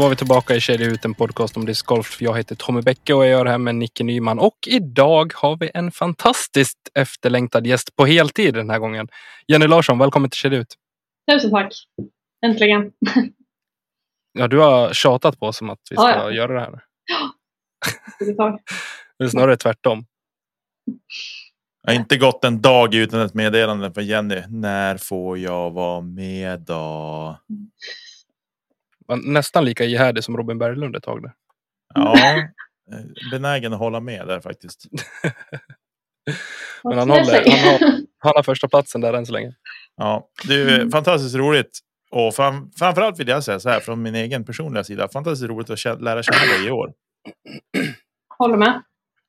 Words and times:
Då 0.00 0.04
var 0.04 0.10
vi 0.10 0.16
tillbaka 0.16 0.54
i 0.56 0.60
Kedja 0.60 0.86
ut, 0.86 1.04
en 1.04 1.14
podcast 1.14 1.56
om 1.56 1.66
discgolf. 1.66 2.22
Jag 2.22 2.36
heter 2.36 2.54
Tommy 2.54 2.82
Bäcke 2.82 3.14
och 3.14 3.24
jag 3.24 3.30
gör 3.30 3.44
det 3.44 3.50
här 3.50 3.58
med 3.58 3.74
Nicke 3.74 4.04
Nyman. 4.04 4.38
Och 4.38 4.58
idag 4.66 5.32
har 5.36 5.56
vi 5.56 5.70
en 5.74 5.92
fantastiskt 5.92 6.78
efterlängtad 6.94 7.66
gäst 7.66 7.96
på 7.96 8.06
heltid 8.06 8.54
den 8.54 8.70
här 8.70 8.78
gången. 8.78 9.08
Jenny 9.46 9.66
Larsson, 9.66 9.98
välkommen 9.98 10.30
till 10.30 10.38
Kedja 10.38 10.58
ut. 10.58 10.74
Tusen 11.32 11.50
tack. 11.50 11.72
Äntligen. 12.46 12.90
Ja, 14.32 14.48
du 14.48 14.58
har 14.58 14.92
tjatat 14.92 15.40
på 15.40 15.46
oss 15.46 15.60
om 15.60 15.70
att 15.70 15.78
vi 15.90 15.96
ska 15.96 16.10
Ja, 16.10 16.16
ja. 16.24 16.30
göra 16.30 16.52
det 16.54 16.60
här. 16.60 16.80
Det 18.18 18.34
tar- 18.34 18.58
Det 19.18 19.24
är 19.24 19.28
snarare 19.28 19.56
tvärtom. 19.56 20.04
Jag 21.82 21.92
har 21.92 22.00
inte 22.00 22.16
gått 22.16 22.44
en 22.44 22.60
dag 22.60 22.94
utan 22.94 23.20
ett 23.20 23.34
meddelande 23.34 23.92
från 23.92 24.06
Jenny. 24.06 24.42
När 24.48 24.96
får 24.96 25.38
jag 25.38 25.70
vara 25.70 26.00
med 26.00 26.60
då? 26.60 27.38
Var 29.10 29.16
nästan 29.32 29.64
lika 29.64 29.84
ihärdig 29.84 30.24
som 30.24 30.36
Robin 30.36 30.58
Berglund 30.58 30.96
ett 30.96 31.02
tag. 31.02 31.22
Där. 31.22 31.32
Ja, 31.94 32.14
benägen 33.30 33.72
att 33.72 33.78
hålla 33.78 34.00
med 34.00 34.26
där 34.26 34.40
faktiskt. 34.40 34.84
Men 36.84 36.98
han 36.98 37.10
håller, 37.10 37.50
han, 37.50 37.58
har, 37.72 37.92
han 38.18 38.32
har 38.36 38.42
första 38.42 38.68
platsen 38.68 39.00
där 39.00 39.12
än 39.14 39.26
så 39.26 39.32
länge. 39.32 39.54
Ja, 39.96 40.28
det 40.48 40.54
är 40.54 40.74
Mm. 40.74 40.90
fantastiskt 40.90 41.34
roligt. 41.34 41.78
Och 42.10 42.34
fram, 42.34 42.70
framförallt 42.78 43.20
vill 43.20 43.28
jag 43.28 43.44
säga 43.44 43.60
så 43.60 43.68
här 43.68 43.80
från 43.80 44.02
min 44.02 44.14
egen 44.14 44.44
personliga 44.44 44.84
sida. 44.84 45.08
Fantastiskt 45.08 45.50
roligt 45.50 45.70
att 45.70 45.78
kä- 45.78 46.00
lära 46.00 46.22
känna 46.22 46.38
dig 46.58 46.66
i 46.66 46.70
år. 46.70 46.92
Håller 48.38 48.56
med. 48.56 48.82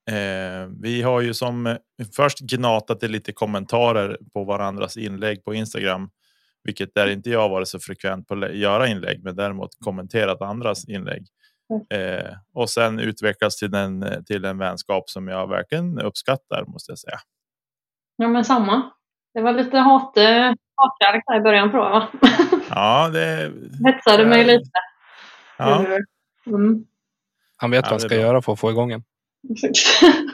Eh, 0.09 0.69
vi 0.81 1.01
har 1.01 1.21
ju 1.21 1.33
som 1.33 1.77
först 2.15 2.39
gnatat 2.39 3.03
i 3.03 3.07
lite 3.07 3.31
kommentarer 3.31 4.17
på 4.33 4.43
varandras 4.43 4.97
inlägg 4.97 5.43
på 5.45 5.53
Instagram. 5.53 6.09
Vilket 6.63 6.95
där 6.95 7.07
inte 7.09 7.29
jag 7.29 7.49
varit 7.49 7.67
så 7.67 7.79
frekvent 7.79 8.27
på 8.27 8.33
att 8.45 8.55
göra 8.55 8.87
inlägg, 8.87 9.23
men 9.23 9.35
däremot 9.35 9.69
kommenterat 9.85 10.41
andras 10.41 10.89
inlägg. 10.89 11.25
Eh, 11.93 12.33
och 12.53 12.69
sen 12.69 12.99
utvecklas 12.99 13.57
till 13.57 13.73
en, 13.75 14.23
till 14.25 14.45
en 14.45 14.57
vänskap 14.57 15.09
som 15.09 15.27
jag 15.27 15.47
verkligen 15.49 15.99
uppskattar 15.99 16.65
måste 16.65 16.91
jag 16.91 16.99
säga. 16.99 17.17
Ja, 18.15 18.27
men 18.27 18.45
samma. 18.45 18.91
Det 19.33 19.41
var 19.41 19.53
lite 19.53 19.77
hat, 19.77 20.17
eh, 20.17 20.53
hatkärlek 20.75 21.23
i 21.39 21.43
början 21.43 21.71
på 21.71 21.77
det, 21.77 21.89
va? 21.89 22.07
Ja, 22.69 23.09
det, 23.09 23.51
Hetsade 23.85 24.25
mig 24.25 24.43
lite. 24.45 24.69
ja, 25.57 25.85
Mm. 26.47 26.85
Han 27.57 27.71
vet 27.71 27.77
Ja, 27.77 27.81
vad 27.81 27.91
han 27.91 27.99
ska 27.99 28.07
bra. 28.09 28.17
göra 28.17 28.41
för 28.41 28.53
att 28.53 28.59
få 28.59 28.71
igång 28.71 28.91
en. 28.91 29.03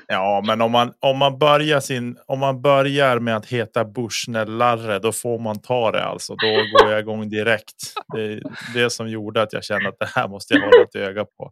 Ja, 0.08 0.44
men 0.48 0.62
om 0.62 0.72
man 0.72 0.94
om 1.00 1.18
man 1.18 1.40
börjar 1.40 1.80
sin 1.80 2.18
om 2.26 2.40
man 2.40 2.62
börjar 2.62 3.20
med 3.20 3.36
att 3.36 3.46
heta 3.46 3.84
Bushnell-Larre, 3.84 5.00
då 5.00 5.12
får 5.12 5.40
man 5.40 5.62
ta 5.62 5.92
det 5.92 6.04
alltså. 6.04 6.36
Då 6.36 6.48
går 6.48 6.92
jag 6.92 7.00
igång 7.00 7.30
direkt. 7.30 7.94
Det 8.14 8.22
är 8.22 8.42
det 8.74 8.90
som 8.90 9.10
gjorde 9.10 9.42
att 9.42 9.54
jag 9.54 9.64
kände 9.64 9.90
att 9.90 10.00
det 10.00 10.10
här 10.16 10.28
måste 10.28 10.54
jag 10.54 10.62
hålla 10.62 10.84
ett 10.84 10.96
öga 10.96 11.26
på. 11.26 11.52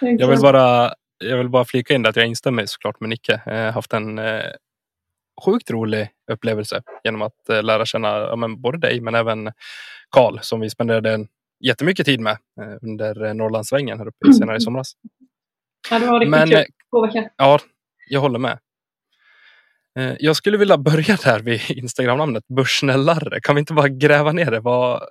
Jag 0.00 0.28
vill 0.28 0.40
bara, 0.40 0.92
jag 1.24 1.36
vill 1.38 1.48
bara 1.48 1.64
flika 1.64 1.94
in 1.94 2.06
att 2.06 2.16
jag 2.16 2.26
instämmer 2.26 2.66
såklart 2.66 3.00
med 3.00 3.10
Nicke. 3.10 3.40
Jag 3.46 3.64
har 3.64 3.72
haft 3.72 3.92
en 3.92 4.18
eh, 4.18 4.42
sjukt 5.44 5.70
rolig 5.70 6.08
upplevelse 6.32 6.82
genom 7.04 7.22
att 7.22 7.48
eh, 7.48 7.62
lära 7.62 7.86
känna 7.86 8.08
ja, 8.08 8.36
men 8.36 8.60
både 8.60 8.78
dig 8.78 9.00
men 9.00 9.14
även 9.14 9.52
Karl 10.10 10.38
som 10.42 10.60
vi 10.60 10.70
spenderade 10.70 11.12
en 11.12 11.28
jättemycket 11.64 12.06
tid 12.06 12.20
med 12.20 12.38
eh, 12.60 12.76
under 12.82 13.24
eh, 13.24 13.34
Norrlandssvängen 13.34 13.98
här 13.98 14.08
uppe 14.08 14.32
senare 14.32 14.56
i 14.56 14.60
somras. 14.60 14.92
Ja, 15.90 15.98
det 15.98 16.06
var 16.06 16.20
riktigt 16.20 16.30
Men 16.30 16.48
kul. 16.48 16.56
eh, 16.56 16.62
veckor. 17.02 17.28
ja, 17.36 17.58
jag 18.08 18.20
håller 18.20 18.38
med. 18.38 18.58
Eh, 19.98 20.14
Jag 20.18 20.36
skulle 20.36 20.58
vilja 20.58 20.78
börja 20.78 21.16
där 21.24 21.40
vid 21.40 21.60
Instagram-namnet 21.70 22.44
Börsnällarre. 22.48 23.40
Kan 23.40 23.54
vi 23.54 23.58
inte 23.60 23.72
bara 23.72 23.88
gräva 23.88 24.32
ner 24.32 24.50
det? 24.50 24.60
Vad, 24.60 25.02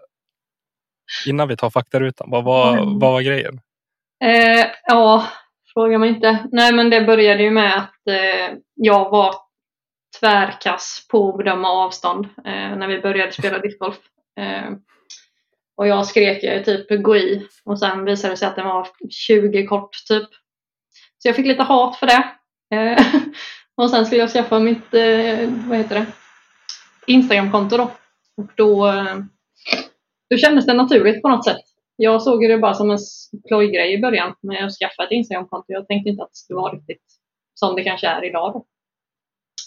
innan 1.27 1.47
vi 1.47 1.57
tar 1.57 1.69
faktarutan. 1.69 2.29
Vad 2.29 2.43
var, 2.43 2.77
Mm. 2.77 2.99
vad 2.99 3.11
var 3.11 3.21
grejen? 3.21 3.61
Eh, 4.23 4.66
ja, 4.87 5.27
fråga 5.73 5.97
mig 5.97 6.09
inte. 6.09 6.47
Nej, 6.51 6.73
men 6.73 6.89
det 6.89 7.01
började 7.01 7.43
ju 7.43 7.51
med 7.51 7.77
att 7.77 8.07
eh, 8.09 8.57
jag 8.75 9.09
var 9.09 9.35
tvärkass 10.19 11.07
på 11.11 11.29
att 11.29 11.37
bedöma 11.37 11.69
avstånd 11.69 12.25
eh, 12.25 12.77
när 12.77 12.87
vi 12.87 12.99
började 12.99 13.31
spela 13.31 13.59
discgolf. 13.59 13.97
Eh, 14.39 14.71
och 15.77 15.87
jag 15.87 16.05
skrek 16.07 16.66
typ 16.66 17.03
gå 17.03 17.16
i 17.17 17.47
och 17.66 17.79
sen 17.79 18.05
visade 18.05 18.33
det 18.33 18.37
sig 18.37 18.47
att 18.47 18.55
den 18.55 18.66
var 18.67 18.87
20 19.09 19.66
kort 19.67 19.89
typ. 20.07 20.27
Så 21.17 21.28
jag 21.28 21.35
fick 21.35 21.45
lite 21.45 21.63
hat 21.63 21.95
för 21.95 22.07
det. 22.07 22.29
Eh, 22.75 23.05
och 23.75 23.89
sen 23.89 24.05
skulle 24.05 24.22
jag 24.22 24.29
skaffa 24.29 24.59
mitt, 24.59 24.94
eh, 24.94 25.50
vad 25.67 25.78
heter 25.78 25.95
det, 25.95 26.05
Instagramkonto 27.07 27.78
då. 27.78 27.83
Och 28.38 28.51
då, 28.55 28.88
eh, 28.88 29.16
då 30.29 30.38
kändes 30.38 30.66
det 30.66 30.73
naturligt 30.73 31.22
på 31.22 31.29
något 31.29 31.45
sätt. 31.45 31.61
Jag 31.95 32.22
såg 32.22 32.50
det 32.50 32.57
bara 32.57 32.73
som 32.73 32.91
en 32.91 32.97
plojgrej 33.47 33.94
i 33.94 34.01
början 34.01 34.35
med 34.41 34.66
att 34.66 34.78
skaffa 34.78 35.03
ett 35.03 35.11
Instagramkonto. 35.11 35.66
Jag 35.67 35.88
tänkte 35.88 36.09
inte 36.09 36.23
att 36.23 36.29
det 36.29 36.38
skulle 36.38 36.57
vara 36.57 36.73
riktigt 36.73 37.03
som 37.53 37.75
det 37.75 37.84
kanske 37.84 38.07
är 38.07 38.25
idag. 38.25 38.53
Då. 38.53 38.66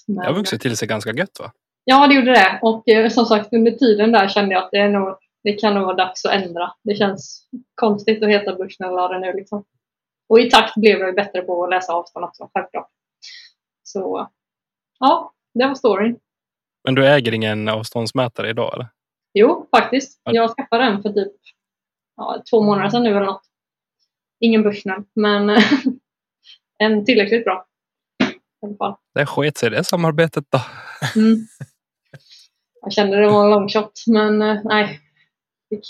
Men, 0.07 0.17
Det 0.17 0.27
har 0.27 0.35
vuxit 0.35 0.61
till 0.61 0.77
sig 0.77 0.89
ganska 0.89 1.13
gött 1.13 1.41
va? 1.41 1.53
Ja, 1.85 2.07
det 2.07 2.15
gjorde 2.15 2.31
det. 2.31 2.59
Och 2.63 2.89
eh, 2.89 3.09
som 3.09 3.27
sagt, 3.27 3.53
under 3.53 3.71
tiden 3.71 4.13
där 4.13 4.29
kände 4.29 4.55
jag 4.55 4.65
att 4.65 4.71
det, 4.71 4.79
är 4.79 4.89
nog, 4.89 5.17
det 5.43 5.53
kan 5.53 5.75
nog 5.75 5.85
vara 5.85 5.97
dags 5.97 6.25
att 6.25 6.33
ändra. 6.33 6.73
Det 6.85 6.95
känns 6.95 7.49
konstigt 7.75 8.23
att 8.23 8.29
heta 8.29 8.55
Bushnellare 8.55 9.19
nu 9.19 9.33
liksom. 9.33 9.65
Och 10.31 10.41
i 10.41 10.51
takt 10.51 10.75
blev 10.77 10.99
jag 10.99 11.15
bättre 11.15 11.43
på 11.43 11.65
att 11.65 11.71
läsa 11.71 11.93
avstånd 11.93 12.25
också, 12.25 12.51
självklart. 12.55 12.91
Så 13.83 14.31
ja, 14.99 15.33
det 15.55 15.67
var 15.67 15.75
storyn. 15.75 16.19
Men 16.85 16.95
du 16.95 17.07
äger 17.07 17.35
ingen 17.35 17.69
avståndsmätare 17.69 18.51
idag 18.51 18.75
eller? 18.75 18.89
Jo, 19.35 19.69
faktiskt. 19.77 20.21
Ja. 20.25 20.33
Jag 20.33 20.51
skaffade 20.51 20.85
den 20.85 21.03
för 21.03 21.11
typ 21.11 21.33
ja, 22.17 22.43
två 22.51 22.63
månader 22.63 22.91
sedan 22.91 23.03
nu 23.03 23.11
eller 23.11 23.27
något. 23.27 23.43
Ingen 24.41 24.63
Bushnell, 24.63 25.03
men 25.15 25.51
en 26.79 27.05
tillräckligt 27.05 27.45
bra. 27.45 27.67
I 28.63 28.67
alla 28.67 28.77
fall. 28.77 28.97
Det 29.15 29.27
sket 29.27 29.59
sig 29.59 29.71
det 29.71 29.85
samarbetet 29.85 30.45
då. 30.49 30.61
Mm. 31.21 31.37
Jag 32.81 32.93
kände 32.93 33.17
det 33.17 33.31
var 33.31 33.45
en 33.45 33.51
long 33.51 33.69
shot, 33.69 33.93
men 34.07 34.43
eh, 34.43 34.61
nej. 34.65 35.01
Fick 35.69 35.85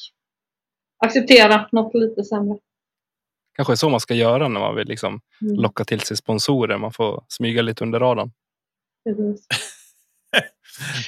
acceptera 0.98 1.68
något 1.72 1.94
lite 1.94 2.24
sämre. 2.24 2.58
Kanske 3.60 3.72
är 3.74 3.76
så 3.76 3.88
man 3.88 4.00
ska 4.00 4.14
göra 4.14 4.48
när 4.48 4.60
man 4.60 4.76
vill 4.76 4.88
liksom 4.88 5.20
Mm. 5.42 5.54
locka 5.56 5.84
till 5.84 6.00
sig 6.00 6.16
sponsorer. 6.16 6.78
Man 6.78 6.92
får 6.92 7.24
smyga 7.28 7.62
lite 7.62 7.84
under 7.84 8.00
radarn. 8.00 8.32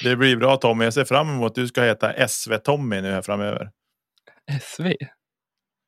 Det 0.02 0.16
blir 0.16 0.36
bra 0.36 0.56
Tommy. 0.56 0.84
Jag 0.84 0.94
ser 0.94 1.04
fram 1.04 1.28
emot 1.30 1.46
att 1.50 1.54
du 1.54 1.68
ska 1.68 1.82
heta 1.82 2.28
SV 2.28 2.56
Tommy 2.58 3.00
nu 3.00 3.12
här 3.12 3.22
framöver. 3.22 3.70
SV? 4.60 4.92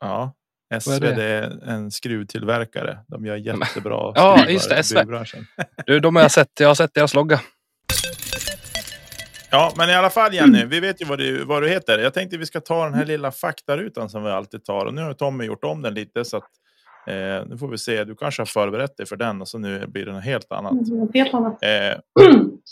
Ja, 0.00 0.32
SV 0.80 0.90
är 0.92 1.00
det? 1.00 1.14
det 1.14 1.24
är 1.24 1.68
en 1.68 1.90
skruvtillverkare. 1.90 2.98
De 3.08 3.26
gör 3.26 3.36
jättebra 3.36 4.12
Ja, 4.14 4.46
just 4.48 4.70
det, 4.70 4.80
i 4.80 4.82
SV. 4.82 4.94
byggbranschen. 4.98 5.46
Du, 5.86 6.00
de 6.00 6.16
har 6.16 6.22
jag 6.22 6.32
sett. 6.32 6.60
Jag 6.60 6.68
har 6.68 6.74
sett 6.74 6.94
deras 6.94 7.14
logga. 7.14 7.40
Ja, 9.54 9.72
men 9.76 9.90
i 9.90 9.94
alla 9.94 10.10
fall 10.10 10.34
Jenny, 10.34 10.64
vi 10.64 10.80
vet 10.80 11.02
ju 11.02 11.04
vad 11.06 11.18
du, 11.18 11.44
vad 11.44 11.62
du 11.62 11.68
heter. 11.68 11.98
Jag 11.98 12.14
tänkte 12.14 12.36
vi 12.36 12.46
ska 12.46 12.60
ta 12.60 12.84
den 12.84 12.94
här 12.94 13.04
lilla 13.04 13.30
faktarutan 13.32 14.08
som 14.10 14.24
vi 14.24 14.30
alltid 14.30 14.64
tar. 14.64 14.86
Och 14.86 14.94
nu 14.94 15.02
har 15.02 15.14
Tommy 15.14 15.44
gjort 15.44 15.64
om 15.64 15.82
den 15.82 15.94
lite 15.94 16.24
så 16.24 16.36
att 16.36 16.50
eh, 17.06 17.46
nu 17.46 17.56
får 17.60 17.68
vi 17.68 17.78
se. 17.78 18.04
Du 18.04 18.14
kanske 18.16 18.40
har 18.40 18.46
förberett 18.46 18.96
dig 18.96 19.06
för 19.06 19.16
den 19.16 19.40
och 19.40 19.48
så 19.48 19.58
nu 19.58 19.86
blir 19.86 20.06
det 20.06 20.12
något 20.12 20.24
helt 20.24 20.52
annat. 20.52 20.72
Mm, 20.72 21.08
helt 21.14 21.34
annat. 21.34 21.62
Eh, 21.62 21.68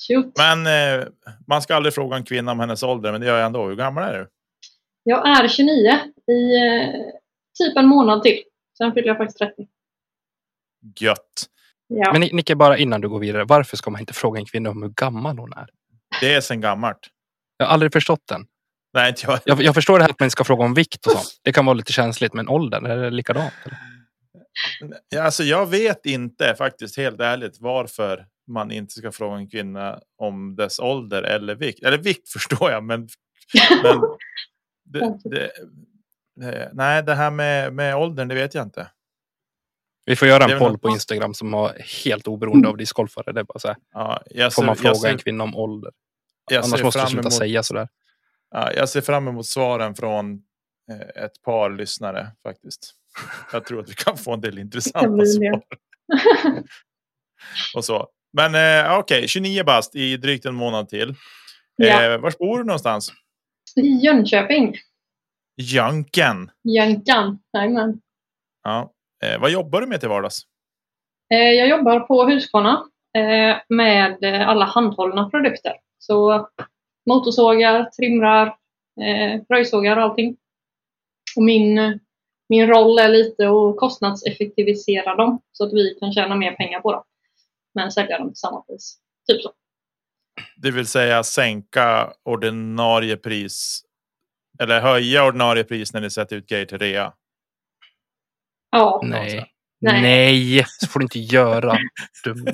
Shoot. 0.08 0.32
men 0.38 0.66
eh, 1.00 1.06
man 1.46 1.62
ska 1.62 1.74
aldrig 1.76 1.94
fråga 1.94 2.16
en 2.16 2.24
kvinna 2.24 2.52
om 2.52 2.60
hennes 2.60 2.82
ålder, 2.82 3.12
men 3.12 3.20
det 3.20 3.26
gör 3.26 3.36
jag 3.36 3.46
ändå. 3.46 3.66
Hur 3.68 3.76
gammal 3.76 4.04
är 4.04 4.18
du? 4.18 4.28
Jag 5.02 5.28
är 5.28 5.48
29 5.48 5.70
i 6.32 6.56
eh, 6.56 6.90
typ 7.58 7.76
en 7.76 7.86
månad 7.86 8.22
till. 8.22 8.38
Sen 8.78 8.92
fyller 8.92 9.08
jag 9.08 9.16
faktiskt 9.16 9.38
30. 9.38 9.66
Gött. 11.00 11.46
Ja. 11.86 12.12
Men 12.12 12.20
Ni- 12.20 12.30
Nicke, 12.32 12.54
bara 12.54 12.78
innan 12.78 13.00
du 13.00 13.08
går 13.08 13.18
vidare. 13.18 13.44
Varför 13.44 13.76
ska 13.76 13.90
man 13.90 14.00
inte 14.00 14.12
fråga 14.12 14.40
en 14.40 14.46
kvinna 14.46 14.70
om 14.70 14.82
hur 14.82 14.90
gammal 14.90 15.38
hon 15.38 15.52
är? 15.52 15.66
Det 16.20 16.34
är 16.34 16.40
sen 16.40 16.60
gammalt. 16.60 16.98
Jag 17.56 17.66
har 17.66 17.72
aldrig 17.72 17.92
förstått 17.92 18.22
den. 18.28 18.46
Nej, 18.94 19.08
inte 19.08 19.22
jag. 19.26 19.40
Jag, 19.44 19.62
jag 19.62 19.74
förstår 19.74 19.98
det 19.98 20.04
här 20.04 20.10
att 20.10 20.20
man 20.20 20.30
ska 20.30 20.44
fråga 20.44 20.64
om 20.64 20.74
vikt 20.74 21.06
och 21.06 21.12
sånt. 21.12 21.40
Det 21.42 21.52
kan 21.52 21.66
vara 21.66 21.74
lite 21.74 21.92
känsligt, 21.92 22.32
men 22.34 22.48
åldern, 22.48 22.86
är 22.86 22.96
det 22.96 23.10
likadant? 23.10 23.52
Eller? 23.64 23.78
Ja, 25.08 25.22
Alltså, 25.22 25.42
jag 25.42 25.66
vet 25.66 26.06
inte 26.06 26.54
faktiskt 26.54 26.96
helt 26.96 27.20
ärligt 27.20 27.56
varför 27.60 28.26
man 28.46 28.70
inte 28.70 28.92
ska 28.92 29.12
fråga 29.12 29.36
en 29.36 29.48
kvinna 29.50 30.00
om 30.18 30.56
dess 30.56 30.78
ålder 30.78 31.22
eller 31.22 31.54
vikt. 31.54 31.82
Eller 31.82 31.98
vikt 31.98 32.28
förstår 32.28 32.70
jag, 32.70 32.84
men, 32.84 33.08
men 33.82 34.00
det, 34.84 35.18
det, 35.24 35.50
det, 36.36 36.70
nej, 36.72 37.02
det 37.02 37.14
här 37.14 37.30
med, 37.30 37.72
med 37.72 37.96
åldern, 37.96 38.28
det 38.28 38.34
vet 38.34 38.54
jag 38.54 38.62
inte. 38.62 38.88
Vi 40.04 40.16
får 40.16 40.28
göra 40.28 40.44
en 40.44 40.58
poll 40.58 40.78
på 40.78 40.88
Instagram 40.88 41.34
som 41.34 41.52
har 41.52 41.76
helt 42.04 42.28
oberoende 42.28 42.68
av 42.68 42.76
discgolfare. 42.76 43.32
Det 43.32 43.40
är 43.40 43.44
bara 43.44 43.58
så 43.58 43.68
här. 43.68 43.76
Ja, 43.92 44.22
jag 44.30 44.52
Får 44.54 44.64
man 44.64 44.76
fråga 44.76 44.90
jag 44.90 44.96
ser, 44.96 45.08
en 45.08 45.18
kvinna 45.18 45.44
om 45.44 45.56
ålder? 45.56 45.92
jag 46.50 46.58
Annars 46.64 46.82
måste 46.82 46.86
du 46.86 47.02
fram 47.02 47.06
sluta 47.10 47.22
emot, 47.22 47.32
säga 47.32 47.62
sådär. 47.62 47.88
ja, 48.50 48.72
jag 48.72 48.88
ser 48.88 49.00
fram 49.00 49.28
emot 49.28 49.46
svaren 49.46 49.94
från 49.94 50.42
eh, 50.90 51.24
ett 51.24 51.42
par 51.44 51.70
lyssnare 51.70 52.30
faktiskt. 52.42 52.94
Jag 53.52 53.64
tror 53.64 53.80
att 53.80 53.90
vi 53.90 53.94
kan 53.94 54.16
få 54.16 54.32
en 54.32 54.40
del 54.40 54.58
intressanta 54.66 55.26
svar. 55.26 55.62
och 57.76 57.84
så. 57.84 58.08
Men 58.32 58.54
eh, 58.84 58.98
okej, 58.98 59.28
29 59.28 59.64
bast 59.64 59.96
i 59.96 60.16
drygt 60.16 60.44
en 60.44 60.54
månad 60.54 60.88
till. 60.88 61.14
Ja. 61.76 62.02
Eh, 62.02 62.18
var 62.18 62.34
bor 62.38 62.58
du 62.58 62.64
någonstans? 62.64 63.12
I 63.76 64.04
Jönköping. 64.04 64.76
Jönken. 65.56 66.50
Jönkan. 66.64 67.38
Jajamän. 67.52 68.00
Ja. 68.62 68.92
Eh, 69.22 69.40
vad 69.40 69.50
jobbar 69.50 69.80
du 69.80 69.86
med 69.86 70.00
till 70.00 70.08
vardags? 70.08 70.42
Eh, 71.30 71.38
Jag 71.38 71.68
jobbar 71.68 72.00
på 72.00 72.24
Husqvarna 72.24 72.84
eh, 73.16 73.56
med 73.68 74.24
alla 74.24 74.64
handhållna 74.64 75.30
produkter. 75.30 75.72
Så 75.98 76.48
motorsågar, 77.06 77.84
trimrar, 77.84 78.56
röjsågar 79.48 79.96
och 79.96 80.02
allting. 80.02 80.36
Och 81.36 81.42
min, 81.42 81.98
min 82.48 82.66
roll 82.66 82.98
är 82.98 83.08
lite 83.08 83.48
att 83.48 83.76
kostnadseffektivisera 83.76 85.14
dem 85.14 85.40
så 85.52 85.66
att 85.66 85.72
vi 85.72 85.96
kan 86.00 86.12
tjäna 86.12 86.36
mer 86.36 86.52
pengar 86.52 86.80
på 86.80 86.92
dem. 86.92 87.04
Men 87.74 87.92
sälja 87.92 88.18
dem 88.18 88.28
till 88.28 88.36
samma 88.36 88.60
pris. 88.62 88.98
Typ 89.28 89.42
så. 89.42 89.52
Det 90.56 90.70
vill 90.70 90.86
säga 90.86 91.22
sänka 91.22 92.12
ordinarie 92.22 93.16
pris. 93.16 93.82
Eller 94.62 94.80
höja 94.80 95.24
ordinarie 95.26 95.64
pris 95.64 95.92
när 95.92 96.00
ni 96.00 96.10
sätter 96.10 96.36
ut 96.36 96.46
grejer 96.46 96.66
till 96.66 96.78
rea. 96.78 97.12
Ja, 98.72 99.00
Nej. 99.04 99.46
Nej. 99.80 100.02
Nej, 100.02 100.64
så 100.68 100.86
får 100.86 101.00
du 101.00 101.04
inte 101.04 101.18
göra. 101.18 101.78
Dum. 102.24 102.44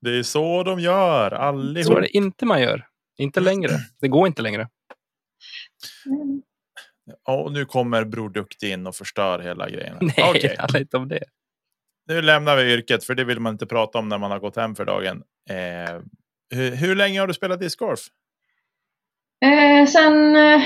Det 0.00 0.18
är 0.18 0.22
så 0.22 0.62
de 0.62 0.80
gör 0.80 1.30
Så 1.30 1.36
är 1.36 1.38
allihop. 1.38 2.00
det 2.00 2.08
inte 2.16 2.46
man 2.46 2.60
gör. 2.62 2.86
Inte 3.18 3.40
längre. 3.40 3.70
Det 4.00 4.08
går 4.08 4.26
inte 4.26 4.42
längre. 4.42 4.68
Mm. 6.06 6.42
Och 7.28 7.52
nu 7.52 7.64
kommer 7.64 8.04
Bror 8.04 8.30
Duktig 8.30 8.72
in 8.72 8.86
och 8.86 8.96
förstör 8.96 9.38
hela 9.38 9.70
grejen. 9.70 9.96
Nej, 10.00 10.38
det 10.42 10.58
handlar 10.58 10.80
inte 10.80 10.96
om 10.96 11.08
det. 11.08 11.24
nu 12.08 12.22
lämnar 12.22 12.56
vi 12.56 12.72
yrket 12.72 13.04
för 13.04 13.14
det 13.14 13.24
vill 13.24 13.40
man 13.40 13.52
inte 13.54 13.66
prata 13.66 13.98
om 13.98 14.08
när 14.08 14.18
man 14.18 14.30
har 14.30 14.38
gått 14.38 14.56
hem 14.56 14.74
för 14.74 14.84
dagen. 14.84 15.22
Eh, 15.50 16.00
hur, 16.54 16.70
hur 16.76 16.94
länge 16.96 17.20
har 17.20 17.26
du 17.26 17.34
spelat 17.34 17.60
discgolf? 17.60 18.00
Eh, 19.44 19.86
sen, 19.86 20.36
eh, 20.36 20.62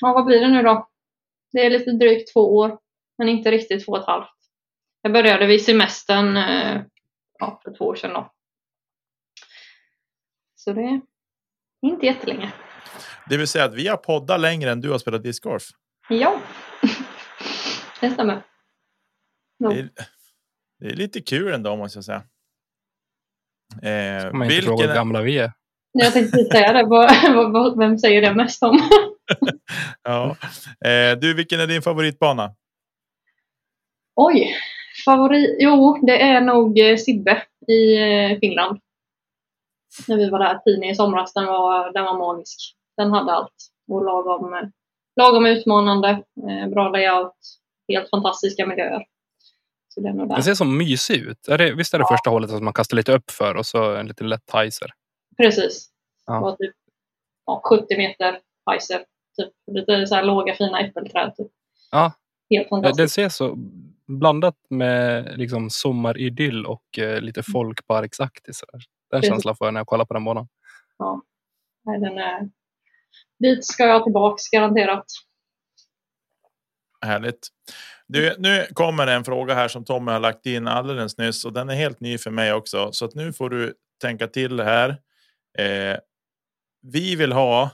ja, 0.00 0.12
vad 0.12 0.24
blir 0.26 0.40
det 0.40 0.48
nu 0.48 0.62
då? 0.62 0.88
Det 1.52 1.66
är 1.66 1.70
lite 1.70 1.90
drygt 1.92 2.32
två 2.32 2.56
år, 2.56 2.78
men 3.18 3.28
inte 3.28 3.50
riktigt 3.50 3.84
två 3.84 3.92
och 3.92 3.98
ett 3.98 4.06
halvt. 4.06 4.28
Jag 5.02 5.12
började 5.12 5.46
vid 5.46 5.64
semestern 5.64 6.36
eh, 6.36 6.82
ja, 7.38 7.60
för 7.64 7.74
två 7.74 7.84
år 7.84 7.94
sedan 7.94 8.12
då. 8.12 8.32
Så 10.54 10.72
det 10.72 10.80
är 10.80 11.00
inte 11.82 12.06
jättelänge. 12.06 12.52
Det 13.28 13.36
vill 13.36 13.48
säga 13.48 13.64
att 13.64 13.74
vi 13.74 13.88
har 13.88 13.96
poddat 13.96 14.40
längre 14.40 14.70
än 14.70 14.80
du 14.80 14.90
har 14.90 14.98
spelat 14.98 15.22
discgolf. 15.22 15.62
Ja, 16.08 16.40
det 18.00 18.10
stämmer. 18.10 18.42
Jo. 19.58 19.70
Det 19.70 19.78
är, 19.78 19.88
det 20.78 20.86
är 20.86 20.96
lite 20.96 21.20
kul 21.20 21.52
ändå 21.52 21.76
måste 21.76 21.96
jag 21.96 22.04
säga. 22.04 22.22
Eh, 23.82 24.20
Ska 24.20 24.36
man 24.36 24.50
inte 24.50 24.62
fråga 24.62 24.76
vilken, 24.76 24.88
hur 24.88 24.94
gamla 24.94 25.22
vi 25.22 25.38
är. 25.38 25.52
Jag 25.92 26.12
tänkte 26.12 26.44
säga 26.44 26.72
det. 26.72 27.76
Vem 27.78 27.98
säger 27.98 28.22
det 28.22 28.34
mest 28.34 28.62
om? 28.62 28.80
ja. 30.02 30.36
eh, 30.84 31.18
du, 31.18 31.34
vilken 31.34 31.60
är 31.60 31.66
din 31.66 31.82
favoritbana? 31.82 32.54
Oj, 34.16 34.54
favorit? 35.04 35.56
Jo, 35.58 35.98
det 36.02 36.22
är 36.22 36.40
nog 36.40 36.78
eh, 36.78 36.96
Sibbe 36.96 37.42
i 37.68 37.96
eh, 37.96 38.38
Finland. 38.38 38.80
När 40.08 40.16
vi 40.16 40.30
var 40.30 40.38
där 40.38 40.58
tidigt 40.58 40.92
i 40.92 40.94
somras, 40.94 41.34
den 41.34 41.46
var, 41.46 41.92
den 41.92 42.04
var 42.04 42.18
magisk. 42.18 42.76
Den 42.96 43.10
hade 43.10 43.32
allt. 43.32 43.54
Och 43.88 44.04
lagom, 44.04 44.54
eh, 44.54 44.68
lagom 45.16 45.46
utmanande, 45.46 46.22
bra 46.70 46.88
layout, 46.88 47.36
helt 47.88 48.10
fantastiska 48.10 48.66
miljöer. 48.66 49.04
Så 49.88 50.00
det 50.00 50.08
är 50.08 50.12
nog 50.12 50.28
Den 50.28 50.42
ser 50.42 50.54
så 50.54 50.64
mysig 50.64 51.16
ut. 51.16 51.48
Är 51.48 51.58
det, 51.58 51.74
visst 51.74 51.94
är 51.94 51.98
det 51.98 52.06
första 52.10 52.30
hålet 52.30 52.50
att 52.50 52.62
man 52.62 52.72
kastar 52.72 52.96
lite 52.96 53.12
upp 53.12 53.30
för 53.30 53.54
och 53.54 53.66
så 53.66 53.94
en 53.94 54.06
liten 54.06 54.28
lätt 54.28 54.50
heiser? 54.52 54.90
Precis. 55.36 55.88
Ja. 56.26 56.34
Det 56.34 56.40
var 56.40 56.56
typ 56.56 56.74
ja, 57.46 57.60
70 57.64 57.96
meter 57.96 58.38
heiser. 58.70 58.98
Typ. 59.36 59.52
Lite 59.72 60.06
så 60.06 60.14
här 60.14 60.22
låga 60.22 60.54
fina 60.54 60.80
äppelträd. 60.80 61.36
Typ. 61.36 61.50
Ja. 61.90 62.12
Helt 62.50 62.70
Den 62.70 62.82
fantastiskt. 62.82 63.14
ser 63.14 63.28
så 63.28 63.58
blandat 64.06 64.56
med 64.70 65.38
liksom 65.38 65.70
sommaridyll 65.70 66.66
och 66.66 66.98
eh, 66.98 67.20
lite 67.20 67.42
folkparksaktigt. 67.42 68.56
Så 68.56 68.66
där. 68.66 68.80
Den 69.10 69.20
Precis. 69.20 69.34
känslan 69.34 69.56
får 69.56 69.66
jag 69.66 69.74
när 69.74 69.80
jag 69.80 69.86
kollar 69.86 70.04
på 70.04 70.14
den 70.14 70.24
banan. 70.24 70.48
Ja. 70.98 71.22
Nej, 71.84 72.00
den 72.00 72.18
är... 72.18 72.50
Dit 73.38 73.64
ska 73.64 73.86
jag 73.86 74.04
tillbaks 74.04 74.48
garanterat. 74.48 75.04
Härligt. 77.00 77.48
Du, 78.06 78.34
nu 78.38 78.66
kommer 78.72 79.06
en 79.06 79.24
fråga 79.24 79.54
här 79.54 79.68
som 79.68 79.84
Tommy 79.84 80.12
har 80.12 80.20
lagt 80.20 80.46
in 80.46 80.68
alldeles 80.68 81.18
nyss 81.18 81.44
och 81.44 81.52
den 81.52 81.68
är 81.68 81.74
helt 81.74 82.00
ny 82.00 82.18
för 82.18 82.30
mig 82.30 82.52
också. 82.52 82.92
Så 82.92 83.04
att 83.04 83.14
nu 83.14 83.32
får 83.32 83.50
du 83.50 83.74
tänka 84.00 84.26
till 84.26 84.60
här. 84.60 84.90
Eh, 85.58 85.98
vi 86.82 87.16
vill 87.16 87.32
ha 87.32 87.70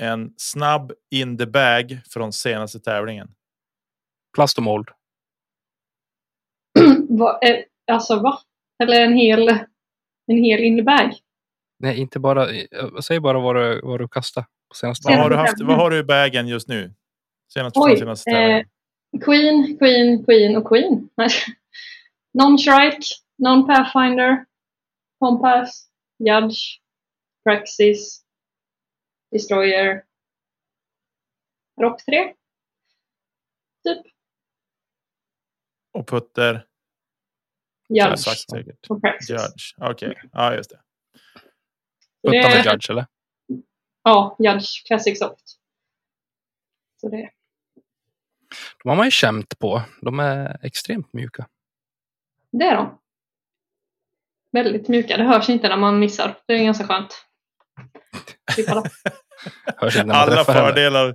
en 0.00 0.34
snabb 0.36 0.92
in 1.10 1.38
the 1.38 1.46
bag 1.46 2.00
från 2.10 2.32
senaste 2.32 2.80
tävlingen. 2.80 3.34
Plast 4.34 4.58
och 4.58 4.64
mold. 4.64 4.88
Va, 7.18 7.38
eh, 7.42 7.64
alltså 7.92 8.20
va? 8.22 8.38
Eller 8.82 9.00
en 9.04 9.12
hel, 9.12 9.48
en 10.26 10.36
hel 10.36 10.60
innebag? 10.60 11.14
Nej, 11.78 12.00
inte 12.00 12.20
bara. 12.20 12.50
eh, 12.50 12.66
Säg 13.02 13.20
bara 13.20 13.38
vad 13.40 13.56
du, 13.56 13.80
vad 13.82 14.00
du 14.00 14.08
kastar 14.08 14.42
på 14.42 14.74
senaste 14.74 15.08
Vad 15.08 15.18
har, 15.18 15.30
du 15.30 15.36
haft, 15.36 15.60
vad 15.60 15.76
har 15.76 15.90
du 15.90 15.98
i 15.98 16.04
bagen 16.04 16.48
just 16.48 16.68
nu? 16.68 16.94
Senast 17.52 17.76
Oj, 17.76 17.96
senaste 17.98 18.30
eh. 18.30 18.64
Queen, 19.24 19.78
Queen, 19.78 20.24
Queen 20.24 20.56
och 20.56 20.68
Queen. 20.68 21.08
Non-Shrike, 22.38 23.06
Non-Pathfinder, 23.38 24.44
Compass, 25.18 25.88
Judge, 26.18 26.58
Praxis, 27.44 28.24
Destroyer, 29.32 30.02
Rock 31.80 32.04
3. 32.04 32.34
Typ. 33.84 34.06
Och 35.92 36.06
putter. 36.06 36.67
Jag 37.88 38.08
Judge 38.10 38.18
sagt 38.20 38.50
säkert. 38.50 38.86
Judge. 39.28 39.74
Okej, 39.76 40.14
ja 40.32 40.54
just 40.54 40.70
det. 40.70 40.80
Så 42.24 42.30
det 42.30 42.64
Judge 42.72 42.90
eller? 42.90 43.06
Ja, 44.02 44.36
Judge 44.38 44.86
Classic 44.86 45.18
Soft. 45.18 45.44
Så 47.00 47.08
det, 47.08 47.30
De 48.82 48.88
har 48.88 48.96
man 48.96 49.06
ju 49.06 49.10
känt 49.10 49.58
på. 49.58 49.82
De 50.00 50.20
är 50.20 50.58
extremt 50.62 51.12
mjuka. 51.12 51.46
det 52.52 52.64
är 52.64 52.76
de. 52.76 52.98
Väldigt 54.52 54.88
mjuka. 54.88 55.16
Det 55.16 55.24
hörs 55.24 55.48
inte 55.48 55.68
när 55.68 55.76
man 55.76 55.98
missar. 55.98 56.38
Det 56.46 56.52
är 56.52 56.64
ganska 56.64 56.86
skönt. 56.86 57.24
Alla 60.10 60.44
fördelar, 60.44 61.14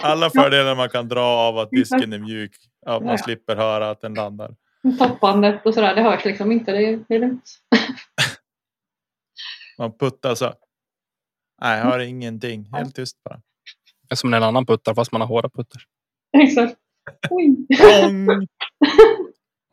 alla 0.00 0.30
fördelar 0.30 0.74
man 0.76 0.88
kan 0.88 1.08
dra 1.08 1.24
av 1.24 1.58
att 1.58 1.70
disken 1.70 2.12
är 2.12 2.18
mjuk. 2.18 2.56
Att 2.86 3.02
man 3.04 3.18
slipper 3.18 3.56
höra 3.56 3.90
att 3.90 4.00
den 4.00 4.14
landar. 4.14 4.54
Toppandet 4.98 5.66
och 5.66 5.74
sådär, 5.74 5.94
det 5.94 6.02
hörs 6.02 6.24
liksom 6.24 6.52
inte. 6.52 6.72
Det 6.72 6.84
är, 6.84 7.04
det 7.08 7.14
är 7.14 7.18
lugnt. 7.18 7.58
Man 9.78 9.98
puttar 9.98 10.34
så. 10.34 10.54
Nej, 11.62 11.78
jag 11.78 11.84
hör 11.84 11.98
ingenting. 11.98 12.68
Helt 12.72 12.94
tyst 12.94 13.22
bara. 13.24 13.36
Det 14.08 14.14
är 14.14 14.16
som 14.16 14.30
när 14.30 14.36
en 14.36 14.42
annan 14.42 14.66
puttar 14.66 14.94
fast 14.94 15.12
man 15.12 15.20
har 15.20 15.28
hårda 15.28 15.48
putter. 15.48 15.82
Exakt. 16.42 16.76
Oj. 17.30 17.56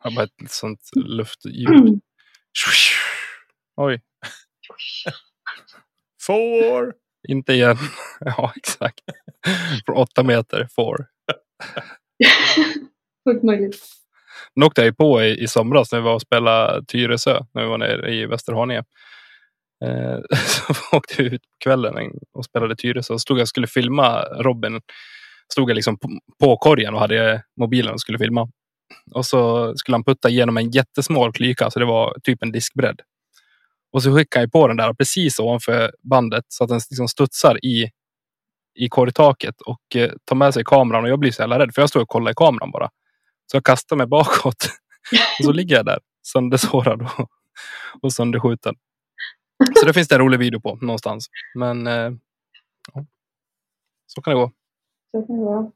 Det 0.04 0.10
var 0.16 0.22
ett 0.22 0.50
sånt 0.50 0.80
luftljud. 0.94 2.00
Oj, 3.76 4.02
Four! 6.26 6.94
inte 7.28 7.52
igen. 7.52 7.76
Ja, 8.20 8.52
exakt. 8.56 9.00
Från 9.86 9.96
åtta 9.96 10.22
meter, 10.22 10.66
four. 10.70 11.06
Fullt 13.24 13.42
möjligt. 13.42 13.76
Den 14.54 14.64
åkte 14.64 14.80
jag 14.80 14.86
ju 14.86 14.94
på 14.94 15.22
i, 15.22 15.42
i 15.42 15.48
somras 15.48 15.92
när 15.92 15.98
vi 15.98 16.04
var 16.04 16.14
och 16.14 16.22
spelade 16.22 16.84
Tyresö. 16.84 17.40
När 17.54 17.62
vi 17.62 17.68
var 17.68 17.78
nere 17.78 18.14
i 18.14 18.26
Västerhaninge. 18.26 18.84
Eh, 19.84 20.18
så 20.46 20.96
åkte 20.96 21.22
vi 21.22 21.28
ut 21.28 21.42
på 21.42 21.64
kvällen 21.64 21.94
och 22.34 22.44
spelade 22.44 22.76
Tyresö. 22.76 23.14
Så 23.14 23.18
stod 23.18 23.38
jag 23.38 23.42
och 23.42 23.48
skulle 23.48 23.66
filma 23.66 24.22
Robin. 24.22 24.80
Stod 25.52 25.70
jag 25.70 25.74
liksom 25.74 25.98
på, 25.98 26.08
på 26.40 26.56
korgen 26.56 26.94
och 26.94 27.00
hade 27.00 27.42
mobilen 27.60 27.92
och 27.92 28.00
skulle 28.00 28.18
filma. 28.18 28.48
Och 29.14 29.26
så 29.26 29.72
skulle 29.76 29.94
han 29.94 30.04
putta 30.04 30.28
igenom 30.28 30.56
en 30.56 30.70
jättesmal 30.70 31.32
klyka, 31.32 31.70
så 31.70 31.78
det 31.78 31.84
var 31.84 32.16
typ 32.22 32.42
en 32.42 32.52
diskbredd. 32.52 33.00
Och 33.92 34.02
så 34.02 34.16
skickade 34.16 34.42
jag 34.42 34.52
på 34.52 34.68
den 34.68 34.76
där 34.76 34.94
precis 34.94 35.38
ovanför 35.38 35.92
bandet 36.02 36.44
så 36.48 36.64
att 36.64 36.70
den 36.70 36.80
liksom 36.90 37.08
studsar 37.08 37.64
i, 37.64 37.90
i 38.74 38.88
korgtaket 38.88 39.60
och 39.60 39.96
eh, 39.96 40.10
tar 40.24 40.36
med 40.36 40.54
sig 40.54 40.64
kameran 40.64 41.04
och 41.04 41.10
jag 41.10 41.18
blir 41.18 41.30
så 41.30 41.42
jävla 41.42 41.58
rädd 41.58 41.74
för 41.74 41.82
jag 41.82 41.88
står 41.88 42.00
och 42.00 42.08
kollar 42.08 42.30
i 42.30 42.34
kameran 42.34 42.70
bara. 42.70 42.90
Så 43.52 43.56
jag 43.56 43.64
kastar 43.64 43.96
mig 43.96 44.06
bakåt 44.06 44.56
och 45.38 45.44
så 45.44 45.52
ligger 45.52 45.76
jag 45.76 45.86
där 45.86 45.98
söndersårad 46.26 47.02
och, 47.02 47.30
och 48.02 48.12
sönderskjuten. 48.12 48.74
Så 49.80 49.86
det 49.86 49.92
finns 49.92 50.08
det 50.08 50.14
en 50.14 50.20
rolig 50.20 50.38
video 50.38 50.60
på 50.60 50.76
någonstans. 50.76 51.28
Men 51.54 51.86
eh, 51.86 52.12
så 54.06 54.22
kan 54.22 54.34
det 54.34 54.40
gå. 54.40 54.52
Så 55.10 55.26
kan 55.26 55.36
det 55.36 55.44
vara. 55.44 55.70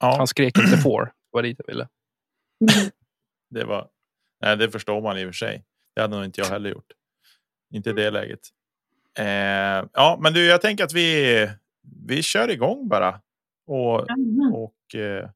Ja, 0.00 0.16
Han 0.16 0.26
skrek 0.26 0.58
inte 0.58 0.76
får. 0.76 1.04
Det 1.04 1.12
var 1.30 1.42
dit 1.42 1.58
jag 1.58 1.66
ville. 1.66 1.88
Mm. 2.60 2.90
det 3.50 3.64
var. 3.64 3.88
Nej, 4.40 4.56
det 4.56 4.70
förstår 4.70 5.02
man 5.02 5.18
i 5.18 5.24
och 5.24 5.28
för 5.28 5.32
sig. 5.32 5.64
Det 5.94 6.00
hade 6.00 6.16
nog 6.16 6.24
inte 6.24 6.40
jag 6.40 6.48
heller 6.48 6.70
gjort. 6.70 6.92
Inte 7.74 7.90
i 7.90 7.92
det 7.92 8.10
läget. 8.10 8.40
Eh, 9.18 9.88
ja, 9.92 10.18
men 10.22 10.32
du, 10.32 10.46
jag 10.46 10.60
tänker 10.60 10.84
att 10.84 10.92
vi 10.92 11.48
vi 12.06 12.22
kör 12.22 12.50
igång 12.50 12.88
bara 12.88 13.20
och 13.66 14.06
och 14.52 14.94
eh, 14.94 15.30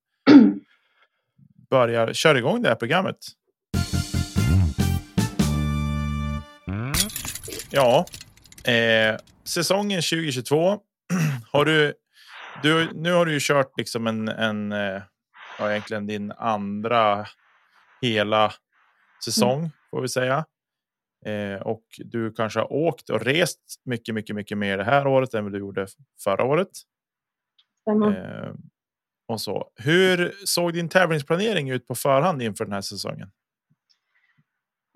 börjar 1.73 2.13
köra 2.13 2.39
igång 2.39 2.63
det 2.63 2.69
här 2.69 2.77
programmet. 2.77 3.17
Ja, 7.71 8.07
eh, 8.65 9.17
säsongen 9.45 10.03
2022 10.03 10.79
har 11.53 11.65
du, 11.65 11.95
du. 12.63 12.89
Nu 12.95 13.13
har 13.13 13.27
du 13.27 13.33
ju 13.33 13.39
kört 13.41 13.79
liksom 13.79 14.07
en, 14.07 14.29
en 14.29 14.73
eh, 14.73 15.03
ja, 15.59 15.71
egentligen 15.71 16.07
din 16.07 16.33
andra 16.33 17.27
hela 18.03 18.53
säsong 19.25 19.71
får 19.91 20.03
vi 20.03 20.09
säga. 20.09 20.45
Eh, 21.27 21.63
och 21.63 21.85
du 21.99 22.33
kanske 22.33 22.61
har 22.61 22.73
åkt 22.73 23.11
och 23.11 23.21
rest 23.21 23.61
mycket, 23.85 24.15
mycket, 24.15 24.37
mycket 24.37 24.59
mer 24.59 24.79
det 24.79 24.85
här 24.85 25.07
året 25.07 25.35
än 25.35 25.45
vad 25.45 25.53
du 25.53 25.59
gjorde 25.59 25.87
förra 26.25 26.45
året. 26.45 26.71
Eh, 27.91 28.53
och 29.33 29.41
så. 29.41 29.69
Hur 29.77 30.35
såg 30.45 30.73
din 30.73 30.89
tävlingsplanering 30.89 31.71
ut 31.71 31.87
på 31.87 31.95
förhand 31.95 32.43
inför 32.43 32.65
den 32.65 32.75
här 32.75 32.81
säsongen? 32.81 33.31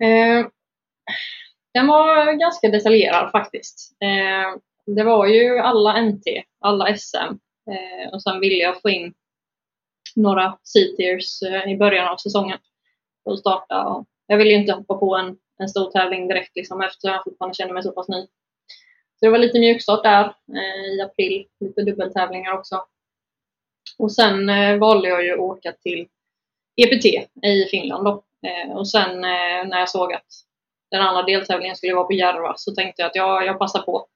Eh, 0.03 0.47
den 1.73 1.87
var 1.87 2.33
ganska 2.33 2.69
detaljerad 2.69 3.31
faktiskt. 3.31 3.97
Eh, 4.01 4.59
det 4.95 5.03
var 5.03 5.27
ju 5.27 5.57
alla 5.59 6.01
NT, 6.01 6.23
alla 6.59 6.97
SM 6.97 7.17
eh, 7.71 8.13
och 8.13 8.23
sen 8.23 8.39
ville 8.39 8.55
jag 8.55 8.81
få 8.81 8.89
in 8.89 9.13
några 10.15 10.57
C-tiers 10.63 11.41
eh, 11.41 11.71
i 11.71 11.77
början 11.77 12.07
av 12.07 12.17
säsongen 12.17 12.57
för 13.23 13.31
att 13.33 13.39
starta. 13.39 13.85
Och 13.87 14.05
jag 14.27 14.37
ville 14.37 14.49
ju 14.49 14.57
inte 14.57 14.73
hoppa 14.73 14.97
på 14.97 15.15
en, 15.15 15.37
en 15.59 15.69
stor 15.69 15.91
tävling 15.91 16.27
direkt 16.27 16.55
liksom, 16.55 16.81
eftersom 16.81 17.11
jag 17.11 17.23
fortfarande 17.23 17.55
känner 17.55 17.73
mig 17.73 17.83
så 17.83 17.91
pass 17.91 18.07
ny. 18.07 18.21
Så 19.19 19.25
det 19.25 19.29
var 19.29 19.37
lite 19.37 19.59
mjukstart 19.59 20.03
där 20.03 20.25
eh, 20.55 20.93
i 20.93 21.01
april, 21.01 21.45
lite 21.59 21.81
dubbeltävlingar 21.81 22.51
också. 22.51 22.83
Och 23.97 24.11
sen 24.11 24.49
eh, 24.49 24.77
valde 24.77 25.09
jag 25.09 25.25
ju 25.25 25.33
att 25.33 25.39
åka 25.39 25.71
till 25.71 26.07
EPT 26.75 27.05
i 27.45 27.65
Finland 27.71 28.05
då. 28.05 28.23
Eh, 28.47 28.77
och 28.77 28.89
sen 28.89 29.11
eh, 29.11 29.67
när 29.67 29.79
jag 29.79 29.89
såg 29.89 30.13
att 30.13 30.25
den 30.91 31.01
andra 31.01 31.23
deltävlingen 31.23 31.75
skulle 31.75 31.95
vara 31.95 32.07
på 32.07 32.13
Järva 32.13 32.53
så 32.57 32.71
tänkte 32.71 33.01
jag 33.01 33.09
att 33.09 33.15
ja, 33.15 33.43
jag 33.43 33.59
passar 33.59 33.81
på. 33.81 34.07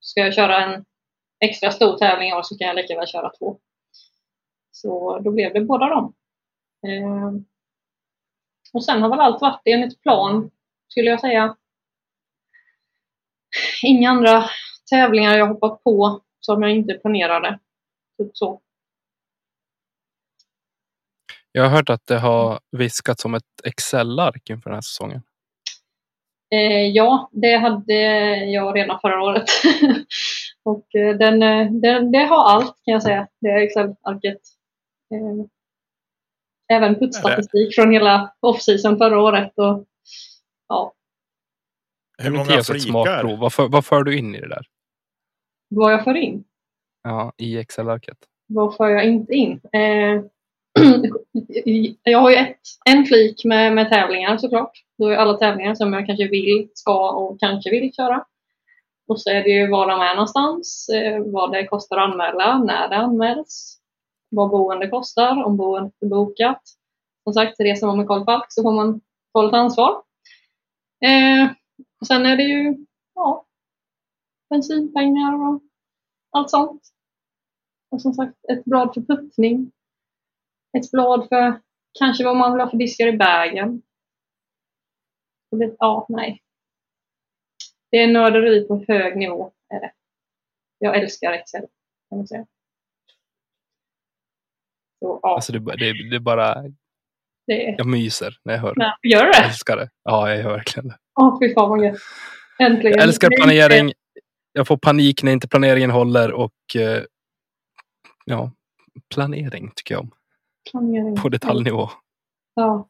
Ska 0.00 0.20
jag 0.20 0.34
köra 0.34 0.64
en 0.64 0.84
extra 1.44 1.70
stor 1.70 1.98
tävling 1.98 2.28
i 2.28 2.34
år 2.34 2.42
så 2.42 2.58
kan 2.58 2.66
jag 2.66 2.76
lika 2.76 2.96
väl 2.96 3.06
köra 3.06 3.32
två. 3.38 3.58
Så 4.70 5.18
då 5.18 5.30
blev 5.30 5.52
det 5.52 5.60
båda 5.60 5.86
dem. 5.88 6.14
Eh, 6.86 7.32
och 8.72 8.84
sen 8.84 9.02
har 9.02 9.08
väl 9.08 9.20
allt 9.20 9.40
varit 9.40 9.62
enligt 9.64 10.02
plan, 10.02 10.50
skulle 10.88 11.10
jag 11.10 11.20
säga. 11.20 11.56
Inga 13.82 14.10
andra 14.10 14.44
tävlingar 14.90 15.38
jag 15.38 15.46
hoppat 15.46 15.84
på 15.84 16.20
som 16.40 16.62
jag 16.62 16.70
inte 16.70 16.94
planerade. 16.94 17.58
Typ 18.18 18.36
så. 18.36 18.60
Jag 21.52 21.62
har 21.62 21.70
hört 21.70 21.90
att 21.90 22.06
det 22.06 22.18
har 22.18 22.60
viskats 22.76 23.24
om 23.24 23.34
ett 23.34 23.44
Excel-ark 23.64 24.50
inför 24.50 24.70
den 24.70 24.76
här 24.76 24.80
säsongen. 24.82 25.22
Eh, 26.54 26.86
ja, 26.88 27.30
det 27.32 27.56
hade 27.56 27.94
jag 28.44 28.76
redan 28.76 29.00
förra 29.00 29.22
året. 29.22 29.44
och 30.64 30.94
eh, 30.94 31.16
den, 31.16 31.42
eh, 31.42 31.70
den, 31.72 32.12
det 32.12 32.18
har 32.18 32.44
allt 32.50 32.76
kan 32.84 32.92
jag 32.92 33.02
säga, 33.02 33.28
det 33.40 33.48
Excel-arket. 33.48 34.40
Eh, 35.14 35.46
även 36.76 36.94
puttstatistik 36.94 37.74
från 37.74 37.92
hela 37.92 38.32
off-season 38.40 38.98
förra 38.98 39.20
året. 39.20 39.52
Och, 39.58 39.86
ja, 40.68 40.92
Hur 42.18 42.30
många 42.30 42.44
flikar? 42.44 42.78
smakprov? 42.78 43.38
Vad 43.38 43.52
för, 43.52 43.68
vad 43.68 43.84
för 43.84 44.02
du 44.02 44.18
in 44.18 44.34
i 44.34 44.40
det 44.40 44.48
där? 44.48 44.66
vad 45.74 45.92
jag 45.92 46.04
för 46.04 46.14
in, 46.14 46.44
Ja, 47.02 47.32
i 47.36 47.58
Excel-arket. 47.58 48.18
vad 48.46 48.76
för 48.76 48.88
jag 48.88 49.04
inte 49.04 49.32
in. 49.34 49.60
Eh, 49.72 50.22
jag 52.02 52.18
har 52.18 52.30
ju 52.30 52.36
ett, 52.36 52.60
en 52.84 53.06
flik 53.06 53.44
med, 53.44 53.74
med 53.74 53.88
tävlingar 53.88 54.36
såklart. 54.36 54.72
Då 54.98 55.08
är 55.08 55.16
alla 55.16 55.34
tävlingar 55.34 55.74
som 55.74 55.92
jag 55.92 56.06
kanske 56.06 56.28
vill, 56.28 56.68
ska 56.74 57.10
och 57.10 57.40
kanske 57.40 57.70
vill 57.70 57.94
köra. 57.94 58.24
Och 59.08 59.20
så 59.20 59.30
är 59.30 59.42
det 59.42 59.50
ju 59.50 59.70
var 59.70 59.88
de 59.88 60.00
är 60.00 60.14
någonstans, 60.14 60.88
eh, 60.88 61.22
vad 61.26 61.52
det 61.52 61.66
kostar 61.66 61.96
att 61.96 62.10
anmäla, 62.10 62.58
när 62.58 62.88
det 62.88 62.96
anmäls, 62.96 63.78
vad 64.30 64.50
boende 64.50 64.88
kostar, 64.88 65.44
om 65.44 65.56
boendet 65.56 66.02
är 66.02 66.06
bokat. 66.06 66.62
Som 67.24 67.32
sagt, 67.32 67.60
reser 67.60 67.86
man 67.86 67.96
med 67.96 68.06
Karl 68.06 68.24
Falk 68.24 68.46
så 68.48 68.62
får 68.62 68.72
man 68.72 69.00
ta 69.32 69.42
lite 69.42 69.56
ansvar. 69.56 70.02
Eh, 71.04 71.50
och 72.00 72.06
sen 72.06 72.26
är 72.26 72.36
det 72.36 72.42
ju 72.42 72.86
ja, 73.14 73.44
bensinpengar 74.50 75.34
och 75.34 75.62
allt 76.30 76.50
sånt. 76.50 76.82
Och 77.90 78.02
som 78.02 78.12
sagt, 78.12 78.36
ett 78.52 78.64
blad 78.64 78.94
för 78.94 79.00
puttning. 79.00 79.72
Ett 80.78 80.90
blad 80.90 81.28
för 81.28 81.60
kanske 81.98 82.24
vad 82.24 82.36
man 82.36 82.52
vill 82.52 82.60
ha 82.60 82.70
för 82.70 82.76
diskar 82.76 83.06
i 83.06 83.16
bagen. 83.16 83.82
Det, 85.50 85.76
ja, 85.78 86.06
nej. 86.08 86.42
Det 87.90 87.96
är 88.02 88.12
nörderi 88.12 88.66
på 88.68 88.84
hög 88.88 89.16
nivå. 89.16 89.52
Är 89.74 89.80
det. 89.80 89.92
Jag 90.78 90.96
älskar 90.96 91.32
Excel, 91.32 91.60
kan 92.08 92.18
man 92.18 92.26
säga. 92.26 92.46
Så, 94.98 95.20
ja, 95.22 95.34
Alltså 95.34 95.52
det, 95.52 95.58
det, 95.58 96.10
det 96.10 96.16
är 96.16 96.20
bara, 96.20 96.54
det 97.46 97.68
är... 97.68 97.74
jag 97.78 97.86
myser 97.86 98.38
när 98.44 98.54
jag 98.54 98.60
hör. 98.60 98.74
Nej, 98.76 98.92
gör 99.02 99.20
du 99.20 99.26
Jag 99.26 99.42
det? 99.42 99.46
älskar 99.48 99.76
det. 99.76 99.90
Ja, 100.02 100.28
jag 100.30 100.38
gör 100.38 100.50
verkligen 100.50 100.88
det. 100.88 100.98
Åh, 101.20 101.38
fy 101.42 101.54
fan 101.54 101.70
vad 101.70 101.84
gött. 101.84 101.98
Äntligen. 102.58 102.98
Jag 102.98 103.02
älskar 103.08 103.28
planering. 103.36 103.92
Jag 104.52 104.66
får 104.66 104.76
panik 104.76 105.22
när 105.22 105.32
inte 105.32 105.48
planeringen 105.48 105.90
håller 105.90 106.32
och 106.32 106.76
eh, 106.76 107.02
ja, 108.24 108.52
planering 109.14 109.72
tycker 109.74 109.94
jag 109.94 110.00
om. 110.02 110.10
Planering. 110.70 111.16
På 111.16 111.28
detaljnivå. 111.28 111.90
Ja. 112.54 112.88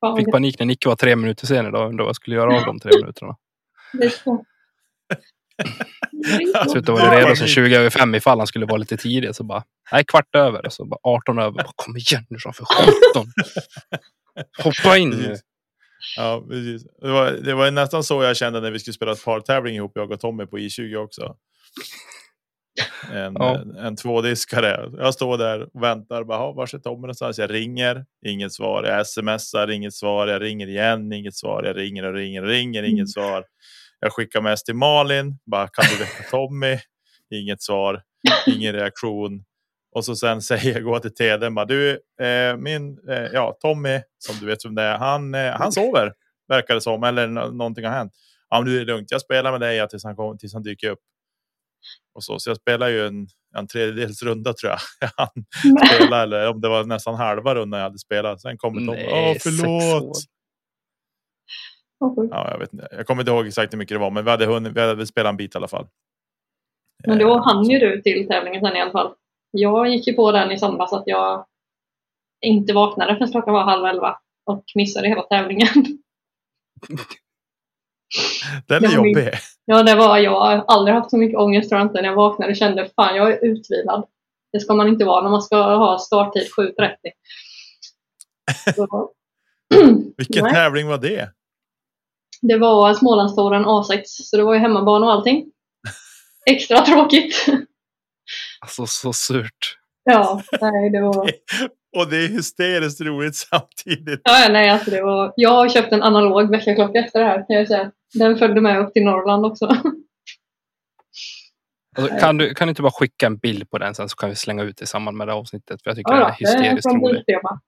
Fan, 0.00 0.16
Fick 0.16 0.30
panik 0.30 0.58
när 0.58 0.66
Nicke 0.66 0.88
var 0.88 0.96
tre 0.96 1.16
minuter 1.16 1.46
sen 1.46 1.66
idag 1.66 1.82
och 1.82 1.88
undrade 1.88 2.02
vad 2.02 2.08
jag 2.08 2.16
skulle 2.16 2.36
göra 2.36 2.56
av 2.56 2.64
de 2.66 2.80
tre 2.80 2.90
minuterna. 3.00 3.36
Det 3.92 4.04
är 4.04 4.10
så. 4.10 4.44
Det 6.12 7.16
redo 7.16 7.36
sen 7.36 7.48
20 7.48 7.76
över 7.76 7.90
fem 7.90 8.14
ifall 8.14 8.38
han 8.38 8.46
skulle 8.46 8.66
vara 8.66 8.76
lite 8.76 8.96
tidig. 8.96 9.34
Så 9.34 9.44
bara, 9.44 9.64
nej 9.92 10.04
kvart 10.04 10.34
över. 10.34 10.66
Och 10.66 10.72
så 10.72 10.84
bara 10.84 11.00
18 11.02 11.38
över. 11.38 11.50
Bara, 11.50 11.72
Kom 11.76 11.96
igen 11.96 12.26
nu 12.28 12.38
så 12.38 12.52
för 12.52 12.64
17. 12.64 13.26
Hoppa 14.62 14.96
in 14.98 15.10
nu. 15.10 15.36
Ja, 16.16 16.44
precis. 16.48 16.82
Det, 17.00 17.10
var, 17.10 17.30
det 17.30 17.54
var 17.54 17.70
nästan 17.70 18.04
så 18.04 18.22
jag 18.22 18.36
kände 18.36 18.60
när 18.60 18.70
vi 18.70 18.78
skulle 18.78 18.94
spela 18.94 19.12
ett 19.12 19.24
partävling 19.24 19.76
ihop, 19.76 19.92
jag 19.94 20.10
och 20.10 20.20
Tommy 20.20 20.46
på 20.46 20.58
I20 20.58 20.96
också. 20.96 21.36
En, 23.12 23.34
Ja. 23.38 23.58
en, 23.58 23.76
en 23.76 23.96
tvådiskare. 23.96 24.90
Jag 24.98 25.14
står 25.14 25.38
där 25.38 25.68
och 25.76 25.82
väntar. 25.82 26.24
Bara, 26.24 26.38
"Ja, 26.38 26.52
Vars 26.52 26.74
är 26.74 26.78
Tommy 26.78 27.00
någonstans? 27.00 27.38
Jag 27.38 27.52
ringer, 27.54 28.04
inget 28.26 28.52
svar. 28.52 28.84
Jag 28.84 29.06
smsar, 29.06 29.70
inget 29.70 29.94
svar. 29.94 30.26
Jag 30.26 30.42
ringer 30.42 30.66
igen, 30.66 31.12
inget 31.12 31.34
svar. 31.36 31.62
Jag 31.64 31.76
ringer 31.76 32.04
och 32.04 32.14
ringer 32.14 32.42
och 32.42 32.48
ringer, 32.48 32.80
Mm. 32.80 32.90
inget 32.90 33.10
svar. 33.10 33.44
Jag 34.00 34.12
skickar 34.12 34.40
mest 34.40 34.66
till 34.66 34.74
Malin. 34.74 35.38
Bara, 35.46 35.68
kan 35.68 35.84
du 35.92 36.04
väcka 36.04 36.22
Tommy? 36.30 36.78
Inget 37.34 37.62
svar, 37.62 38.02
ingen 38.46 38.72
reaktion. 38.72 39.44
Och 39.94 40.04
så 40.04 40.16
sen 40.16 40.42
säger 40.42 40.72
jag 40.74 40.82
gå 40.84 40.98
till 40.98 41.14
Teden. 41.14 41.54
Bara, 41.54 41.64
du, 41.64 41.90
eh, 42.20 42.56
min, 42.56 42.98
eh, 43.08 43.22
ja, 43.32 43.56
Tommy, 43.60 44.00
som 44.18 44.36
du 44.40 44.46
vet 44.46 44.64
vem 44.64 44.74
det 44.74 44.82
är, 44.82 44.98
han, 44.98 45.34
eh, 45.34 45.52
han 45.52 45.72
sover. 45.72 46.12
Verkar 46.48 46.74
det 46.74 46.80
som, 46.80 47.04
eller 47.04 47.26
nå- 47.26 47.50
någonting 47.50 47.84
har 47.84 47.92
hänt. 47.92 48.12
Ja, 48.50 48.60
men 48.60 48.68
du 48.72 48.80
är 48.80 48.84
lugnt. 48.84 49.10
Jag 49.10 49.20
spelar 49.20 49.50
med 49.52 49.60
dig 49.60 49.76
ja, 49.76 49.86
tills 49.86 50.04
han, 50.04 50.16
kom, 50.16 50.38
tills 50.38 50.52
han 50.54 50.62
dyker 50.62 50.90
upp. 50.90 50.98
Och 52.14 52.24
så, 52.24 52.38
så 52.38 52.50
jag 52.50 52.56
spelar 52.56 52.88
ju 52.88 53.06
en, 53.06 53.26
en 53.56 53.66
tredjedels 53.66 54.22
runda 54.22 54.52
tror 54.52 54.72
jag. 54.72 54.78
Han 55.16 55.44
spelade, 55.86 56.22
eller 56.22 56.50
om 56.50 56.60
det 56.60 56.68
var 56.68 56.84
nästan 56.84 57.14
halva 57.14 57.54
rundan 57.54 57.80
jag 57.80 57.84
hade 57.84 57.98
spelat. 57.98 58.40
Sen 58.40 58.58
kommer. 58.58 58.80
Nej, 58.80 59.08
Åh, 59.12 59.36
förlåt. 59.40 60.18
Ja, 62.30 62.50
jag, 62.50 62.58
vet 62.58 62.72
inte. 62.72 62.88
jag 62.90 63.06
kommer 63.06 63.22
inte 63.22 63.32
ihåg 63.32 63.46
exakt 63.46 63.72
hur 63.72 63.78
mycket 63.78 63.94
det 63.94 63.98
var, 63.98 64.10
men 64.10 64.24
vi 64.24 64.30
hade, 64.30 64.46
hunnit, 64.46 64.72
vi 64.76 64.80
hade 64.80 65.06
spelat 65.06 65.30
en 65.30 65.36
bit 65.36 65.54
i 65.54 65.58
alla 65.58 65.68
fall. 65.68 65.86
Men 67.06 67.18
då 67.18 67.36
Eh, 67.36 67.44
hann 67.44 67.70
ju 67.70 67.78
du 67.78 68.02
till 68.02 68.28
tävlingen 68.28 68.60
sen 68.60 68.76
i 68.76 68.80
alla 68.80 68.92
fall. 68.92 69.14
Jag 69.50 69.88
gick 69.88 70.06
ju 70.06 70.12
på 70.12 70.32
den 70.32 70.52
i 70.52 70.58
söndags 70.58 70.92
att 70.92 71.02
jag 71.06 71.46
inte 72.40 72.72
vaknade 72.72 73.16
förrän 73.16 73.30
klockan 73.30 73.54
var 73.54 73.64
halv 73.64 73.84
elva 73.84 74.18
och 74.44 74.64
missade 74.74 75.08
hela 75.08 75.22
tävlingen. 75.22 75.68
Den 78.66 78.84
är 78.84 78.88
jag 78.88 78.94
jobbig. 78.94 79.30
Ja, 79.64 79.82
det 79.82 79.94
var, 79.94 80.18
jag 80.18 80.40
har 80.40 80.64
aldrig 80.68 80.94
haft 80.94 81.10
så 81.10 81.16
mycket 81.16 81.38
ångest 81.38 81.68
tror 81.68 81.78
jag 81.80 81.88
inte 81.88 82.02
när 82.02 82.08
jag 82.08 82.16
vaknade 82.16 82.50
och 82.52 82.56
kände 82.56 82.88
fan 82.96 83.16
jag 83.16 83.30
är 83.32 83.44
utvilad. 83.44 84.06
Det 84.52 84.60
ska 84.60 84.74
man 84.74 84.88
inte 84.88 85.04
vara 85.04 85.22
när 85.22 85.30
man 85.30 85.42
ska 85.42 85.56
ha 85.56 85.98
starttid 85.98 86.48
7.30. 86.58 86.96
Så- 88.74 89.10
Vilken 90.16 90.44
Nej. 90.44 90.52
tävling 90.52 90.86
var 90.86 90.98
det? 90.98 91.30
Det 92.42 92.58
var 92.58 92.94
Smålandstouren 92.94 93.64
A6 93.66 94.02
så 94.04 94.36
det 94.36 94.42
var 94.42 94.54
ju 94.54 94.60
hemmabana 94.60 95.06
och 95.06 95.12
allting. 95.12 95.44
Extra 96.50 96.80
tråkigt. 96.80 97.46
Alltså 98.60 98.86
så 98.86 99.12
surt. 99.12 99.78
Ja, 100.04 100.42
nej 100.60 100.90
det 100.90 101.00
var... 101.00 101.30
Och 101.94 102.10
det 102.10 102.16
är 102.16 102.28
hysteriskt 102.28 103.00
roligt 103.00 103.36
samtidigt. 103.50 104.20
Ja, 104.24 104.48
nej, 104.50 104.70
alltså 104.70 104.90
det 104.90 105.02
var... 105.02 105.32
Jag 105.36 105.50
har 105.50 105.68
köpt 105.68 105.92
en 105.92 106.02
analog 106.02 106.50
väckarklocka 106.50 106.98
efter 106.98 107.20
det 107.20 107.26
här 107.26 107.46
kan 107.46 107.56
jag 107.56 107.68
säga. 107.68 107.92
Den 108.14 108.38
följde 108.38 108.60
med 108.60 108.80
upp 108.80 108.92
till 108.92 109.04
Norrland 109.04 109.46
också. 109.46 109.76
Alltså, 111.96 112.16
kan, 112.18 112.38
du, 112.38 112.54
kan 112.54 112.68
du 112.68 112.70
inte 112.70 112.82
bara 112.82 112.92
skicka 112.92 113.26
en 113.26 113.36
bild 113.36 113.70
på 113.70 113.78
den 113.78 113.94
sen 113.94 114.08
så 114.08 114.16
kan 114.16 114.28
vi 114.28 114.36
slänga 114.36 114.62
ut 114.62 114.76
det 114.76 114.82
i 114.82 114.86
samband 114.86 115.16
med 115.16 115.28
det 115.28 115.32
avsnittet. 115.32 115.82
För 115.82 115.90
jag 115.90 115.96
tycker 115.96 116.12
Ja, 116.12 116.18
den 116.18 116.26
är 116.26 116.30
då, 116.30 116.36
det 116.38 116.46
är 116.46 116.72
hysteriskt 116.72 116.86
rolig. 116.86 117.14
Biltema. 117.14 117.60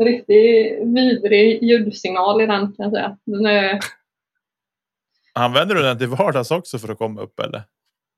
En 0.00 0.04
Riktig 0.04 0.78
vidrig 0.94 1.62
ljudsignal 1.62 2.42
i 2.42 2.46
den 2.46 2.60
kan 2.60 2.74
jag 2.76 2.92
säga. 2.92 3.16
Den 3.26 3.46
är... 3.46 3.80
Använder 5.32 5.74
du 5.74 5.82
den 5.82 5.98
till 5.98 6.08
vardags 6.08 6.50
också 6.50 6.78
för 6.78 6.92
att 6.92 6.98
komma 6.98 7.20
upp 7.20 7.40
eller? 7.40 7.62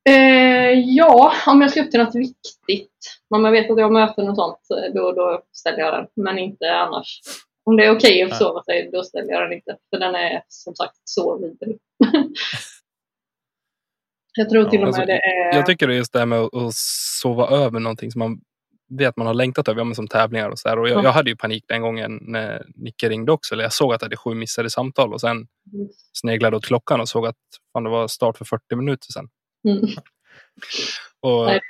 Eh, 0.08 0.78
ja, 0.78 1.32
om 1.46 1.60
jag 1.60 1.70
ska 1.70 1.82
upp 1.82 1.90
till 1.90 2.00
något 2.00 2.14
viktigt. 2.14 2.90
Om 3.28 3.44
jag 3.44 3.52
vet 3.52 3.70
att 3.70 3.78
jag 3.78 3.84
har 3.84 3.90
möten 3.92 4.28
och 4.28 4.36
sånt, 4.36 4.58
så 4.62 4.74
då, 4.94 5.12
då 5.12 5.42
ställer 5.52 5.78
jag 5.78 5.92
den. 5.94 6.06
Men 6.24 6.38
inte 6.38 6.72
annars. 6.76 7.20
Om 7.64 7.76
det 7.76 7.84
är 7.84 7.96
okej 7.96 8.22
att 8.22 8.28
Nej. 8.28 8.38
försova 8.38 8.62
sig, 8.62 8.90
då 8.92 9.02
ställer 9.02 9.32
jag 9.32 9.42
den 9.42 9.52
inte. 9.52 9.76
För 9.90 9.98
den 10.00 10.14
är 10.14 10.42
som 10.48 10.74
sagt 10.74 10.96
så 11.04 11.38
vidrig. 11.38 11.78
jag 14.36 14.50
tror 14.50 14.64
till 14.64 14.80
Ja, 14.80 14.86
och 14.86 14.92
med 14.92 15.00
alltså, 15.00 15.04
det 15.06 15.12
är... 15.18 15.54
Jag 15.56 15.66
tycker 15.66 15.86
det 15.86 15.94
är 15.94 15.96
just 15.96 16.12
det 16.12 16.18
här 16.18 16.26
med 16.26 16.38
att, 16.40 16.54
att 16.54 16.74
sova 17.22 17.48
över 17.48 17.80
någonting 17.80 18.10
som 18.10 18.18
man 18.18 18.40
vet 18.98 19.16
man 19.16 19.26
har 19.26 19.34
längtat 19.34 19.68
över, 19.68 19.84
ja, 19.84 19.94
som 19.94 20.08
tävlingar 20.08 20.50
och 20.50 20.58
så 20.58 20.68
här. 20.68 20.78
Och 20.78 20.88
jag, 20.88 20.98
Ja. 20.98 21.02
jag 21.02 21.12
hade 21.12 21.30
ju 21.30 21.36
panik 21.36 21.64
den 21.68 21.82
gången 21.82 22.18
när 22.22 22.66
Nicke 22.74 23.08
ringde 23.08 23.32
också. 23.32 23.54
Eller 23.54 23.62
jag 23.64 23.72
såg 23.72 23.94
att 23.94 24.02
jag 24.02 24.06
hade 24.06 24.16
sju 24.16 24.34
missade 24.34 24.70
samtal 24.70 25.12
och 25.12 25.20
sen 25.20 25.46
sneglade 26.12 26.56
åt 26.56 26.66
klockan 26.66 27.00
och 27.00 27.08
såg 27.08 27.26
att 27.26 27.36
fan, 27.72 27.84
det 27.84 27.90
var 27.90 28.08
start 28.08 28.38
för 28.38 28.44
40 28.44 28.76
minuter 28.76 29.12
sedan. 29.12 29.28
Mm. 29.64 29.80
Och 31.20 31.60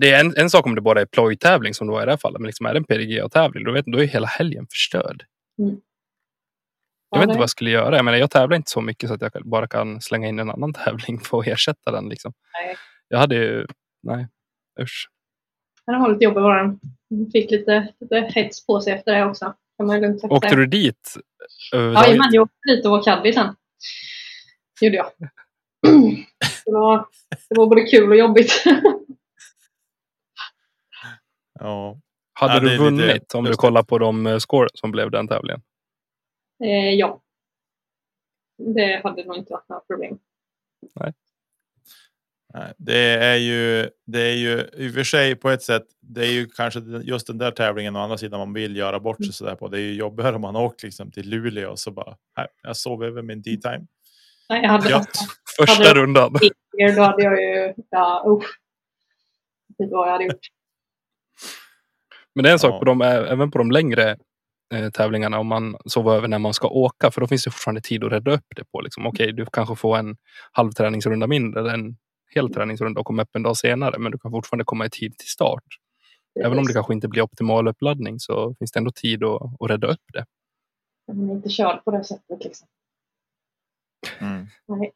det 0.00 0.10
är 0.10 0.20
en, 0.20 0.36
en 0.36 0.50
sak 0.50 0.66
om 0.66 0.74
det 0.74 0.80
bara 0.80 1.00
är 1.00 1.06
plojtävling 1.06 1.74
som 1.74 1.86
då 1.86 1.98
är 1.98 2.02
i 2.02 2.04
det 2.04 2.12
här 2.12 2.16
fallet. 2.16 2.40
Men 2.40 2.46
liksom 2.46 2.66
är 2.66 2.74
det 2.74 2.78
en 2.78 2.84
PDGA-tävling 2.84 3.64
då, 3.64 3.72
vet, 3.72 3.86
då 3.86 3.98
är 3.98 4.06
hela 4.06 4.26
helgen 4.26 4.66
förstörd. 4.70 5.24
Mm. 5.58 5.80
Jag 7.10 7.18
vet 7.18 7.28
inte 7.28 7.38
vad 7.38 7.42
jag 7.42 7.50
skulle 7.50 7.70
göra. 7.70 7.96
Jag, 7.96 8.04
menar, 8.04 8.18
jag 8.18 8.30
tävlar 8.30 8.56
inte 8.56 8.70
så 8.70 8.80
mycket 8.80 9.08
så 9.08 9.14
att 9.14 9.22
jag 9.22 9.32
bara 9.44 9.66
kan 9.66 10.00
slänga 10.00 10.28
in 10.28 10.38
en 10.38 10.50
annan 10.50 10.72
tävling 10.84 11.20
för 11.20 11.40
att 11.40 11.46
ersätta 11.46 11.90
den. 11.90 12.08
Liksom. 12.08 12.32
Nej. 12.52 12.76
Jag 13.08 13.18
hade 13.18 13.34
ju... 13.34 13.66
Nej, 14.02 14.28
usch. 14.80 15.08
Han 15.86 16.00
har 16.00 16.12
lite 16.12 16.24
jobb 16.24 16.36
i 16.36 16.40
våran. 16.40 16.80
Fick 17.32 17.50
lite, 17.50 17.88
lite 18.00 18.16
hets 18.34 18.66
på 18.66 18.80
sig 18.80 18.92
efter 18.92 19.14
det 19.14 19.24
också. 19.24 19.54
Kan 19.76 19.86
man 19.86 19.96
ju 19.96 20.02
lugnt 20.02 20.20
sagt 20.20 20.32
Åkte 20.32 20.56
du 20.56 20.66
dit? 20.66 21.14
Ja, 21.72 22.06
jag 22.32 22.42
åkte 22.42 22.56
dit 22.68 22.84
och 22.84 22.90
var 22.90 23.02
caddy 23.02 23.32
sen. 23.32 23.56
gjorde 24.80 24.96
jag. 24.96 25.06
Det 25.82 26.72
var, 26.72 27.06
det 27.48 27.54
var 27.58 27.66
både 27.66 27.82
kul 27.82 28.10
och 28.10 28.16
jobbigt. 28.16 28.64
Ja. 31.60 32.00
Hade 32.32 32.54
Ja, 32.54 32.60
du 32.60 32.66
lite 32.68 32.82
vunnit 32.82 33.34
om 33.34 33.44
du 33.44 33.52
kollar 33.54 33.82
på 33.82 33.98
de 33.98 34.26
eh, 34.26 34.38
score 34.38 34.68
som 34.74 34.90
blev 34.92 35.10
den 35.10 35.28
tävlingen? 35.28 35.62
eh, 36.64 36.90
ja. 36.94 37.22
Det 38.74 39.00
hade 39.04 39.24
nog 39.24 39.36
inte 39.36 39.52
varit 39.52 39.68
några 39.68 39.80
problem. 39.80 40.18
Nej, 42.54 42.72
Det 42.78 42.98
är 43.08 43.36
ju, 43.36 43.90
det 44.06 44.20
är 44.20 44.34
ju 44.34 44.68
i 44.72 44.90
och 44.90 44.94
för 44.94 45.04
sig 45.04 45.36
på 45.36 45.50
ett 45.50 45.62
sätt. 45.62 45.86
Det 46.00 46.20
är 46.26 46.32
ju 46.32 46.46
kanske 46.48 46.80
just 47.02 47.26
den 47.26 47.38
där 47.38 47.50
tävlingen 47.50 47.96
å 47.96 47.98
andra 47.98 48.18
sidan 48.18 48.38
man 48.40 48.52
vill 48.52 48.76
göra 48.76 49.00
bort 49.00 49.18
Mm. 49.18 49.26
sig 49.26 49.34
så 49.34 49.44
där 49.44 49.56
på. 49.56 49.68
Det 49.68 49.78
är 49.78 49.82
ju 49.82 49.94
jobbigare 49.94 50.34
om 50.34 50.40
man 50.42 50.56
åkt 50.56 50.82
liksom 50.82 51.10
till 51.10 51.28
Luleå 51.30 51.70
och 51.70 51.78
så 51.78 51.90
bara. 51.90 52.16
Nej, 52.36 52.46
jag 52.62 52.76
sov 52.76 53.04
över 53.04 53.22
min 53.22 53.42
D-time. 53.42 53.86
Nej, 54.52 54.62
jag 54.62 54.70
hade, 54.70 54.90
Gött. 54.90 55.08
Första 55.58 55.82
Hade- 55.88 56.00
rundan. 56.00 56.32
då 56.96 57.02
hade 57.02 57.22
jag 57.22 57.40
ju... 57.40 57.74
Ja, 57.90 58.24
usch. 58.28 58.58
Det 59.78 59.86
var 59.86 59.98
vad 59.98 60.06
jag 60.08 60.12
hade 60.12 60.24
gjort. 60.24 60.46
Men 62.34 62.42
det 62.42 62.48
är 62.50 62.52
en 62.52 62.58
sak 62.58 62.74
Ja. 62.74 62.78
på 62.78 62.84
de, 62.84 63.02
även 63.02 63.50
på 63.50 63.58
de 63.58 63.70
längre 63.70 64.16
eh, 64.74 64.90
tävlingarna 64.90 65.38
om 65.38 65.46
man 65.46 65.76
sover 65.86 66.12
över 66.16 66.28
när 66.28 66.38
man 66.38 66.54
ska 66.54 66.68
åka. 66.68 67.10
För 67.10 67.20
då 67.20 67.26
finns 67.26 67.44
det 67.44 67.50
fortfarande 67.50 67.80
tid 67.80 68.04
att 68.04 68.12
rädda 68.12 68.30
upp 68.32 68.44
det 68.56 68.64
på. 68.64 68.80
Liksom. 68.80 69.06
Okej, 69.06 69.32
du 69.32 69.46
kanske 69.52 69.76
får 69.76 69.96
en 69.98 70.16
halv 70.52 70.70
träningsrunda 70.72 71.26
mindre 71.26 71.60
eller 71.60 71.74
en 71.74 71.96
hel 72.34 72.54
träningsrunda 72.54 73.00
och 73.00 73.06
kommer 73.06 73.22
upp 73.22 73.36
en 73.36 73.42
dag 73.42 73.56
senare. 73.56 73.98
Men 73.98 74.12
du 74.12 74.18
kan 74.18 74.30
fortfarande 74.30 74.64
komma 74.64 74.86
i 74.86 74.90
tid 74.90 75.18
till 75.18 75.28
start. 75.28 75.64
Även 76.44 76.58
om 76.58 76.64
det 76.64 76.72
kanske 76.72 76.92
inte 76.94 77.08
blir 77.08 77.22
optimal 77.22 77.68
uppladdning 77.68 78.20
så 78.20 78.54
finns 78.58 78.72
det 78.72 78.78
ändå 78.78 78.90
tid 78.90 79.24
att, 79.24 79.42
att 79.60 79.70
rädda 79.70 79.86
upp 79.86 80.02
det. 80.12 80.24
Man 81.12 81.30
är 81.30 81.34
inte 81.34 81.48
körd 81.48 81.84
på 81.84 81.90
det 81.90 82.04
sättet 82.04 82.44
liksom. 82.44 82.68
Mm. 84.20 84.46
Nej. 84.66 84.92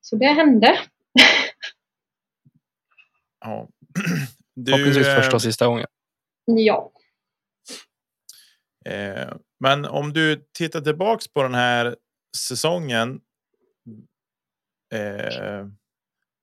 Så 0.00 0.16
det 0.16 0.26
hände. 0.26 0.78
Ja. 3.40 3.68
Du, 4.54 4.72
Förhoppningsvis 4.72 5.06
eh, 5.06 5.16
första 5.16 5.36
och 5.36 5.42
sista 5.42 5.66
gången. 5.66 5.86
Ja. 6.44 6.92
Eh, 8.86 9.32
men 9.60 9.84
om 9.84 10.12
du 10.12 10.44
tittar 10.58 10.80
tillbaks 10.80 11.28
på 11.28 11.42
den 11.42 11.54
här 11.54 11.96
säsongen. 12.36 13.20
Eh, 14.94 15.66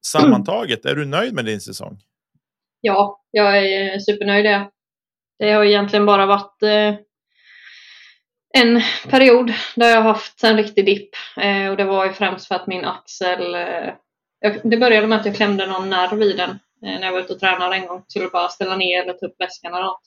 sammantaget, 0.06 0.86
är 0.86 0.96
du 0.96 1.06
nöjd 1.06 1.34
med 1.34 1.46
din 1.46 1.62
säsong? 1.62 2.00
Ja, 2.82 3.24
jag 3.32 3.58
är 3.58 3.94
eh, 3.94 4.00
supernöjd 4.00 4.46
det. 4.46 4.72
Det 5.40 5.52
har 5.52 5.66
egentligen 5.66 6.06
bara 6.06 6.26
varit 6.26 6.64
eh, 6.64 6.96
en 8.58 8.82
period 9.10 9.54
där 9.76 9.90
jag 9.90 10.02
haft 10.02 10.44
en 10.44 10.58
riktig 10.58 10.86
dipp. 10.86 11.10
Eh, 11.38 11.70
och 11.70 11.78
det 11.78 11.84
var 11.84 12.06
ju 12.06 12.14
främst 12.14 12.48
för 12.48 12.56
att 12.56 12.68
min 12.68 12.86
axel... 12.86 13.56
Eh, 13.56 13.94
jag, 14.40 14.60
det 14.64 14.78
började 14.78 15.08
med 15.08 15.20
att 15.20 15.26
jag 15.26 15.36
klämde 15.36 15.68
någon 15.68 15.90
nerv 15.90 16.22
i 16.22 16.34
den 16.34 16.50
eh, 16.50 17.00
när 17.00 17.04
jag 17.04 17.12
var 17.12 17.20
ute 17.20 17.34
och 17.34 17.40
tränade 17.40 17.76
en 17.76 17.88
gång. 17.88 18.04
Skulle 18.08 18.28
bara 18.28 18.50
ställa 18.50 18.76
ner 18.76 19.04
eller 19.04 19.14
ta 19.14 19.26
upp 19.26 19.40
väskan 19.40 19.74
eller 19.74 19.86
något. 19.86 20.02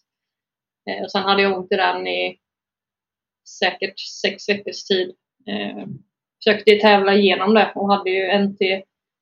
Eh, 0.91 1.05
och 1.05 1.11
sen 1.11 1.23
hade 1.23 1.43
jag 1.43 1.59
ont 1.59 1.73
i 1.73 1.77
den 1.77 2.07
i 2.07 2.39
säkert 3.59 4.01
sex 4.01 4.49
veckors 4.49 4.85
tid. 4.85 5.15
Eh, 5.47 5.87
försökte 6.45 6.75
tävla 6.75 7.15
igenom 7.15 7.55
det 7.55 7.73
och 7.75 7.93
hade 7.95 8.11
ju 8.11 8.39
NT 8.39 8.61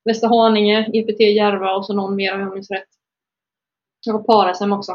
Västerhaninge, 0.04 0.90
IPT 0.92 1.20
Järva 1.20 1.74
och 1.74 1.86
så 1.86 1.94
någon 1.94 2.16
mer 2.16 2.34
om 2.34 2.40
jag 2.40 2.54
minns 2.54 2.70
rätt. 2.70 2.88
Och 4.14 4.26
Parasem 4.26 4.72
också. 4.72 4.92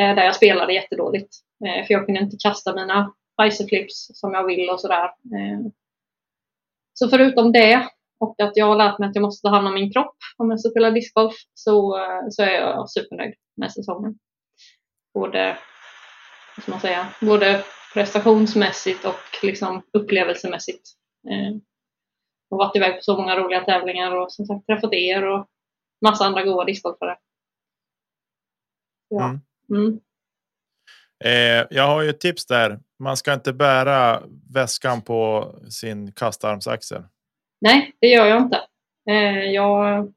Eh, 0.00 0.14
där 0.14 0.24
jag 0.24 0.34
spelade 0.34 0.74
jättedåligt. 0.74 1.36
Eh, 1.66 1.86
för 1.86 1.94
jag 1.94 2.06
kunde 2.06 2.20
inte 2.20 2.36
kasta 2.40 2.74
mina 2.74 3.12
icerflips 3.42 4.10
som 4.14 4.34
jag 4.34 4.46
vill 4.46 4.70
och 4.70 4.80
sådär. 4.80 5.04
Eh, 5.04 5.60
så 6.94 7.08
förutom 7.08 7.52
det 7.52 7.88
och 8.18 8.40
att 8.42 8.52
jag 8.56 8.66
har 8.66 8.76
lärt 8.76 8.98
mig 8.98 9.08
att 9.08 9.14
jag 9.14 9.22
måste 9.22 9.48
ta 9.48 9.54
hand 9.54 9.68
om 9.68 9.74
min 9.74 9.92
kropp 9.92 10.16
om 10.36 10.50
jag 10.50 10.60
ska 10.60 10.70
spela 10.70 10.90
discgolf 10.90 11.34
så, 11.54 11.98
eh, 11.98 12.22
så 12.30 12.42
är 12.42 12.50
jag 12.50 12.90
supernöjd 12.90 13.34
med 13.56 13.72
säsongen. 13.72 14.18
Både, 15.14 15.58
vad 16.56 16.62
ska 16.62 16.70
man 16.72 16.80
säga, 16.80 17.08
både 17.20 17.64
prestationsmässigt 17.94 19.04
och 19.04 19.42
liksom 19.42 19.82
upplevelsemässigt. 19.92 20.88
Eh, 21.30 21.56
och 22.50 22.58
varit 22.58 22.76
iväg 22.76 22.94
på 22.94 23.02
så 23.02 23.16
många 23.16 23.36
roliga 23.36 23.64
tävlingar 23.64 24.16
och 24.16 24.32
som 24.32 24.46
sagt 24.46 24.66
träffat 24.66 24.92
er 24.92 25.26
och 25.26 25.46
massa 26.04 26.24
andra 26.24 26.44
goa 26.44 26.64
discgolfare. 26.64 27.16
Ja. 29.08 29.28
Mm. 29.28 29.40
Mm. 29.70 30.00
Eh, 31.24 31.66
jag 31.70 31.86
har 31.86 32.02
ju 32.02 32.10
ett 32.10 32.20
tips 32.20 32.46
där. 32.46 32.80
Man 32.98 33.16
ska 33.16 33.34
inte 33.34 33.52
bära 33.52 34.22
väskan 34.54 35.02
på 35.02 35.54
sin 35.70 36.12
kastarmsaxel. 36.12 37.02
Nej, 37.60 37.96
det 38.00 38.06
gör 38.06 38.26
jag 38.26 38.42
inte. 38.42 38.60
Eh, 39.10 39.42
jag, 39.44 40.12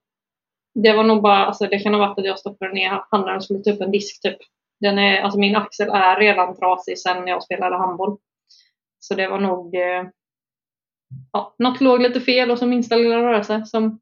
det 0.83 0.93
var 0.93 1.03
nog 1.03 1.21
bara, 1.21 1.45
alltså 1.45 1.67
det 1.67 1.79
kan 1.79 1.93
ha 1.93 1.99
varit 1.99 2.19
att 2.19 2.25
jag 2.25 2.39
stoppade 2.39 2.73
ner 2.73 3.03
handen 3.11 3.35
och 3.35 3.43
skulle 3.43 3.59
ta 3.59 3.71
upp 3.71 3.81
en 3.81 3.91
disk 3.91 4.21
typ. 4.21 4.37
Den 4.79 4.99
är, 4.99 5.21
alltså 5.21 5.39
min 5.39 5.55
axel 5.55 5.89
är 5.89 6.19
redan 6.19 6.55
trasig 6.55 6.99
sedan 6.99 7.27
jag 7.27 7.43
spelade 7.43 7.77
handboll. 7.77 8.17
Så 8.99 9.15
det 9.15 9.27
var 9.27 9.39
nog 9.39 9.75
eh, 9.75 10.07
ja, 11.31 11.55
något 11.57 11.81
låg 11.81 12.01
lite 12.01 12.21
fel 12.21 12.51
och 12.51 12.59
så 12.59 12.65
minsta 12.65 12.95
lilla 12.95 13.17
rörelse 13.17 13.65
som 13.65 13.99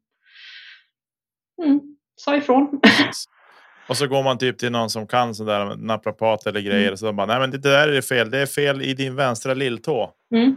mm, 1.62 1.80
sa 2.16 2.36
ifrån. 2.36 2.80
Precis. 2.80 3.24
Och 3.88 3.96
så 3.96 4.06
går 4.06 4.22
man 4.22 4.38
typ 4.38 4.58
till 4.58 4.72
någon 4.72 4.90
som 4.90 5.06
kan 5.06 5.34
sådär 5.34 5.76
naprapat 5.76 6.46
eller 6.46 6.60
grejer. 6.60 6.80
Mm. 6.82 6.92
Och 6.92 6.98
så 6.98 7.12
bara, 7.12 7.26
nej 7.26 7.38
men 7.40 7.50
det 7.50 7.58
där 7.58 7.88
är 7.88 8.00
fel. 8.00 8.30
Det 8.30 8.38
är 8.38 8.46
fel 8.46 8.82
i 8.82 8.94
din 8.94 9.14
vänstra 9.16 9.54
lilltå. 9.54 10.12
Mm. 10.34 10.46
Om 10.48 10.56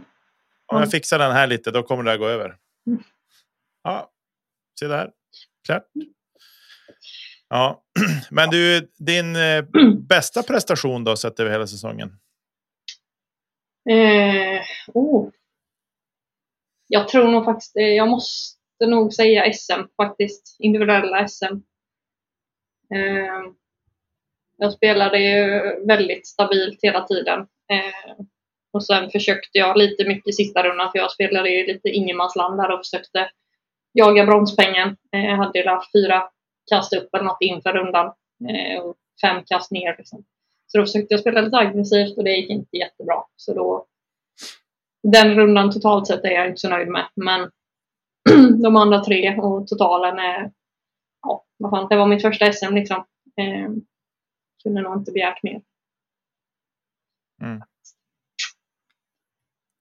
jag 0.66 0.76
Mm. 0.78 0.90
fixar 0.90 1.18
den 1.18 1.32
här 1.32 1.46
lite, 1.46 1.70
då 1.70 1.82
kommer 1.82 2.02
det 2.04 2.10
här 2.10 2.18
gå 2.18 2.28
över. 2.28 2.56
Mm. 2.86 3.02
Ja, 3.82 4.10
se 4.80 4.86
där. 4.86 5.10
Klart. 5.66 5.82
Ja, 7.48 7.82
men 8.30 8.50
du, 8.50 8.90
din 8.98 9.36
eh, 9.36 9.64
bästa 10.08 10.42
prestation 10.42 11.04
då 11.04 11.16
sett 11.16 11.40
över 11.40 11.50
hela 11.50 11.66
säsongen? 11.66 12.18
Eh, 13.90 14.60
oh. 14.94 15.30
Jag 16.88 17.08
tror 17.08 17.28
nog 17.28 17.44
faktiskt, 17.44 17.76
eh, 17.76 17.82
jag 17.82 18.08
måste 18.08 18.56
nog 18.86 19.12
säga 19.12 19.52
SM 19.52 19.82
faktiskt. 19.96 20.56
Individuella 20.58 21.28
SM. 21.28 21.54
Eh, 22.94 23.52
jag 24.56 24.72
spelade 24.72 25.18
ju 25.18 25.60
väldigt 25.86 26.26
stabilt 26.26 26.78
hela 26.82 27.06
tiden. 27.06 27.40
Eh, 27.40 28.24
och 28.72 28.84
sen 28.84 29.10
försökte 29.10 29.58
jag 29.58 29.76
lite 29.78 30.04
mycket 30.04 30.28
i 30.28 30.32
sista 30.32 30.62
rundan 30.62 30.90
för 30.92 30.98
jag 30.98 31.12
spelade 31.12 31.50
ju 31.50 31.66
lite 31.66 31.88
ingenmansland 31.88 32.60
där 32.60 32.70
och 32.72 32.80
försökte 32.80 33.30
jaga 33.92 34.26
bronspengen. 34.26 34.96
Eh, 35.12 35.24
jag 35.24 35.36
hade 35.36 35.58
ju 35.58 35.64
där 35.64 35.80
fyra 35.92 36.22
kast 36.70 36.92
upp 36.92 37.14
eller 37.14 37.24
något 37.24 37.40
inför 37.40 37.72
rundan. 37.72 38.06
Eh, 38.50 38.82
och 38.82 38.96
fem 39.22 39.42
kast 39.46 39.70
ner 39.70 39.94
liksom. 39.98 40.24
Så 40.66 40.78
då 40.78 40.84
försökte 40.84 41.14
jag 41.14 41.20
spela 41.20 41.40
lite 41.40 41.56
aggressivt 41.56 42.18
och 42.18 42.24
det 42.24 42.36
gick 42.36 42.50
inte 42.50 42.76
jättebra. 42.76 43.24
Så 43.36 43.54
då, 43.54 43.86
den 45.02 45.34
rundan 45.34 45.72
totalt 45.72 46.06
sett 46.06 46.24
är 46.24 46.30
jag 46.30 46.46
inte 46.46 46.60
så 46.60 46.68
nöjd 46.68 46.88
med. 46.88 47.08
Men 47.14 47.50
de 48.62 48.76
andra 48.76 49.04
tre 49.04 49.36
och 49.36 49.66
totalen 49.68 50.18
är, 50.18 50.50
vad 51.62 51.70
fan, 51.70 51.88
det 51.88 51.96
var 51.96 52.06
mitt 52.06 52.22
första 52.22 52.52
SM 52.52 52.74
liksom. 52.74 53.04
Eh, 53.36 53.70
kunde 54.62 54.82
nog 54.82 54.96
inte 54.96 55.12
begärt 55.12 55.42
mer. 55.42 55.62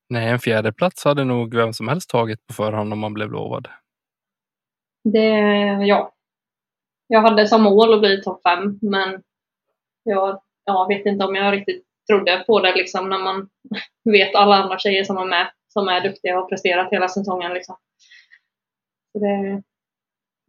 Nej, 0.10 0.30
en 0.30 0.40
fjärde 0.40 0.74
plats 0.74 1.06
hade 1.06 1.24
nog 1.24 1.56
vem 1.56 1.74
som 1.74 1.88
helst 1.88 2.10
tagit 2.10 2.48
på 2.48 2.54
förhand 2.54 2.94
om 2.94 3.00
man 3.00 3.14
blev 3.14 3.32
lovad. 3.32 3.68
Det, 5.04 5.30
ja. 5.88 6.14
Jag 7.08 7.22
hade 7.22 7.48
som 7.48 7.64
mål 7.64 7.94
att 7.94 8.00
bli 8.00 8.22
topp 8.22 8.42
fem, 8.44 8.80
men 8.82 9.24
jag, 10.04 10.42
jag 10.66 10.88
vet 10.88 11.06
inte 11.06 11.26
om 11.26 11.36
jag 11.36 11.54
riktigt 11.54 11.86
trodde 12.10 12.44
på 12.48 12.60
det 12.60 12.76
liksom 12.76 13.10
när 13.10 13.20
man 13.20 13.50
vet 14.04 14.36
alla 14.36 14.56
andra 14.56 14.80
tjejer 14.80 15.04
som 15.04 15.18
är 15.18 15.26
med, 15.26 15.52
som 15.68 15.88
är 15.88 16.02
duktiga 16.02 16.40
och 16.40 16.50
presterat 16.50 16.92
hela 16.92 17.08
säsongen 17.08 17.54
liksom. 17.54 17.76
Så 19.12 19.20
det, 19.20 19.64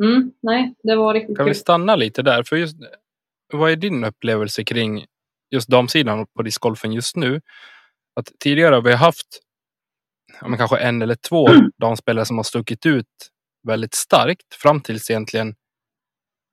mm, 0.03 0.33
nej, 0.43 0.75
det 0.83 0.97
var 0.97 1.15
riktigt 1.15 1.37
Kan 1.37 1.47
kul. 1.47 1.51
vi 1.53 1.55
stanna 1.55 1.97
lite 1.97 2.23
där? 2.23 2.43
För 2.43 2.57
just, 2.57 2.77
vad 3.53 3.71
är 3.73 3.77
din 3.77 4.05
upplevelse 4.05 4.65
kring 4.65 5.05
just 5.51 5.69
damsidan 5.69 6.27
på 6.37 6.43
discgolfen 6.43 6.93
just 6.93 7.17
nu? 7.17 7.41
Att 8.21 8.33
tidigare 8.41 8.75
har 8.75 8.83
vi 8.83 8.93
haft 8.93 9.27
ja, 10.41 10.57
kanske 10.57 10.79
en 10.79 11.03
eller 11.03 11.15
två 11.15 11.49
damspelare 11.81 12.25
som 12.25 12.37
har 12.37 12.45
stuckit 12.45 12.87
ut 12.87 13.07
väldigt 13.69 13.95
starkt 13.95 14.55
fram 14.55 14.81
tills 14.81 15.11
egentligen 15.11 15.55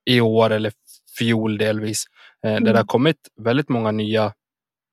i 0.10 0.22
år 0.22 0.50
eller 0.50 0.72
fjol 1.20 1.58
delvis. 1.58 2.04
Eh, 2.46 2.52
Där 2.54 2.60
det 2.74 2.78
har 2.80 2.86
kommit 2.86 3.18
väldigt 3.42 3.70
många 3.70 3.92
nya 3.92 4.34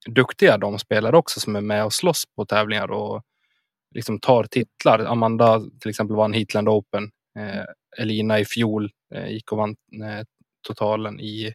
duktiga 0.06 0.58
damspelare 0.58 1.16
också 1.16 1.40
som 1.40 1.56
är 1.56 1.60
med 1.60 1.84
och 1.84 1.92
slåss 1.92 2.24
på 2.36 2.46
tävlingar 2.46 2.90
och 2.90 3.22
liksom 3.94 4.20
tar 4.20 4.44
titlar. 4.44 4.98
Amanda 4.98 5.60
till 5.80 5.90
exempel 5.90 6.16
vann 6.16 6.32
Heatland 6.32 6.68
Open. 6.68 7.10
Eh, 7.36 7.64
Elina 7.98 8.40
i 8.40 8.44
fjol 8.44 8.90
eh, 9.14 9.28
gick 9.28 9.52
och 9.52 9.58
vann 9.58 9.76
eh, 10.04 10.24
totalen 10.68 11.20
i, 11.20 11.52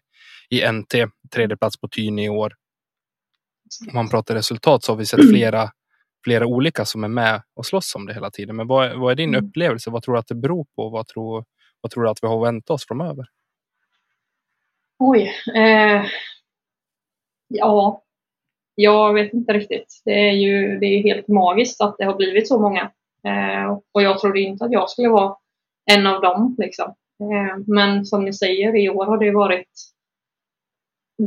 i 0.49 0.71
NT. 0.71 0.93
Tredje 1.33 1.57
plats 1.57 1.79
på 1.79 1.87
Tyne 1.87 2.23
i 2.25 2.29
år. 2.29 2.53
Om 3.87 3.93
man 3.95 4.09
pratar 4.09 4.35
resultat 4.35 4.83
så 4.83 4.91
har 4.91 4.97
vi 4.97 5.05
sett 5.05 5.29
flera, 5.29 5.69
flera 6.23 6.45
olika 6.45 6.85
som 6.85 7.03
är 7.03 7.07
med 7.07 7.41
och 7.55 7.65
slåss 7.65 7.95
om 7.95 8.05
det 8.05 8.13
hela 8.13 8.31
tiden. 8.31 8.55
Men 8.55 8.67
vad, 8.67 8.85
är- 8.91 8.95
vad 8.95 9.11
är 9.11 9.15
din 9.15 9.35
Mm. 9.35 9.45
upplevelse? 9.45 9.89
Vad 9.89 10.03
tror 10.03 10.13
du 10.15 10.19
att 10.19 10.27
det 10.27 10.35
beror 10.35 10.65
på? 10.75 10.89
Vad 10.89 11.07
tror, 11.07 11.45
vad 11.81 11.91
tror 11.91 12.03
du 12.03 12.09
att 12.09 12.23
vi 12.23 12.27
har 12.27 12.37
att 12.47 12.53
vänta 12.53 12.73
oss 12.73 12.87
framöver? 12.87 13.25
Oj. 14.99 15.31
Eh, 15.55 16.05
ja, 17.47 18.03
jag 18.75 19.13
vet 19.13 19.33
inte 19.33 19.53
riktigt. 19.53 20.01
Det 20.05 20.11
är 20.29 20.31
ju 20.31 20.79
det 20.79 20.85
är 20.85 21.03
helt 21.03 21.27
magiskt 21.27 21.81
att 21.81 21.95
det 21.97 22.05
har 22.05 22.15
blivit 22.15 22.47
så 22.47 22.59
många. 22.61 22.91
Eh, 23.27 23.79
och 23.91 24.01
jag 24.01 24.19
trodde 24.19 24.39
inte 24.39 24.65
att 24.65 24.71
jag 24.71 24.89
skulle 24.89 25.09
vara 25.09 25.35
en 25.97 26.07
av 26.07 26.21
dem. 26.21 26.55
Liksom. 26.59 26.89
Eh, 27.21 27.57
men 27.67 28.05
som 28.05 28.25
ni 28.25 28.33
säger, 28.33 28.75
i 28.75 28.89
år 28.89 29.05
har 29.05 29.17
det 29.17 29.31
varit 29.31 29.69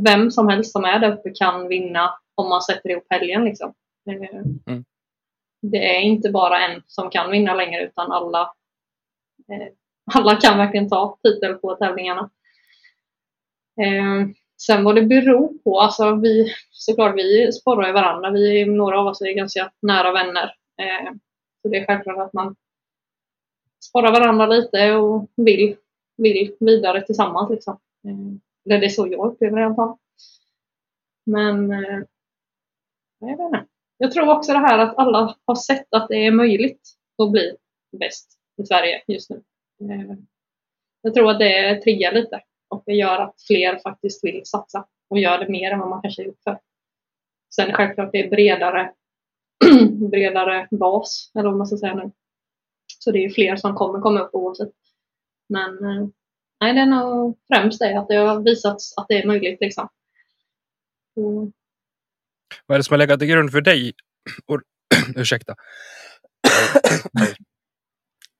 vem 0.05 0.31
som 0.31 0.47
helst 0.47 0.71
som 0.71 0.85
är 0.85 0.99
där 0.99 1.11
uppe 1.17 1.29
kan 1.29 1.67
vinna 1.67 2.13
om 2.35 2.49
man 2.49 2.61
sätter 2.61 2.89
ihop 2.89 3.05
helgen. 3.09 3.45
Liksom. 3.45 3.73
Eh, 4.09 4.41
Mm. 4.67 4.83
Det 5.61 5.95
är 5.97 6.01
inte 6.01 6.29
bara 6.29 6.59
en 6.67 6.81
som 6.87 7.09
kan 7.09 7.31
vinna 7.31 7.53
längre 7.55 7.83
utan 7.83 8.11
alla, 8.11 8.41
eh, 9.51 9.67
alla 10.13 10.35
kan 10.35 10.57
verkligen 10.57 10.89
ta 10.89 11.17
titel 11.23 11.53
på 11.53 11.75
tävlingarna. 11.75 12.29
Sen 14.61 14.83
vad 14.83 14.95
det 14.95 15.01
beror 15.01 15.57
på, 15.63 15.79
alltså 15.79 16.15
vi, 16.15 16.53
såklart 16.71 17.15
vi 17.17 17.51
sporrar 17.51 17.93
varandra. 17.93 18.31
Vi, 18.31 18.61
är- 18.61 18.65
några 18.65 18.99
av 18.99 19.07
oss 19.07 19.21
är 19.21 19.31
ganska 19.33 19.71
nära 19.81 20.11
vänner. 20.11 20.51
Så 21.61 21.67
det 21.69 21.77
är 21.77 21.85
självklart 21.85 22.17
att 22.27 22.33
man 22.33 22.55
sporrar 23.89 24.11
varandra 24.11 24.47
lite 24.47 24.93
och 24.93 25.29
vill, 25.35 25.75
vill 26.17 26.55
vidare 26.59 27.01
tillsammans. 27.01 27.49
Liksom. 27.49 27.79
Eh, 28.07 28.35
eller 28.65 28.79
det 28.79 28.85
är 28.85 28.89
så 28.89 29.07
jag 29.07 29.31
upplever 29.31 29.55
det 29.55 29.61
i 29.61 29.65
alla 29.65 29.75
fall. 29.75 29.97
Men 31.25 31.71
eh, 31.71 31.99
jag 33.19 33.27
vet 33.27 33.39
inte. 33.39 33.65
Jag 33.97 34.11
tror 34.11 34.29
också 34.29 34.53
det 34.53 34.59
här 34.59 34.79
att 34.79 34.97
alla 34.97 35.35
har 35.45 35.55
sett 35.55 35.93
att 35.93 36.07
det 36.07 36.25
är 36.25 36.31
möjligt 36.31 36.81
att 37.23 37.31
bli 37.31 37.55
bäst 37.99 38.39
i 38.57 38.65
Sverige 38.65 39.03
just 39.07 39.29
nu. 39.29 39.43
Eh, 39.81 40.17
jag 41.01 41.13
tror 41.13 41.31
att 41.31 41.39
det 41.39 41.81
triggar 41.81 42.11
lite 42.11 42.41
och 42.69 42.83
det 42.85 42.93
gör 42.93 43.21
att 43.21 43.35
fler 43.47 43.77
faktiskt 43.77 44.23
vill 44.23 44.41
satsa 44.45 44.85
och 45.09 45.19
gör 45.19 45.39
det 45.39 45.49
mer 45.49 45.71
än 45.71 45.79
vad 45.79 45.89
man 45.89 46.01
kanske 46.01 46.23
gjort 46.23 46.43
förr. 46.43 46.59
Sen 47.55 47.73
självklart 47.73 48.11
det 48.11 48.19
är 48.19 48.29
bredare, 48.29 48.93
bredare 50.09 50.67
bas, 50.71 51.31
eller 51.35 51.49
vad 51.49 51.57
man 51.57 51.67
ska 51.67 51.77
säga 51.77 51.95
nu. 51.95 52.11
Så 53.05 53.11
det 53.11 53.25
är 53.25 53.29
fler 53.29 53.55
som 53.55 53.75
kommer 53.75 53.99
komma 53.99 54.19
upp 54.19 54.29
oavsett. 54.33 54.69
Men 55.49 55.69
eh, 55.69 56.07
nej, 56.61 56.73
det 56.73 56.79
är 56.79 56.85
nog 56.85 57.37
främst 57.53 57.79
det 57.79 57.99
att 57.99 58.07
det 58.07 58.15
har 58.15 58.43
visats 58.43 58.97
att 58.97 59.05
det 59.09 59.21
är 59.21 59.27
möjligt 59.27 59.57
liksom. 59.61 59.89
Så, 61.13 61.51
Vad 62.65 62.75
är 62.75 62.79
det 62.79 62.83
som 62.83 62.93
har 62.93 62.97
legat 62.97 63.19
till 63.19 63.27
grund 63.27 63.51
för 63.51 63.61
dig? 63.61 63.93
Och, 64.45 64.61
ursäkta. 65.15 65.55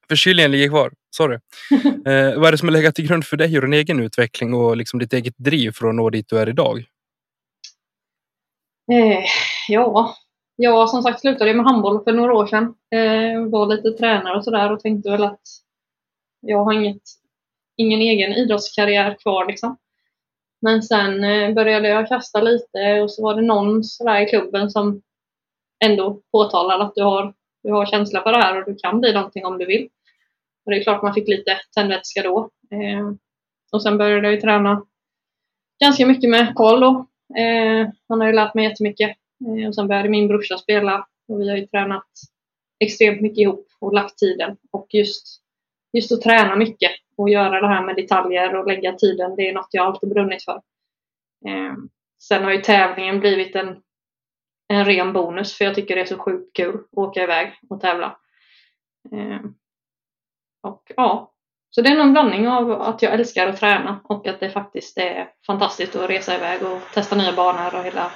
Förkylningen 0.09 0.51
ligger 0.51 0.69
kvar. 0.69 0.93
Sorry. 1.15 1.39
Eh, 2.05 2.35
vad 2.35 2.47
är 2.47 2.51
det 2.51 2.57
som 2.57 2.67
har 2.67 2.73
legat 2.73 2.95
till 2.95 3.07
grund 3.07 3.25
för 3.25 3.37
dig 3.37 3.57
och 3.57 3.61
din 3.61 3.73
egen 3.73 3.99
utveckling 3.99 4.53
och 4.53 4.77
liksom 4.77 4.99
ditt 4.99 5.13
eget 5.13 5.37
driv 5.37 5.71
för 5.71 5.87
att 5.87 5.95
nå 5.95 6.09
dit 6.09 6.29
du 6.29 6.39
är 6.39 6.49
idag? 6.49 6.77
Eh, 8.91 9.25
ja, 9.67 10.15
jag 10.55 10.89
som 10.89 11.03
sagt 11.03 11.19
slutade 11.21 11.53
med 11.53 11.65
handboll 11.65 12.03
för 12.03 12.13
några 12.13 12.33
år 12.33 12.47
sedan. 12.47 12.63
Eh, 12.95 13.45
var 13.49 13.67
lite 13.67 13.91
tränare 13.91 14.37
och 14.37 14.43
sådär 14.43 14.71
och 14.71 14.79
tänkte 14.79 15.11
väl 15.11 15.23
att 15.23 15.41
jag 16.41 16.63
har 16.63 16.73
inget, 16.73 17.01
ingen 17.77 18.01
egen 18.01 18.33
idrottskarriär 18.33 19.17
kvar 19.23 19.45
liksom. 19.45 19.77
Men 20.61 20.83
sen 20.83 21.23
eh, 21.23 21.53
började 21.53 21.87
jag 21.87 22.07
kasta 22.07 22.41
lite 22.41 23.01
och 23.01 23.11
så 23.11 23.23
var 23.23 23.35
det 23.35 23.41
någon 23.41 23.83
sådär 23.83 24.21
i 24.21 24.29
klubben 24.29 24.69
som 24.69 25.01
ändå 25.85 26.21
påtalade 26.31 26.83
att 26.83 26.95
du 26.95 27.03
har, 27.03 27.33
du 27.63 27.71
har 27.71 27.85
känsla 27.85 28.23
för 28.23 28.31
det 28.31 28.41
här 28.41 28.59
och 28.59 28.65
du 28.65 28.75
kan 28.75 28.99
bli 29.01 29.13
någonting 29.13 29.45
om 29.45 29.57
du 29.57 29.65
vill. 29.65 29.89
Och 30.65 30.71
det 30.71 30.77
är 30.77 30.83
klart 30.83 31.01
man 31.01 31.13
fick 31.13 31.27
lite 31.27 31.57
tändvätska 31.75 32.21
då. 32.21 32.49
Eh, 32.71 33.11
och 33.71 33.83
sen 33.83 33.97
började 33.97 34.31
jag 34.31 34.41
träna 34.41 34.85
ganska 35.83 36.05
mycket 36.05 36.29
med 36.29 36.53
Karl 36.55 36.79
då. 36.79 37.05
Eh, 37.37 37.87
han 38.09 38.21
har 38.21 38.27
ju 38.27 38.33
lärt 38.33 38.53
mig 38.53 38.63
jättemycket. 38.63 39.17
Eh, 39.45 39.67
och 39.67 39.75
sen 39.75 39.87
började 39.87 40.09
min 40.09 40.27
brorsa 40.27 40.57
spela 40.57 41.07
och 41.27 41.41
vi 41.41 41.49
har 41.49 41.57
ju 41.57 41.67
tränat 41.67 42.09
extremt 42.79 43.21
mycket 43.21 43.37
ihop 43.37 43.67
och 43.79 43.93
lagt 43.93 44.17
tiden. 44.17 44.57
Och 44.71 44.87
just, 44.89 45.41
just 45.93 46.11
att 46.11 46.21
träna 46.21 46.55
mycket 46.55 46.91
och 47.17 47.29
göra 47.29 47.61
det 47.61 47.67
här 47.67 47.85
med 47.85 47.95
detaljer 47.95 48.55
och 48.55 48.67
lägga 48.67 48.93
tiden, 48.93 49.35
det 49.35 49.49
är 49.49 49.53
något 49.53 49.69
jag 49.71 49.85
alltid 49.85 50.09
brunnit 50.09 50.43
för. 50.43 50.61
Eh, 51.47 51.73
sen 52.19 52.43
har 52.43 52.51
ju 52.51 52.61
tävlingen 52.61 53.19
blivit 53.19 53.55
en, 53.55 53.81
en 54.67 54.85
ren 54.85 55.13
bonus 55.13 55.57
för 55.57 55.65
jag 55.65 55.75
tycker 55.75 55.95
det 55.95 56.01
är 56.01 56.05
så 56.05 56.17
sjukt 56.17 56.55
kul 56.55 56.75
att 56.75 56.97
åka 56.97 57.23
iväg 57.23 57.53
och 57.69 57.81
tävla. 57.81 58.17
Eh, 59.11 59.39
och 60.63 60.91
ja, 60.95 61.31
så 61.69 61.81
det 61.81 61.89
är 61.89 61.95
nog 61.95 62.05
en 62.05 62.13
blandning 62.13 62.47
av 62.47 62.71
att 62.81 63.01
jag 63.01 63.13
älskar 63.13 63.47
att 63.47 63.57
träna 63.57 63.99
och 64.03 64.27
att 64.27 64.39
det 64.39 64.49
faktiskt 64.49 64.97
är 64.97 65.29
fantastiskt 65.47 65.95
att 65.95 66.09
resa 66.09 66.35
iväg 66.35 66.63
och 66.63 66.81
testa 66.93 67.15
nya 67.15 67.33
banor 67.33 67.75
och 67.75 67.83
hela, 67.83 68.11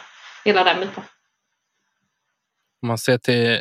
hela 0.49 0.63
den 0.63 0.79
biten. 0.79 1.03
Om 2.81 2.87
man 2.87 2.97
ser 2.97 3.17
till 3.17 3.59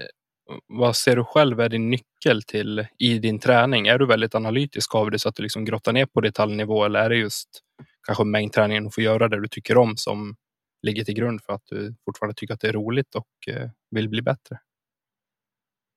vad 0.66 0.96
ser 0.96 1.16
du 1.16 1.24
själv 1.24 1.60
är 1.60 1.68
din 1.68 1.90
nyckel 1.90 2.42
till 2.42 2.86
i 2.98 3.18
din 3.18 3.38
träning? 3.38 3.86
Är 3.86 3.98
du 3.98 4.06
väldigt 4.06 4.34
analytisk 4.34 4.94
av 4.94 5.10
det 5.10 5.18
så 5.18 5.28
att 5.28 5.34
du 5.34 5.42
liksom 5.42 5.64
grottar 5.64 5.92
ner 5.92 6.06
på 6.06 6.20
detaljnivå 6.20 6.84
eller 6.84 7.00
är 7.00 7.08
det 7.08 7.16
just 7.16 7.48
kanske 8.06 8.24
mängdträningen 8.24 8.86
och 8.86 8.94
få 8.94 9.00
göra 9.00 9.28
det 9.28 9.40
du 9.40 9.48
tycker 9.48 9.78
om 9.78 9.96
som 9.96 10.36
ligger 10.82 11.04
till 11.04 11.14
grund 11.14 11.42
för 11.42 11.52
att 11.52 11.62
du 11.66 11.94
fortfarande 12.04 12.34
tycker 12.34 12.54
att 12.54 12.60
det 12.60 12.68
är 12.68 12.72
roligt 12.72 13.14
och 13.14 13.54
eh, 13.54 13.70
vill 13.90 14.08
bli 14.08 14.22
bättre? 14.22 14.58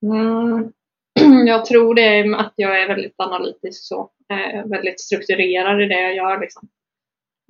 Mm. 0.03 0.71
Jag 1.47 1.65
tror 1.65 1.95
det 1.95 2.01
är 2.19 2.35
att 2.35 2.53
jag 2.55 2.81
är 2.81 2.87
väldigt 2.87 3.15
analytisk 3.17 3.87
så. 3.87 4.11
Eh, 4.29 4.65
väldigt 4.65 5.01
strukturerad 5.01 5.81
i 5.81 5.85
det 5.85 6.01
jag 6.01 6.15
gör. 6.15 6.39
Liksom. 6.39 6.69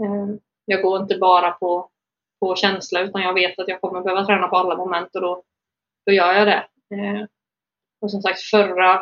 Eh, 0.04 0.36
jag 0.65 0.82
går 0.82 1.01
inte 1.01 1.17
bara 1.17 1.51
på, 1.51 1.89
på 2.41 2.56
känsla 2.56 3.01
utan 3.01 3.21
jag 3.21 3.34
vet 3.34 3.60
att 3.60 3.67
jag 3.67 3.82
kommer 3.82 4.01
behöva 4.01 4.25
träna 4.25 4.47
på 4.47 4.58
alla 4.58 4.77
moment 4.77 5.15
och 5.15 5.21
då, 5.21 5.43
då 6.06 6.12
gör 6.12 6.34
jag 6.34 6.47
det. 6.47 6.65
Eh, 6.95 7.25
och 8.01 8.12
som 8.12 8.21
sagt 8.21 8.41
förra 8.41 8.93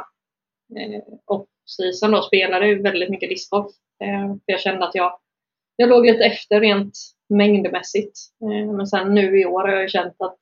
eh, 0.78 1.04
off-season 1.26 2.12
då 2.12 2.22
spelade 2.22 2.68
jag 2.68 2.84
väldigt 2.84 3.10
mycket 3.10 3.30
discgolf. 3.30 3.72
Eh, 4.04 4.28
för 4.28 4.52
jag 4.52 4.60
kände 4.60 4.86
att 4.86 4.96
jag, 4.96 5.20
jag 5.76 5.90
låg 5.90 6.06
lite 6.06 6.24
efter 6.24 6.60
rent 6.60 6.98
mängdmässigt. 7.30 8.20
Eh, 8.42 8.72
men 8.72 8.88
sen 8.88 9.14
nu 9.14 9.42
i 9.42 9.46
år 9.46 9.68
har 9.68 9.76
jag 9.76 9.92
känt 9.92 10.22
att 10.22 10.40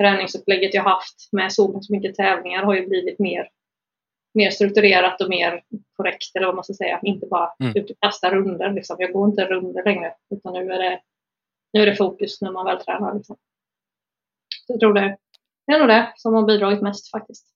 träningsupplägget 0.00 0.74
jag 0.74 0.82
haft 0.82 1.28
med 1.32 1.52
så 1.52 1.82
mycket 1.88 2.14
tävlingar 2.14 2.62
har 2.62 2.74
ju 2.74 2.86
blivit 2.86 3.18
mer, 3.18 3.48
mer 4.34 4.50
strukturerat 4.50 5.20
och 5.20 5.28
mer 5.28 5.62
korrekt 5.96 6.36
eller 6.36 6.46
vad 6.46 6.54
man 6.54 6.64
ska 6.64 6.74
säga. 6.74 7.00
Inte 7.02 7.26
bara 7.26 7.52
mm. 7.60 7.76
ut 7.76 7.90
och 7.90 7.96
kasta 8.00 8.30
runder. 8.30 8.72
Liksom. 8.72 8.96
Jag 8.98 9.12
går 9.12 9.28
inte 9.28 9.44
runder 9.44 9.84
längre 9.84 10.14
utan 10.30 10.52
nu 10.52 10.72
är 10.72 10.78
det, 10.78 11.00
nu 11.72 11.82
är 11.82 11.86
det 11.86 11.96
fokus 11.96 12.40
när 12.40 12.52
man 12.52 12.66
väl 12.66 12.84
tränar. 12.84 13.14
Liksom. 13.14 13.36
Så 14.66 14.72
jag 14.72 14.80
tror 14.80 14.94
det, 14.94 15.16
det 15.66 15.72
är 15.72 15.78
nog 15.78 15.88
det 15.88 16.12
som 16.16 16.34
har 16.34 16.42
bidragit 16.42 16.82
mest 16.82 17.10
faktiskt. 17.10 17.46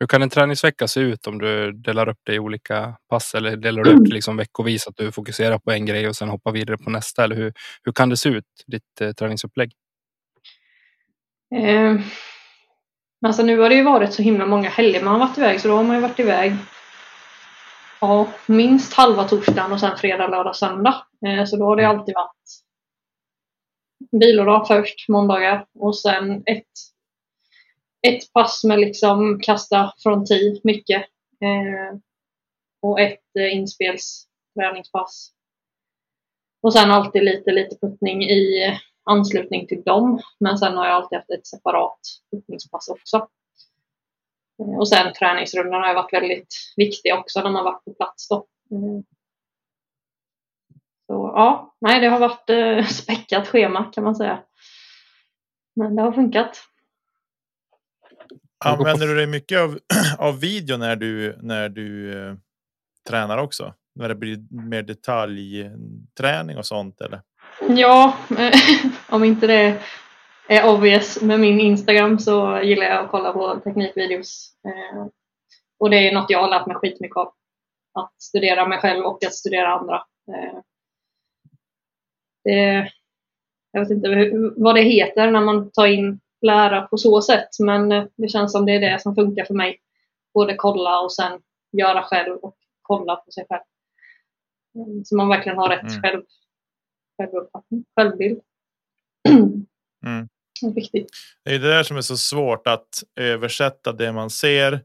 Hur 0.00 0.06
kan 0.06 0.22
en 0.22 0.30
träningsvecka 0.30 0.88
se 0.88 1.00
ut 1.00 1.26
om 1.26 1.38
du 1.38 1.72
delar 1.72 2.08
upp 2.08 2.20
det 2.22 2.34
i 2.34 2.38
olika 2.38 2.96
pass 3.08 3.34
eller 3.34 3.56
delar 3.56 3.84
du 3.84 3.90
upp 3.90 4.04
det 4.04 4.14
liksom 4.14 4.36
veckovis 4.36 4.86
att 4.86 4.96
du 4.96 5.12
fokuserar 5.12 5.58
på 5.58 5.70
en 5.70 5.86
grej 5.86 6.08
och 6.08 6.16
sen 6.16 6.28
hoppar 6.28 6.52
vidare 6.52 6.78
på 6.78 6.90
nästa? 6.90 7.24
Eller 7.24 7.36
hur, 7.36 7.52
hur 7.82 7.92
kan 7.92 8.08
det 8.08 8.16
se 8.16 8.28
ut, 8.28 8.44
ditt 8.66 9.00
eh, 9.00 9.12
träningsupplägg? 9.12 9.72
Eh, 11.54 12.00
alltså 13.26 13.42
nu 13.42 13.58
har 13.58 13.68
det 13.68 13.74
ju 13.74 13.82
varit 13.82 14.12
så 14.12 14.22
himla 14.22 14.46
många 14.46 14.68
helger 14.68 15.04
man 15.04 15.20
har 15.20 15.28
varit 15.28 15.38
iväg 15.38 15.60
så 15.60 15.68
då 15.68 15.76
har 15.76 15.84
man 15.84 15.96
ju 15.96 16.02
varit 16.02 16.18
iväg 16.18 16.56
ja, 18.00 18.28
minst 18.46 18.94
halva 18.94 19.24
torsdagen 19.24 19.72
och 19.72 19.80
sen 19.80 19.96
fredag, 19.96 20.28
lördag, 20.28 20.56
söndag. 20.56 21.06
Eh, 21.26 21.44
så 21.44 21.56
då 21.56 21.64
har 21.64 21.76
det 21.76 21.88
alltid 21.88 22.14
varit 22.14 22.67
vilodag 24.10 24.66
först, 24.66 25.08
måndagar 25.08 25.66
och 25.74 25.98
sen 25.98 26.42
ett, 26.46 26.64
ett 28.02 28.32
pass 28.32 28.64
med 28.64 28.78
liksom 28.78 29.40
kasta 29.40 29.92
från 30.02 30.26
tee 30.26 30.60
mycket 30.64 31.02
eh, 31.40 31.98
och 32.82 33.00
ett 33.00 33.36
eh, 33.38 33.56
inspelsträningspass. 33.56 35.32
Och 36.62 36.72
sen 36.72 36.90
alltid 36.90 37.24
lite, 37.24 37.50
lite 37.50 37.76
puttning 37.80 38.22
i 38.22 38.64
anslutning 39.04 39.66
till 39.66 39.82
dem. 39.82 40.20
Men 40.40 40.58
sen 40.58 40.76
har 40.76 40.86
jag 40.86 40.94
alltid 40.94 41.18
haft 41.18 41.30
ett 41.30 41.46
separat 41.46 42.00
puttningspass 42.32 42.88
också. 42.88 43.28
Eh, 44.62 44.78
och 44.78 44.88
sen 44.88 45.12
träningsrundan 45.12 45.82
har 45.82 45.94
varit 45.94 46.12
väldigt 46.12 46.54
viktig 46.76 47.14
också 47.14 47.42
när 47.42 47.50
man 47.50 47.64
varit 47.64 47.84
på 47.84 47.94
plats 47.94 48.28
då. 48.28 48.46
Mm. 48.70 49.04
Så 51.08 51.32
ja, 51.34 51.74
nej 51.80 52.00
det 52.00 52.06
har 52.06 52.18
varit 52.18 52.50
eh, 52.50 52.86
späckat 52.88 53.48
schema 53.48 53.84
kan 53.84 54.04
man 54.04 54.16
säga. 54.16 54.42
Men 55.76 55.96
det 55.96 56.02
har 56.02 56.12
funkat. 56.12 56.64
Använder 58.64 59.06
du 59.06 59.14
dig 59.14 59.26
mycket 59.26 59.60
av, 59.60 59.78
av 60.18 60.40
video 60.40 60.76
när 60.76 60.96
du, 60.96 61.38
när 61.42 61.68
du 61.68 62.12
eh, 62.12 62.34
tränar 63.08 63.38
också? 63.38 63.74
När 63.94 64.08
det 64.08 64.14
blir 64.14 64.38
mer 64.50 64.82
detaljträning 64.82 66.58
och 66.58 66.66
sånt 66.66 67.00
eller? 67.00 67.20
Ja, 67.68 68.16
om 69.08 69.24
inte 69.24 69.46
det 69.46 69.82
är 70.48 70.68
obvious 70.68 71.22
med 71.22 71.40
min 71.40 71.60
Instagram 71.60 72.18
så 72.18 72.60
gillar 72.62 72.86
jag 72.86 73.04
att 73.04 73.10
kolla 73.10 73.32
på 73.32 73.60
teknikvideos. 73.64 74.52
Eh, 74.64 75.06
och 75.78 75.90
det 75.90 76.08
är 76.08 76.14
något 76.14 76.30
jag 76.30 76.40
har 76.40 76.48
lärt 76.48 76.66
mig 76.66 76.76
skitmycket 76.76 77.16
av. 77.16 77.32
Att 77.94 78.22
studera 78.22 78.68
mig 78.68 78.78
själv 78.78 79.04
och 79.04 79.24
att 79.24 79.34
studera 79.34 79.68
andra. 79.68 79.96
Eh, 80.34 80.58
det, 82.52 82.90
jag 83.72 83.80
vet 83.80 83.90
inte 83.90 84.32
vad 84.56 84.74
det 84.74 84.82
heter 84.82 85.30
när 85.30 85.40
man 85.40 85.70
tar 85.70 85.86
in 85.86 86.20
lära 86.46 86.82
på 86.82 86.96
så 86.96 87.22
sätt, 87.22 87.48
men 87.60 87.88
det 88.16 88.28
känns 88.28 88.52
som 88.52 88.66
det 88.66 88.72
är 88.72 88.80
det 88.80 89.02
som 89.02 89.14
funkar 89.14 89.44
för 89.44 89.54
mig. 89.54 89.80
Både 90.34 90.54
kolla 90.54 91.00
och 91.00 91.12
sen 91.12 91.40
göra 91.72 92.02
själv 92.02 92.36
och 92.36 92.56
kolla 92.82 93.16
på 93.16 93.30
sig 93.30 93.46
själv. 93.48 93.62
Eh, 94.76 95.02
så 95.04 95.16
man 95.16 95.28
verkligen 95.28 95.58
har 95.58 95.68
rätt 95.68 95.82
mm. 95.82 96.02
själv, 96.02 96.22
självuppfattning, 97.18 97.84
självbild. 97.96 98.40
Mm. 100.06 100.28
Det 100.60 100.66
är 100.66 100.74
viktigt. 100.74 101.08
Det 101.44 101.54
är 101.54 101.58
det 101.58 101.68
där 101.68 101.82
som 101.82 101.96
är 101.96 102.00
så 102.00 102.16
svårt 102.16 102.66
att 102.66 102.88
översätta 103.16 103.92
det 103.92 104.12
man 104.12 104.30
ser 104.30 104.80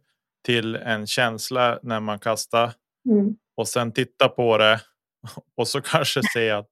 till 0.45 0.75
en 0.75 1.07
känsla 1.07 1.79
när 1.83 1.99
man 1.99 2.19
kastar 2.19 2.73
mm. 3.09 3.35
och 3.57 3.67
sen 3.67 3.91
titta 3.91 4.29
på 4.29 4.57
det 4.57 4.81
och 5.57 5.67
så 5.67 5.81
kanske 5.81 6.21
se 6.33 6.49
att 6.49 6.69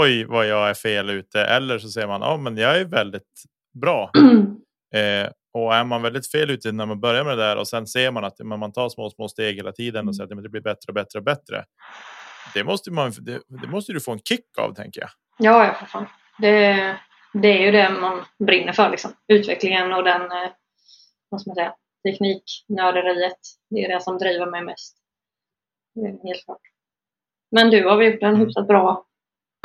oj 0.00 0.24
vad 0.24 0.46
jag 0.46 0.70
är 0.70 0.74
fel 0.74 1.10
ute 1.10 1.40
eller 1.40 1.78
så 1.78 1.88
säger 1.88 2.06
man 2.06 2.20
ja, 2.20 2.36
men 2.36 2.56
jag 2.56 2.80
är 2.80 2.84
väldigt 2.84 3.42
bra. 3.80 4.10
Eh, 4.94 5.30
och 5.54 5.74
är 5.74 5.84
man 5.84 6.02
väldigt 6.02 6.30
fel 6.30 6.50
ute 6.50 6.72
när 6.72 6.86
man 6.86 7.00
börjar 7.00 7.24
med 7.24 7.38
det 7.38 7.44
där 7.44 7.56
och 7.56 7.68
sen 7.68 7.86
ser 7.86 8.10
man 8.10 8.24
att 8.24 8.38
man 8.38 8.72
tar 8.72 8.88
små, 8.88 9.10
små 9.10 9.28
steg 9.28 9.56
hela 9.56 9.72
tiden 9.72 10.08
och 10.08 10.16
säger 10.16 10.36
att 10.36 10.42
det 10.42 10.48
blir 10.48 10.60
bättre 10.60 10.88
och 10.88 10.94
bättre 10.94 11.18
och 11.18 11.24
bättre. 11.24 11.64
Det 12.54 12.64
måste 12.64 12.90
man. 12.90 13.12
Det, 13.20 13.40
det 13.48 13.68
måste 13.68 13.92
du 13.92 14.00
få 14.00 14.12
en 14.12 14.18
kick 14.18 14.58
av 14.58 14.74
tänker 14.74 15.00
jag. 15.00 15.10
Ja, 15.38 15.66
ja 15.66 15.74
för 15.74 15.86
fan. 15.86 16.06
Det, 16.38 16.96
det 17.32 17.48
är 17.48 17.66
ju 17.66 17.70
det 17.70 17.90
man 18.00 18.24
brinner 18.46 18.72
för, 18.72 18.90
liksom. 18.90 19.10
utvecklingen 19.28 19.92
och 19.92 20.04
den 20.04 20.22
eh, 20.22 20.50
vad 21.28 21.40
ska 21.40 21.50
man 21.50 21.54
säga, 21.54 21.74
tekniknörderiet. 22.08 23.40
Det 23.70 23.84
är 23.84 23.94
det 23.94 24.00
som 24.00 24.18
driver 24.18 24.46
mig 24.46 24.62
mest. 24.62 24.96
helt 26.24 26.44
klart. 26.44 26.60
Men 27.50 27.70
du 27.70 27.88
har 27.88 27.96
väl 27.96 28.12
gjort 28.12 28.22
en 28.22 28.28
mm. 28.28 28.40
hyfsat 28.40 28.66
bra 28.66 29.06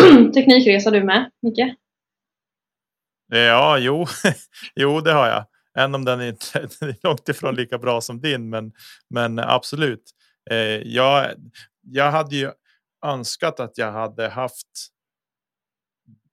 teknikresa 0.34 0.92
du 0.92 1.04
med, 1.04 1.32
Micke? 1.42 1.76
Ja, 3.28 3.78
jo, 3.78 4.06
jo, 4.76 5.02
det 5.02 5.12
har 5.12 5.28
jag. 5.28 5.46
Även 5.78 5.96
om 5.96 6.06
den 6.06 6.22
är 6.22 6.30
inte 6.30 6.60
är 6.86 7.08
långt 7.08 7.30
ifrån 7.30 7.56
lika 7.56 7.78
bra 7.78 8.02
som 8.02 8.22
din, 8.22 8.50
men, 8.50 8.72
men 9.10 9.40
absolut. 9.40 10.04
Eh, 10.50 10.58
jag, 10.84 11.32
jag 11.82 12.12
hade 12.12 12.36
ju 12.36 12.52
önskat 13.06 13.60
att 13.60 13.78
jag 13.78 13.92
hade 13.92 14.28
haft 14.30 14.68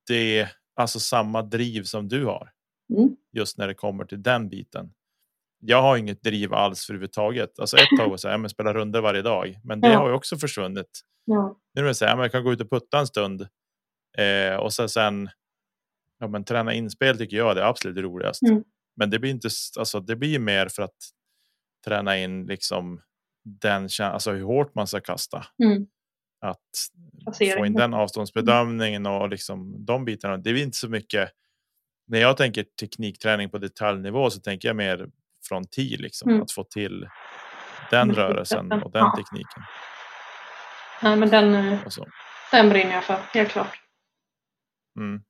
det 0.07 0.49
alltså 0.77 1.01
samma 1.01 1.43
driv 1.43 1.83
som 1.83 2.09
du 2.09 2.25
har. 2.25 2.51
Mm. 2.97 3.17
Just 3.33 3.59
när 3.59 3.69
det 3.69 3.75
kommer 3.75 4.05
till 4.05 4.23
den 4.23 4.49
biten. 4.49 4.93
Jag 5.61 5.83
har 5.83 5.97
inget 5.97 6.23
driv 6.23 6.55
alls 6.55 6.87
för 6.87 6.93
överhuvudtaget. 6.93 7.59
Alltså 7.59 7.77
ett 7.77 7.99
tag 7.99 8.11
var 8.11 8.17
så 8.17 8.29
här, 8.29 8.39
men 8.39 8.51
spela 8.51 8.75
runder 8.75 9.01
varje 9.01 9.23
dag, 9.23 9.61
men 9.65 9.81
det 9.81 9.89
ja. 9.89 9.99
har 9.99 10.09
ju 10.09 10.15
också 10.15 10.37
försvunnit. 10.37 11.01
Ja. 11.25 11.59
Nu 11.75 11.81
är 11.83 11.85
det 11.87 11.95
så 11.95 12.05
här, 12.05 12.17
jag 12.17 12.33
kan 12.33 12.45
gå 12.45 12.53
ut 12.53 12.61
och 12.61 12.71
putta 12.71 12.99
en 12.99 13.07
stund 13.07 13.49
eh, 14.19 14.57
och 14.57 14.73
så 14.73 14.89
sen. 14.89 15.31
Ja, 16.19 16.29
men 16.29 16.45
träna 16.45 16.75
inspel 16.75 17.19
tycker 17.19 17.37
jag 17.37 17.51
är 17.51 17.55
det 17.55 17.67
absolut 17.67 17.97
roligast. 17.97 18.43
Mm. 18.43 18.65
Men 18.97 19.11
det 19.11 19.19
blir 19.19 19.31
inte 19.31 19.49
alltså. 19.79 20.01
Det 20.01 20.17
blir 20.17 20.39
mer 20.39 20.69
för 20.69 20.83
att 20.83 20.97
träna 21.85 22.19
in 22.19 22.47
liksom 22.47 23.01
den 23.45 23.89
alltså 24.01 24.33
hur 24.33 24.45
hårt 24.45 24.75
man 24.75 24.87
ska 24.87 25.01
kasta. 25.01 25.47
Mm 25.65 25.87
att 26.45 26.59
Placering. 27.25 27.59
få 27.59 27.67
in 27.67 27.75
den 27.75 27.95
avståndsbedömningen 27.95 29.07
och 29.07 29.29
liksom 29.29 29.85
de 29.85 30.05
bitarna. 30.05 30.37
Det 30.37 30.51
är 30.51 30.63
inte 30.63 30.77
så 30.77 30.89
mycket. 30.89 31.31
När 32.07 32.19
jag 32.19 32.37
tänker 32.37 32.65
teknikträning 32.81 33.51
på 33.51 33.59
detaljnivå 33.59 34.31
så 34.31 34.41
tänker 34.41 34.69
jag 34.69 34.77
mer 34.77 35.07
från 35.49 35.65
TI 35.65 35.97
liksom 35.97 36.31
mm. 36.31 36.43
att 36.43 36.53
få 36.53 36.65
till 36.65 37.09
den 37.91 38.15
rörelsen 38.15 38.73
och 38.73 38.91
den 38.91 39.03
ja. 39.05 39.17
tekniken. 39.17 39.63
Nej, 41.03 41.17
men 41.17 41.29
den, 41.29 41.79
den 42.51 42.69
brinner 42.69 42.95
jag 42.95 43.05
för 43.05 43.19
helt 43.33 43.51
klart. 43.51 43.84
Mm. 44.99 45.23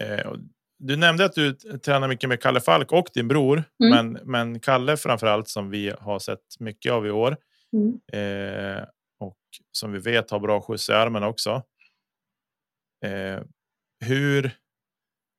Eh, 0.00 0.32
du 0.78 0.96
nämnde 0.96 1.24
att 1.24 1.34
du 1.34 1.52
tränar 1.54 2.08
mycket 2.08 2.28
med 2.28 2.40
Kalle 2.40 2.60
Falk 2.60 2.92
och 2.92 3.08
din 3.14 3.28
bror, 3.28 3.64
mm. 3.84 4.12
men, 4.12 4.18
men 4.24 4.60
Kalle 4.60 4.96
framför 4.96 5.26
allt 5.26 5.48
som 5.48 5.70
vi 5.70 5.92
har 6.00 6.18
sett 6.18 6.60
mycket 6.60 6.92
av 6.92 7.06
i 7.06 7.10
år. 7.10 7.36
Mm. 7.72 8.00
Eh, 8.12 8.84
och 9.20 9.38
som 9.72 9.92
vi 9.92 9.98
vet 9.98 10.30
har 10.30 10.40
bra 10.40 10.60
skjuts 10.60 10.88
i 10.88 10.92
armen 10.92 11.22
också. 11.22 11.62
Eh, 13.04 13.40
hur, 14.04 14.50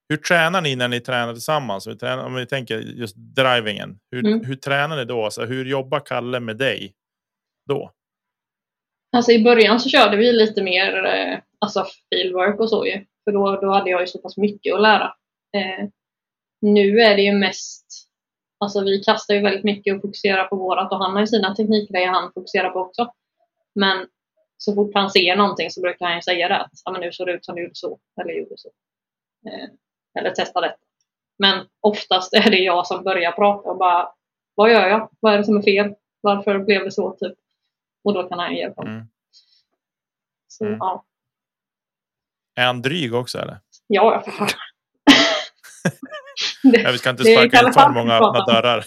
hur 0.10 0.18
tränar 0.18 0.62
ni 0.62 0.76
när 0.76 0.88
ni 0.88 1.00
tränar 1.00 1.34
tillsammans? 1.34 1.88
Om 2.02 2.36
vi 2.36 2.46
tänker 2.46 2.80
just 2.80 3.16
drivingen. 3.18 4.00
Hur, 4.12 4.26
mm. 4.26 4.46
hur 4.46 4.56
tränar 4.56 4.98
ni 4.98 5.06
då? 5.06 5.26
Alltså, 5.26 5.46
hur 5.46 5.66
jobbar 5.66 6.00
Kalle 6.00 6.40
med 6.40 6.58
dig 6.58 6.94
då? 7.70 7.92
Alltså 9.16 9.32
i 9.32 9.44
början 9.44 9.80
så 9.80 9.90
körde 9.90 10.18
vi 10.18 10.32
lite 10.32 10.64
mer 10.64 11.06
eh, 11.06 11.40
alltså 11.60 11.86
fieldwork 12.10 12.60
och 12.60 12.70
så 12.70 12.86
ju. 12.86 13.06
För 13.28 13.32
då, 13.32 13.56
då 13.62 13.72
hade 13.72 13.90
jag 13.90 14.02
ju 14.02 14.08
så 14.08 14.20
pass 14.20 14.38
mycket 14.38 14.76
att 14.76 14.82
lära. 14.82 15.14
Eh, 15.54 15.88
nu 16.62 17.00
är 17.00 17.16
det 17.16 17.22
ju 17.22 17.32
mest, 17.34 17.86
alltså 18.58 18.84
vi 18.84 19.04
kastar 19.04 19.34
ju 19.34 19.42
väldigt 19.42 19.64
mycket 19.64 19.96
och 19.96 20.02
fokuserar 20.02 20.44
på 20.48 20.56
vårat 20.56 20.92
och 20.92 20.98
han 20.98 21.14
har 21.14 21.20
ju 21.20 21.28
sina 21.28 21.56
teknikgrejer 21.56 22.08
han 22.08 22.32
fokuserar 22.34 22.70
på 22.70 22.80
också. 22.80 23.12
Men 23.76 24.08
så 24.58 24.76
fort 24.76 24.92
han 24.94 25.10
ser 25.10 25.36
någonting 25.36 25.72
så 25.72 25.82
brukar 25.82 26.06
han 26.06 26.16
ju 26.16 26.22
säga 26.22 26.48
det 26.48 26.58
att 26.58 26.72
ja, 26.86 26.92
men 26.92 27.02
nu 27.02 27.12
såg 27.12 27.28
det 27.28 27.34
ut 27.34 27.46
som 27.46 27.56
du 27.56 27.62
gjorde 27.62 27.76
så, 27.76 28.00
eller 28.22 28.34
gjorde 28.34 28.58
så. 28.58 28.70
Eh, 29.50 29.70
eller 30.20 30.32
testa 30.32 30.62
det. 30.62 30.76
Men 31.38 31.68
oftast 31.82 32.34
är 32.34 32.52
det 32.52 32.60
jag 32.60 32.88
som 32.88 33.04
börjar 33.04 33.32
prata 33.32 33.70
och 33.70 33.78
bara, 33.78 34.12
vad 34.56 34.72
gör 34.72 34.88
jag? 34.88 35.10
Vad 35.20 35.34
är 35.34 35.38
det 35.38 35.44
som 35.44 35.58
är 35.58 35.62
fel? 35.62 35.96
Varför 36.22 36.60
blev 36.60 36.84
det 36.84 36.92
så? 36.92 37.12
Typ. 37.12 37.34
Och 38.04 38.14
då 38.14 38.24
kan 38.24 38.40
han 38.40 38.56
hjälpa 38.56 38.84
mig. 38.84 38.94
Mm. 38.94 39.08
Så, 40.48 40.66
Mm. 40.66 40.78
ja. 40.80 41.04
Är 42.58 42.66
han 42.66 42.82
dryg 42.82 43.14
också 43.14 43.40
eller? 43.40 43.60
Ja, 43.88 44.14
jag 44.14 44.26
förstår. 44.26 44.48
det, 46.72 46.82
Ja, 46.82 46.92
vi 46.92 46.98
ska 46.98 47.10
inte 47.10 47.24
sparka 47.24 47.68
in 47.68 47.74
för 47.74 47.90
många 47.90 48.14
öppna 48.14 48.46
dörrar. 48.46 48.86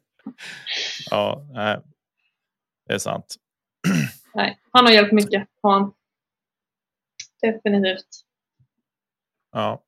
ja, 1.10 1.46
nej. 1.52 1.78
det 2.86 2.94
är 2.94 2.98
sant. 2.98 3.36
nej, 4.34 4.60
han 4.70 4.84
har 4.86 4.92
hjälpt 4.92 5.12
mycket. 5.12 5.48
Han. 5.62 5.92
Definitivt. 7.42 8.06
Ja. 9.52 9.82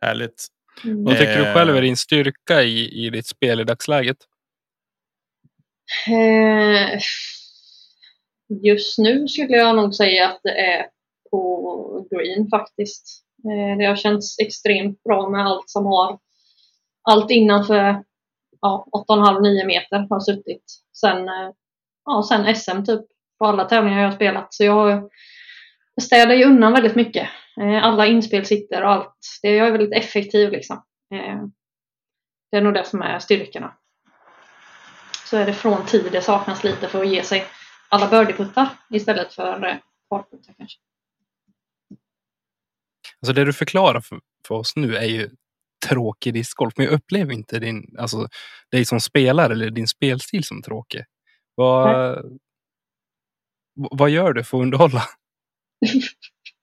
Härligt. 0.00 0.46
Mm. 0.84 1.04
Vad 1.04 1.18
tycker 1.18 1.36
du 1.38 1.46
Eh. 1.46 1.54
själv 1.54 1.76
är 1.76 1.82
din 1.82 1.96
styrka 1.96 2.62
i, 2.62 3.06
i 3.06 3.10
ditt 3.10 3.26
spel 3.26 3.60
i 3.60 3.64
dagsläget? 3.64 4.16
Eh, 6.08 7.00
just 8.64 8.98
nu 8.98 9.28
skulle 9.28 9.56
jag 9.56 9.76
nog 9.76 9.94
säga 9.94 10.28
att 10.28 10.40
det 10.42 10.50
är 10.60 10.86
på 11.30 12.06
green 12.10 12.48
faktiskt. 12.48 13.24
Eh, 13.44 13.78
det 13.78 13.84
har 13.84 13.96
känts 13.96 14.38
extremt 14.38 15.02
bra 15.02 15.28
med 15.28 15.46
allt 15.46 15.70
som 15.70 15.86
har 15.86 16.18
allt 17.02 17.30
innanför 17.30 18.04
ja, 18.60 18.86
8,5-9 19.08 19.66
meter 19.66 20.06
har 20.10 20.20
suttit 20.20 20.64
sen, 21.00 21.28
eh, 21.28 21.50
ja, 22.04 22.22
sen 22.28 22.56
SM 22.56 22.84
typ 22.84 23.04
på 23.38 23.46
alla 23.46 23.64
tävlingar 23.64 24.00
jag 24.00 24.08
har 24.08 24.16
spelat. 24.16 24.54
Så 24.54 24.64
jag, 24.64 25.10
städar 26.02 26.34
ju 26.34 26.44
undan 26.44 26.72
väldigt 26.72 26.94
mycket. 26.94 27.28
Eh, 27.60 27.84
alla 27.84 28.06
inspel 28.06 28.46
sitter 28.46 28.82
och 28.82 28.90
allt. 28.90 29.16
Det, 29.42 29.50
jag 29.50 29.66
är 29.66 29.72
väldigt 29.72 30.04
effektiv 30.04 30.50
liksom. 30.50 30.82
Det 32.50 32.56
är 32.56 32.60
nog 32.60 32.74
det 32.74 32.84
som 32.84 33.02
är 33.02 33.18
styrkorna 33.18 33.74
så 35.26 35.36
är 35.36 35.46
det 35.46 35.52
från 35.52 35.86
tid 35.86 36.12
det 36.12 36.22
saknas 36.22 36.64
lite 36.64 36.88
för 36.88 37.00
att 37.00 37.08
ge 37.08 37.22
sig 37.22 37.46
alla 37.88 38.08
birdieputtar 38.08 38.68
istället 38.90 39.32
för 39.32 39.66
eh, 39.66 39.76
fartputtar 40.08 40.54
kanske. 40.58 40.78
Alltså 43.22 43.32
det 43.32 43.44
du 43.44 43.52
förklarar 43.52 44.00
för, 44.00 44.20
för 44.48 44.54
oss 44.54 44.76
nu 44.76 44.96
är 44.96 45.04
ju 45.06 45.30
tråkig 45.88 46.34
discgolf, 46.34 46.74
men 46.76 46.86
jag 46.86 46.94
upplever 46.94 47.32
inte 47.32 47.58
din, 47.58 47.96
alltså 47.98 48.28
dig 48.70 48.84
som 48.84 49.00
spelare 49.00 49.52
eller 49.52 49.70
din 49.70 49.88
spelstil 49.88 50.44
som 50.44 50.62
tråkig. 50.62 51.04
Vad, 51.54 51.94
vad 53.74 54.10
gör 54.10 54.32
du 54.32 54.44
för 54.44 54.58
att 54.58 54.62
underhålla? 54.62 55.02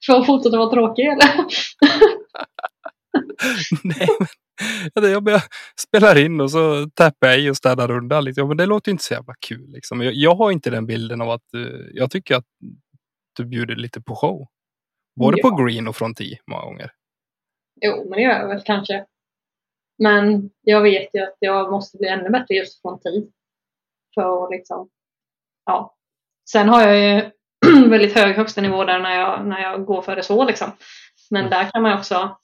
Fotot 0.28 0.46
att 0.54 0.60
vara 0.60 0.70
tråkig 0.70 1.04
eller? 1.06 1.36
Nej, 3.84 4.08
men, 4.96 5.04
det- 5.04 5.10
jag 5.10 5.24
bara 5.24 5.42
spelar 5.80 6.18
in 6.18 6.42
och 6.42 6.52
så 6.52 6.90
tappar 6.94 7.28
jag 7.28 7.40
i 7.40 7.50
och 7.50 7.58
städar 7.58 7.92
undan. 7.92 8.24
Liksom. 8.26 8.48
Men 8.48 8.58
det 8.58 8.66
låter 8.66 8.92
inte 8.92 9.04
så 9.04 9.14
jävla 9.14 9.34
kul. 9.48 9.70
Liksom. 9.72 10.02
Jag, 10.02 10.14
jag 10.14 10.36
har 10.36 10.52
inte 10.52 10.70
den 10.70 10.86
bilden 10.86 11.22
av 11.22 11.30
att 11.30 11.42
du, 11.52 11.92
jag 11.94 12.12
tycker 12.12 12.36
att 12.36 12.46
du 13.38 13.46
bjuder 13.46 13.76
lite 13.76 14.02
på 14.02 14.16
show. 14.16 14.48
Både 15.16 15.38
Ja. 15.42 15.50
på 15.50 15.56
green 15.64 15.88
och 15.88 15.96
från 15.96 16.14
tee 16.16 16.38
många 16.48 16.62
gånger. 16.66 16.92
Jo, 17.82 17.98
men 18.10 18.12
det 18.12 18.22
gör 18.22 18.40
jag 18.40 18.48
väl 18.48 18.62
kanske. 18.66 19.06
Men 19.98 20.50
jag 20.62 20.82
vet 20.82 21.10
ju 21.14 21.20
att 21.20 21.36
jag 21.40 21.72
måste 21.72 21.98
bli 21.98 22.08
ännu 22.08 22.30
bättre 22.30 22.56
just 22.56 22.82
från 22.82 23.00
tid. 23.00 23.32
För 24.16 24.44
att 24.46 24.52
liksom, 24.52 24.90
ja. 25.66 25.96
Sen 26.50 26.70
har 26.70 26.82
jag 26.88 26.98
ju 26.98 27.32
väldigt 27.90 28.16
hög 28.16 28.36
högstanivå 28.36 28.84
där 28.84 29.00
när 29.00 29.16
jag, 29.20 29.48
när 29.48 29.62
jag 29.62 29.86
går 29.86 30.02
för 30.02 30.16
det 30.16 30.24
så 30.24 30.46
liksom. 30.46 30.72
Men 31.32 31.50
där 31.50 31.70
kan 31.72 31.82
man 31.82 31.98
också 31.98 32.38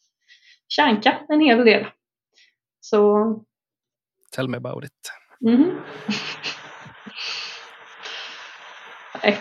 kärnka 0.68 1.20
en 1.30 1.40
hel 1.40 1.66
del. 1.66 1.86
Så 2.80 3.26
Tell 4.32 4.48
me 4.50 4.58
about 4.58 4.84
it. 4.86 5.12
Mhm. 5.40 5.82
Nej, 6.08 6.18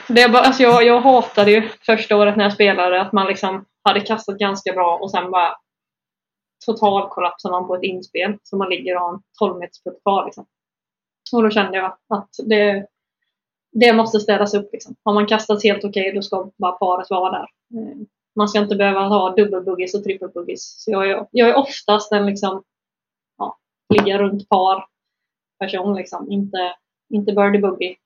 Det 0.08 0.22
är 0.22 0.28
bara, 0.28 0.42
alltså 0.42 0.62
jag, 0.62 0.84
jag 0.84 1.00
hatade 1.00 1.50
ju 1.50 1.68
första 1.86 2.16
året 2.16 2.36
när 2.36 2.44
jag 2.44 2.52
spelade 2.52 3.00
att 3.00 3.12
man 3.12 3.26
liksom 3.26 3.64
hade 3.84 4.00
kastat 4.00 4.38
ganska 4.38 4.72
bra 4.72 4.98
och 5.02 5.10
sen 5.10 5.30
bara 5.30 5.56
totalkollapsar 6.66 7.50
man 7.50 7.66
på 7.66 7.74
ett 7.74 7.82
inspel 7.82 8.38
så 8.42 8.56
man 8.56 8.68
ligger 8.68 8.94
och 8.96 9.00
har 9.00 9.14
en 9.14 9.20
12 9.38 9.58
meters 9.58 9.82
putt 9.84 10.02
kvar. 10.02 10.24
Liksom. 10.24 10.46
Och 11.32 11.42
då 11.42 11.50
kände 11.50 11.78
jag 11.78 11.96
att 12.08 12.30
det, 12.44 12.86
det 13.72 13.92
måste 13.92 14.20
städas 14.20 14.54
upp. 14.54 14.68
Liksom. 14.72 14.94
Har 15.04 15.14
man 15.14 15.26
kastat 15.26 15.62
helt 15.62 15.84
okej 15.84 16.12
då 16.12 16.22
ska 16.22 16.50
bara 16.56 16.72
paret 16.72 17.10
vara 17.10 17.30
där. 17.30 17.48
Eh, 17.74 17.96
man 18.36 18.48
ska 18.48 18.58
inte 18.58 18.76
behöva 18.76 19.00
ha 19.00 19.34
dubbelbuggies 19.34 19.94
och 19.94 20.04
trippelbuggies. 20.04 20.84
Så 20.84 20.90
jag 20.90 21.10
är, 21.10 21.26
jag 21.30 21.48
är 21.48 21.56
oftast 21.56 22.12
en 22.12 22.26
liksom, 22.26 22.62
ja, 23.38 23.58
ligga 23.94 24.18
runt 24.18 24.48
par 24.48 24.86
person 25.58 25.94
liksom. 25.94 26.32
Inte, 26.32 26.74
inte 27.14 27.32
birdie 27.32 27.60
buggy 27.60 27.96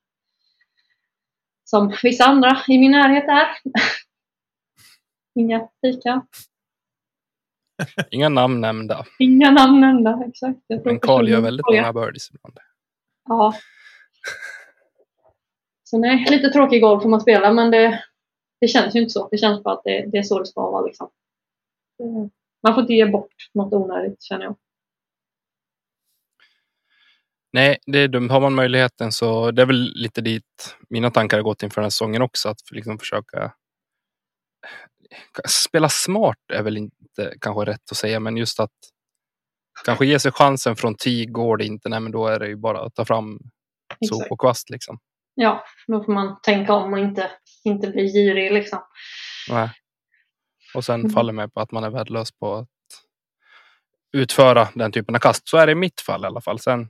som 1.73 1.95
vissa 2.03 2.25
andra 2.25 2.57
i 2.69 2.79
min 2.79 2.91
närhet 2.91 3.25
är. 3.29 3.49
Inga 5.41 5.69
fika. 5.81 6.27
Inga 8.11 8.29
namn 8.29 8.61
nämnda. 8.61 9.05
Inga 9.19 9.51
namn 9.51 9.81
nämnda. 9.81 10.23
Exakt. 10.29 10.59
Men 10.85 11.01
Karl 11.01 11.29
gör 11.29 11.41
väldigt 11.41 11.67
många 11.67 11.93
birdies 11.93 12.31
ibland. 12.31 12.59
Ja. 13.29 13.55
Så 15.85 15.99
nej, 15.99 16.27
lite 16.31 16.49
tråkig 16.49 16.83
golf 16.83 17.03
får 17.03 17.09
man 17.11 17.21
spela 17.21 17.53
men 17.53 17.71
det, 17.71 18.05
det 18.61 18.69
känns 18.69 18.97
ju 18.97 19.01
inte 19.01 19.11
så. 19.11 19.29
Det 19.29 19.39
känns 19.39 19.63
bara 19.63 19.75
att 19.75 19.85
det, 19.85 20.07
det 20.13 20.19
är 20.19 20.23
så 20.23 20.39
det 20.39 20.47
ska 20.47 20.61
vara 20.71 20.87
liksom. 20.87 21.11
Det- 21.99 22.31
Man 22.63 22.75
får 22.75 22.81
inte 22.81 22.93
ge 22.95 23.07
bort 23.07 23.35
något 23.55 23.73
onödigt 23.73 24.23
känner 24.23 24.45
jag. 24.45 24.57
Nej, 27.53 27.79
det 27.87 27.99
är 27.99 28.09
dumt. 28.09 28.29
Har 28.31 28.41
man 28.41 28.55
möjligheten 28.55 29.13
så 29.13 29.51
det 29.51 29.63
är 29.63 29.67
väl 29.67 29.93
lite 29.95 30.21
dit 30.21 30.77
mina 30.91 31.11
tankar 31.11 31.37
har 31.37 31.43
gått 31.45 31.63
inför 31.63 31.81
den 31.81 31.85
här 31.85 31.91
säsongen 31.91 32.23
också. 32.23 32.49
Att 32.49 32.71
liksom 32.71 32.99
försöka 32.99 33.53
spela 35.49 35.89
smart 35.89 36.37
är 36.53 36.63
väl 36.63 36.77
inte 36.77 37.35
kanske 37.41 37.65
rätt 37.65 37.91
att 37.91 37.97
säga, 37.97 38.21
men 38.21 38.37
just 38.37 38.61
att 38.61 38.71
kanske 39.85 40.07
ge 40.07 40.19
sig 40.19 40.33
chansen 40.33 40.77
från 40.77 40.95
tee. 40.95 41.27
Går 41.27 41.57
det 41.57 41.65
inte, 41.65 41.89
nej, 41.89 42.01
men 42.01 42.13
då 42.13 42.27
är 42.27 42.39
det 42.39 42.49
ju 42.49 42.57
bara 42.57 42.81
att 42.81 42.95
ta 42.95 43.05
fram 43.05 43.39
sop 44.09 44.31
och 44.31 44.41
kvast 44.41 44.71
liksom. 44.71 44.99
Ja, 45.35 45.65
då 45.87 46.05
får 46.05 46.13
man 46.13 46.41
tänka 46.43 46.73
om 46.73 46.93
och 46.93 46.99
inte, 46.99 47.31
inte 47.65 47.89
bli 47.89 48.13
girig 48.13 48.53
liksom. 48.53 48.79
Nej. 49.51 49.71
Och 50.75 50.85
sen 50.85 51.01
Mm. 51.01 51.13
faller 51.13 51.33
med 51.33 51.53
på 51.55 51.61
att 51.61 51.73
man 51.73 51.85
är 51.85 51.91
värdelös 51.91 52.33
på 52.33 52.55
att 52.55 52.69
utföra 54.13 54.69
den 54.75 54.93
typen 54.93 55.15
av 55.15 55.19
kast. 55.19 55.49
Så 55.49 55.57
är 55.57 55.67
det 55.67 55.73
i 55.73 55.75
mitt 55.75 56.01
fall 56.01 56.25
i 56.25 56.27
alla 56.27 56.41
fall. 56.41 56.59
Sen 56.59 56.89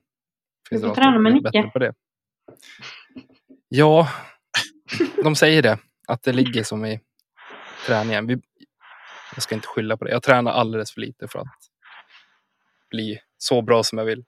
finns 0.72 0.82
får 0.82 0.88
det 0.88 0.94
träna 0.94 1.18
med 1.18 1.32
Nicke. 1.32 1.50
bättre 1.50 1.70
på 1.70 1.78
det. 1.78 1.94
Ja, 3.68 4.08
de 5.22 5.36
säger 5.36 5.62
det. 5.62 5.78
Att 6.08 6.22
det 6.22 6.32
ligger 6.32 6.64
som 6.64 6.84
i 6.84 7.00
träningen. 7.86 8.26
Vi, 8.26 8.40
jag 9.34 9.42
ska 9.42 9.54
inte 9.54 9.68
skylla 9.68 9.96
på 9.96 10.04
det. 10.04 10.10
Jag 10.10 10.22
tränar 10.22 10.52
alldeles 10.52 10.92
för 10.92 11.00
lite 11.00 11.28
för 11.28 11.38
att 11.38 11.46
bli 12.90 13.18
så 13.38 13.62
bra 13.62 13.82
som 13.82 13.98
jag 13.98 14.04
vill. 14.04 14.24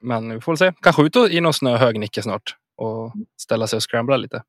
Men 0.00 0.34
vi 0.34 0.40
får 0.40 0.52
väl 0.52 0.58
se. 0.58 0.72
Kanske 0.82 1.02
ut 1.02 1.16
och 1.16 1.30
i 1.30 1.40
någon 1.40 1.54
snöhög 1.54 1.98
Nicke 1.98 2.22
snart 2.22 2.56
och 2.76 3.12
ställa 3.36 3.66
sig 3.66 3.76
och 3.76 3.90
scrambla 3.90 4.16
lite. 4.16 4.42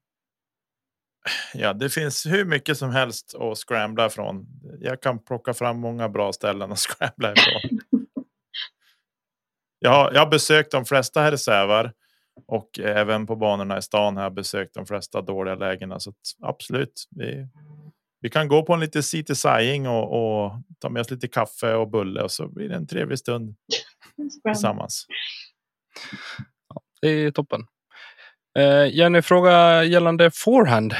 Ja, 1.53 1.73
det 1.73 1.89
finns 1.89 2.25
hur 2.25 2.45
mycket 2.45 2.77
som 2.77 2.89
helst 2.89 3.35
att 3.35 3.57
scrambla 3.57 4.09
från. 4.09 4.45
Jag 4.79 5.01
kan 5.01 5.19
plocka 5.19 5.53
fram 5.53 5.79
många 5.79 6.09
bra 6.09 6.33
ställen 6.33 6.71
att 6.71 6.79
scrambla 6.79 7.33
ifrån. 7.33 7.79
Jag, 9.83 9.91
har, 9.91 10.11
jag 10.13 10.19
har 10.19 10.29
besökt 10.29 10.71
de 10.71 10.85
flesta 10.85 11.21
här 11.21 11.33
i 11.33 11.37
Sävar 11.37 11.91
och 12.47 12.79
även 12.79 13.27
på 13.27 13.35
banorna 13.35 13.77
i 13.77 13.81
stan 13.81 14.17
har 14.17 14.23
jag 14.23 14.33
besökt 14.33 14.73
de 14.73 14.85
flesta 14.85 15.21
dåliga 15.21 15.55
lägena. 15.55 15.99
Så 15.99 16.09
att, 16.09 16.15
absolut, 16.41 17.07
vi, 17.09 17.47
vi 18.21 18.29
kan 18.29 18.47
gå 18.47 18.63
på 18.63 18.73
en 18.73 18.79
lite 18.79 19.03
city 19.03 19.35
sighing 19.35 19.87
och, 19.87 20.43
och 20.43 20.51
ta 20.79 20.89
med 20.89 21.01
oss 21.01 21.11
lite 21.11 21.27
kaffe 21.27 21.73
och 21.73 21.89
bulle 21.89 22.21
och 22.21 22.31
så 22.31 22.47
blir 22.47 22.69
det 22.69 22.75
en 22.75 22.87
trevlig 22.87 23.19
stund 23.19 23.55
tillsammans. 24.47 25.05
Det 27.01 27.07
är 27.07 27.31
toppen. 27.31 27.61
Eh, 28.59 28.95
Jenny, 28.95 29.21
fråga 29.21 29.83
gällande 29.83 30.31
forehand. 30.33 30.93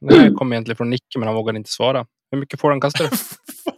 Det 0.00 0.14
här 0.14 0.30
kom 0.38 0.52
egentligen 0.52 0.76
från 0.76 0.90
Nicke, 0.90 1.18
men 1.18 1.28
han 1.28 1.36
vågade 1.36 1.58
inte 1.58 1.70
svara. 1.70 2.06
Hur 2.30 2.38
mycket 2.38 2.60
forehand 2.60 2.82
kastar 2.82 3.04
du? 3.04 3.10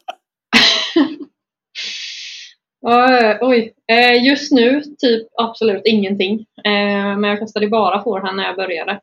Uh, 2.86 3.36
oj, 3.40 3.74
Eh, 3.90 4.24
just 4.26 4.52
nu 4.52 4.82
typ 4.98 5.28
absolut 5.34 5.82
ingenting. 5.84 6.46
Eh, 6.64 7.16
men 7.18 7.24
jag 7.24 7.38
kastade 7.38 7.68
bara 7.68 8.02
forehand 8.02 8.36
när 8.36 8.44
jag 8.44 8.56
började. 8.56 9.00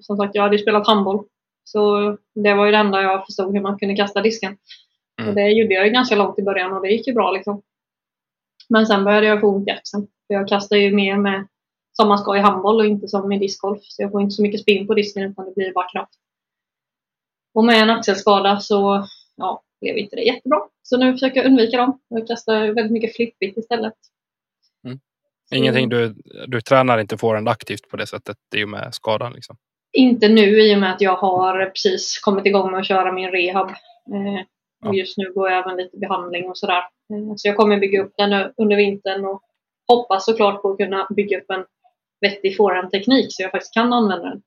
Som 0.00 0.16
sagt, 0.16 0.34
jag 0.34 0.42
hade 0.42 0.56
ju 0.56 0.62
spelat 0.62 0.86
handboll. 0.86 1.24
Så 1.64 2.16
det 2.34 2.54
var 2.54 2.66
ju 2.66 2.72
det 2.72 2.78
enda 2.78 3.02
jag 3.02 3.26
förstod 3.26 3.54
hur 3.54 3.60
man 3.60 3.78
kunde 3.78 3.96
kasta 3.96 4.20
disken. 4.20 4.56
Mm. 5.20 5.28
Och 5.28 5.34
det 5.34 5.48
gjorde 5.48 5.74
jag 5.74 5.86
ju 5.86 5.92
ganska 5.92 6.16
långt 6.16 6.38
i 6.38 6.42
början 6.42 6.72
och 6.72 6.82
det 6.82 6.88
gick 6.88 7.06
ju 7.06 7.14
bra 7.14 7.30
liksom. 7.30 7.62
Men 8.68 8.86
sen 8.86 9.04
började 9.04 9.26
jag 9.26 9.40
få 9.40 9.48
ont 9.48 9.68
i 9.68 9.70
axeln. 9.70 10.06
För 10.26 10.34
jag 10.34 10.48
kastade 10.48 10.80
ju 10.80 10.94
mer 10.94 11.16
med 11.16 11.46
som 11.92 12.08
man 12.08 12.18
ska 12.18 12.36
i 12.36 12.40
handboll 12.40 12.80
och 12.80 12.86
inte 12.86 13.08
som 13.08 13.32
i 13.32 13.38
discgolf. 13.38 13.80
Så 13.82 14.02
jag 14.02 14.10
får 14.10 14.20
inte 14.20 14.34
så 14.34 14.42
mycket 14.42 14.60
spinn 14.60 14.86
på 14.86 14.94
disken 14.94 15.22
utan 15.22 15.44
det 15.44 15.54
blir 15.54 15.72
bara 15.72 15.88
kraft. 15.88 16.14
Och 17.54 17.64
med 17.64 17.82
en 17.82 17.90
axelskada 17.90 18.60
så 18.60 19.06
ja, 19.36 19.62
blev 19.80 19.98
inte 19.98 20.16
det 20.16 20.22
jättebra. 20.22 20.58
Så 20.82 20.96
nu 20.96 21.12
försöker 21.12 21.36
jag 21.36 21.46
undvika 21.46 21.76
dem. 21.76 22.00
Jag 22.08 22.26
kastar 22.26 22.66
väldigt 22.66 22.92
mycket 22.92 23.16
flippigt 23.16 23.58
istället. 23.58 23.94
Mm. 24.86 24.98
Ingenting 25.54 25.88
du, 25.88 26.14
du 26.46 26.60
tränar 26.60 26.98
inte 26.98 27.18
forehand 27.18 27.48
aktivt 27.48 27.88
på 27.88 27.96
det 27.96 28.06
sättet 28.06 28.36
i 28.56 28.64
och 28.64 28.68
med 28.68 28.94
skadan. 28.94 29.32
Liksom. 29.32 29.56
Inte 29.92 30.28
nu 30.28 30.60
i 30.60 30.74
och 30.74 30.78
med 30.80 30.92
att 30.92 31.00
jag 31.00 31.16
har 31.16 31.66
precis 31.66 32.18
kommit 32.18 32.46
igång 32.46 32.70
med 32.70 32.80
att 32.80 32.86
köra 32.86 33.12
min 33.12 33.30
rehab. 33.30 33.68
Eh, 33.68 34.44
Ja. 34.84 34.88
och 34.88 34.94
just 34.94 35.18
nu 35.18 35.32
går 35.32 35.50
jag 35.50 35.58
även 35.58 35.76
lite 35.76 35.98
behandling 35.98 36.48
och 36.48 36.58
sådär. 36.58 36.82
Eh, 37.10 37.34
så 37.36 37.48
jag 37.48 37.56
kommer 37.56 37.80
bygga 37.80 38.02
upp 38.02 38.12
den 38.16 38.52
under 38.56 38.76
vintern 38.76 39.24
och 39.24 39.42
hoppas 39.88 40.24
såklart 40.24 40.62
på 40.62 40.70
att 40.70 40.78
kunna 40.78 41.06
bygga 41.16 41.40
upp 41.40 41.50
en 41.50 41.64
vettig 42.20 42.56
forehandteknik 42.56 43.26
så 43.28 43.42
jag 43.42 43.50
faktiskt 43.50 43.74
kan 43.74 43.92
använda 43.92 44.28
den. 44.28 44.42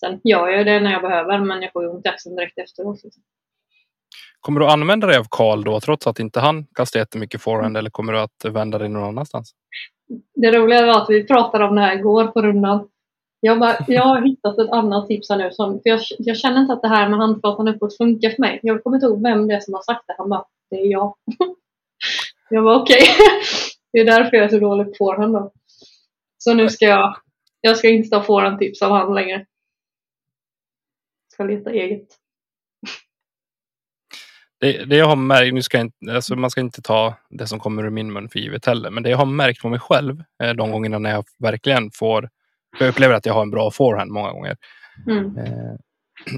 Sen 0.00 0.20
gör 0.24 0.48
jag 0.48 0.66
det 0.66 0.80
när 0.80 0.92
jag 0.92 1.02
behöver 1.02 1.38
men 1.38 1.62
jag 1.62 1.72
får 1.72 1.82
ju 1.82 1.88
ont 1.88 2.06
i 2.06 2.08
axeln 2.08 2.36
direkt 2.36 2.58
efteråt. 2.58 3.00
Kommer 4.42 4.60
du 4.60 4.66
använda 4.66 5.06
dig 5.06 5.18
av 5.18 5.26
Karl 5.30 5.64
då 5.64 5.80
trots 5.80 6.06
att 6.06 6.18
inte 6.18 6.40
han 6.40 6.66
kastar 6.74 7.00
jättemycket 7.00 7.34
Mm. 7.34 7.42
forehand 7.42 7.76
eller 7.76 7.90
kommer 7.90 8.12
du 8.12 8.20
att 8.20 8.44
vända 8.44 8.78
dig 8.78 8.88
någon 8.88 9.04
annanstans? 9.04 9.52
Det 10.34 10.52
roliga 10.52 10.86
var 10.86 11.02
att 11.02 11.10
vi 11.10 11.26
pratade 11.26 11.64
om 11.64 11.74
det 11.74 11.80
här 11.80 11.96
igår 11.96 12.26
på 12.26 12.42
rundan. 12.42 12.88
Jag, 13.40 13.60
bara, 13.60 13.76
jag 13.88 14.02
har 14.02 14.22
hittat 14.22 14.58
ett 14.58 14.70
annat 14.70 15.08
tips 15.08 15.28
här 15.30 15.36
nu. 15.36 15.50
Som, 15.52 15.72
för 15.72 15.90
jag, 15.90 16.00
jag 16.18 16.36
känner 16.36 16.60
inte 16.60 16.72
att 16.72 16.82
det 16.82 16.88
här 16.88 17.08
med 17.08 17.18
handflatan 17.18 17.68
uppåt 17.68 17.96
funkar 17.96 18.30
för 18.30 18.40
mig. 18.40 18.60
Jag 18.62 18.82
kommer 18.82 18.96
inte 18.96 19.06
ihåg 19.06 19.22
vem 19.22 19.48
det 19.48 19.54
är 19.54 19.60
som 19.60 19.74
har 19.74 19.82
sagt 19.82 20.04
det. 20.06 20.14
Han 20.18 20.28
bara, 20.28 20.44
det 20.70 20.76
är 20.76 20.86
jag. 20.86 21.14
jag 22.50 22.62
var 22.62 22.82
okej. 22.82 23.02
det 23.92 23.98
är 23.98 24.04
därför 24.04 24.36
jag 24.36 24.44
är 24.44 24.48
så 24.48 24.58
dålig 24.58 24.86
på 24.86 24.92
forehand 24.98 25.34
då. 25.34 25.52
Så 26.38 26.54
nu 26.54 26.68
ska 26.68 26.84
jag, 26.84 27.16
jag 27.60 27.76
ska 27.76 27.88
inte 27.88 28.08
ta 28.08 28.22
forehand-tips 28.22 28.82
av 28.82 28.90
han 28.90 29.14
längre. 29.14 29.46
Ska 31.32 31.44
leta 31.44 31.70
eget. 31.70 32.21
Det, 34.62 34.84
det 34.84 34.96
jag 34.96 35.06
har 35.06 35.16
märkt, 35.16 35.54
nu 35.54 35.62
ska 35.62 35.80
inte, 35.80 36.14
alltså 36.14 36.36
man 36.36 36.50
ska 36.50 36.60
inte 36.60 36.82
ta 36.82 37.14
det 37.30 37.46
som 37.46 37.60
kommer 37.60 37.84
ur 37.84 37.90
min 37.90 38.12
mun 38.12 38.28
för 38.28 38.38
givet 38.38 38.66
heller, 38.66 38.90
men 38.90 39.02
det 39.02 39.10
jag 39.10 39.18
har 39.18 39.26
märkt 39.26 39.62
på 39.62 39.68
mig 39.68 39.78
själv 39.80 40.22
eh, 40.42 40.50
de 40.50 40.70
gångerna 40.70 40.98
när 40.98 41.10
jag 41.10 41.24
verkligen 41.38 41.90
får, 41.94 42.30
jag 42.78 42.88
upplever 42.88 43.14
att 43.14 43.26
jag 43.26 43.34
har 43.34 43.42
en 43.42 43.50
bra 43.50 43.70
forehand 43.70 44.10
många 44.10 44.32
gånger. 44.32 44.56
Mm. 45.06 45.38
Eh, 45.38 45.74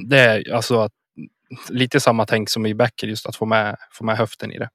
Det 0.09 0.19
är 0.19 0.53
alltså 0.53 0.81
att, 0.81 0.93
lite 1.71 2.01
samma 2.01 2.27
tänk 2.27 2.51
som 2.51 2.67
i 2.67 2.75
backen, 2.75 3.09
just 3.09 3.27
att 3.27 3.37
få 3.37 3.47
med, 3.47 3.77
få 3.93 4.05
med 4.05 4.17
höften 4.17 4.53
i 4.53 4.59
det. 4.59 4.69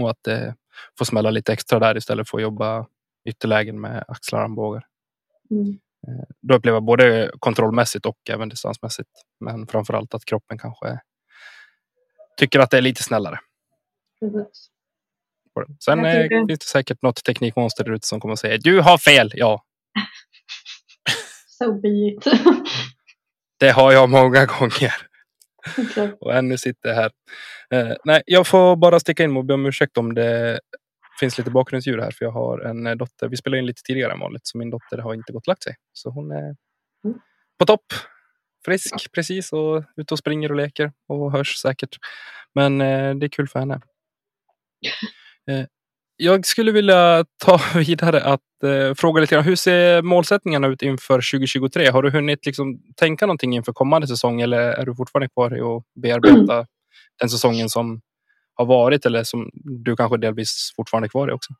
Och 0.00 0.10
att 0.10 0.26
eh, 0.26 0.52
få 0.98 1.04
smälla 1.04 1.30
lite 1.30 1.52
extra 1.52 1.78
där 1.78 1.96
istället 1.96 2.30
för 2.30 2.38
att 2.38 2.42
jobba 2.42 2.86
ytterlägen 3.28 3.80
med 3.80 4.04
axlar 4.08 4.38
och 4.38 4.44
armbågar. 4.44 4.86
Mm. 5.50 5.78
Då 6.40 6.54
upplever 6.54 6.76
jag 6.76 6.84
både 6.84 7.30
kontrollmässigt 7.38 8.06
och 8.06 8.18
även 8.30 8.48
distansmässigt. 8.48 9.10
Men 9.40 9.66
framför 9.66 9.94
allt 9.94 10.14
att 10.14 10.24
kroppen 10.24 10.58
kanske 10.58 11.00
tycker 12.42 12.60
att 12.60 12.70
det 12.70 12.76
är 12.76 12.82
lite 12.82 13.02
snällare. 13.02 13.38
Precis. 14.20 14.68
Sen 15.84 16.04
eh, 16.04 16.28
finns 16.28 16.58
det 16.58 16.64
säkert 16.64 17.02
något 17.02 17.24
teknikmonster 17.24 17.84
där 17.84 17.92
ute 17.92 18.06
som 18.06 18.20
kommer 18.20 18.32
att 18.32 18.38
säga 18.38 18.58
du 18.58 18.80
har 18.80 18.98
fel. 18.98 19.30
Ja, 19.34 19.64
So 21.58 21.80
be 21.80 21.88
it. 21.88 22.24
det 23.60 23.70
har 23.70 23.92
jag 23.92 24.08
många 24.10 24.46
gånger. 24.46 24.92
Okej. 25.78 26.16
Och 26.20 26.34
ännu 26.34 26.58
sitter 26.58 26.88
jag 26.88 26.96
här. 26.96 27.10
Eh, 27.70 27.96
nej, 28.04 28.22
jag 28.26 28.46
får 28.46 28.76
bara 28.76 29.00
sticka 29.00 29.24
in 29.24 29.36
och 29.36 29.44
be 29.44 29.54
om 29.54 29.66
ursäkt 29.66 29.98
om 29.98 30.14
det 30.14 30.60
finns 31.20 31.38
lite 31.38 31.50
bakgrundsljud 31.50 32.00
här. 32.00 32.10
För 32.10 32.24
jag 32.24 32.32
har 32.32 32.58
en 32.60 32.86
eh, 32.86 32.94
dotter. 32.94 33.28
Vi 33.28 33.36
spelar 33.36 33.58
in 33.58 33.66
lite 33.66 33.82
tidigare 33.82 34.12
än 34.12 34.20
vanligt. 34.20 34.46
Så 34.46 34.58
min 34.58 34.70
dotter 34.70 34.98
har 34.98 35.14
inte 35.14 35.32
gått 35.32 35.44
och 35.46 35.48
lagt 35.48 35.62
sig. 35.62 35.74
Så 35.92 36.10
hon 36.10 36.30
är 36.30 36.56
Mm. 37.04 37.18
på 37.58 37.66
topp. 37.66 37.84
Frisk 38.64 39.12
precis 39.12 39.52
och 39.52 39.84
ute 39.96 40.14
och 40.14 40.18
springer 40.18 40.50
och 40.50 40.56
leker. 40.56 40.92
Och 41.08 41.32
hörs 41.32 41.56
säkert. 41.56 41.96
Men 42.54 42.80
eh, 42.80 43.14
det 43.14 43.26
är 43.26 43.28
kul 43.28 43.48
för 43.48 43.58
henne. 43.58 43.80
Eh, 45.50 45.66
jag 46.16 46.46
skulle 46.46 46.72
vilja 46.72 47.24
ta 47.44 47.60
vidare 47.78 48.24
att 48.24 48.62
eh, 48.64 48.94
fråga 48.94 49.20
lite 49.20 49.34
grann. 49.34 49.44
Hur 49.44 49.56
ser 49.56 50.02
målsättningarna 50.02 50.66
ut 50.66 50.82
inför 50.82 51.14
2023? 51.14 51.90
Har 51.90 52.02
du 52.02 52.10
hunnit 52.10 52.46
liksom 52.46 52.82
tänka 52.96 53.26
någonting 53.26 53.54
inför 53.54 53.72
kommande 53.72 54.06
säsong 54.06 54.40
eller 54.40 54.58
är 54.58 54.86
du 54.86 54.94
fortfarande 54.94 55.28
kvar 55.28 55.56
i 55.56 55.60
att 55.60 55.82
bearbeta 56.02 56.66
den 57.20 57.28
säsongen 57.28 57.68
som 57.68 58.00
har 58.54 58.66
varit 58.66 59.06
eller 59.06 59.24
som 59.24 59.50
du 59.84 59.96
kanske 59.96 60.16
delvis 60.16 60.72
fortfarande 60.76 61.06
är 61.06 61.10
kvar 61.10 61.28
i 61.28 61.32
också? 61.32 61.52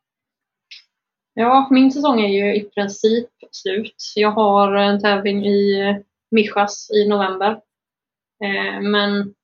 Ja, 1.34 1.68
min 1.70 1.92
säsong 1.92 2.20
är 2.20 2.28
ju 2.28 2.57
i 2.57 2.61
princip 2.61 3.28
slut. 3.50 4.12
Jag 4.16 4.30
har 4.30 4.74
en 4.74 5.00
tävling 5.00 5.46
i 5.46 6.03
Mijas 6.33 6.91
i 6.91 7.09
november. 7.09 7.51
Eh, 8.45 8.80
men 8.80 9.35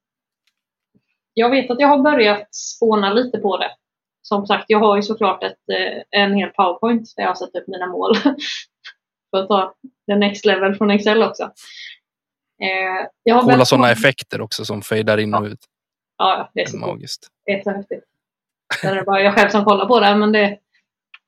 jag 1.35 1.51
vet 1.51 1.71
att 1.71 1.81
jag 1.81 1.89
har 1.89 1.99
börjat 1.99 2.55
spåna 2.55 3.13
lite 3.13 3.39
på 3.39 3.57
det. 3.57 3.71
Som 4.23 4.47
sagt, 4.47 4.65
jag 4.69 4.79
har 4.79 4.97
ju 4.97 5.03
såklart 5.03 5.43
ett, 5.43 5.69
eh, 5.73 6.21
en 6.21 6.35
hel 6.35 6.51
powerpoint 6.51 7.13
där 7.17 7.23
jag 7.23 7.31
har 7.31 7.35
satt 7.35 7.55
upp 7.55 7.69
mina 7.69 7.87
mål. 7.87 8.15
För 9.31 9.43
att 9.43 9.49
ta 9.49 9.75
the 10.07 10.17
next 10.17 10.45
level 10.45 10.75
från 10.75 10.91
Excel 10.91 11.23
också. 11.23 11.43
Eh, 12.63 13.09
jag 13.23 13.35
har 13.35 13.43
Coola 13.43 13.65
sådana 13.65 13.91
effekter 13.91 14.41
också 14.41 14.65
som 14.65 14.83
fejdar 14.83 15.19
in 15.19 15.35
och 15.35 15.45
ut. 15.45 15.61
Ja, 16.17 16.51
det 16.55 16.61
är 16.61 16.65
Det 16.65 16.71
så 16.71 16.77
är 16.77 16.81
magiskt. 16.81 17.29
Det 17.45 17.53
är 17.53 17.63
så 17.63 17.71
häftigt. 17.71 18.05
Där 18.83 18.93
är 18.93 18.97
det 18.97 19.03
bara 19.03 19.23
jag 19.23 19.35
själv 19.35 19.51
som 19.51 19.65
kollar 19.65 19.87
på 19.87 20.01
det, 20.01 20.17
men 20.17 20.33
det, 20.33 20.59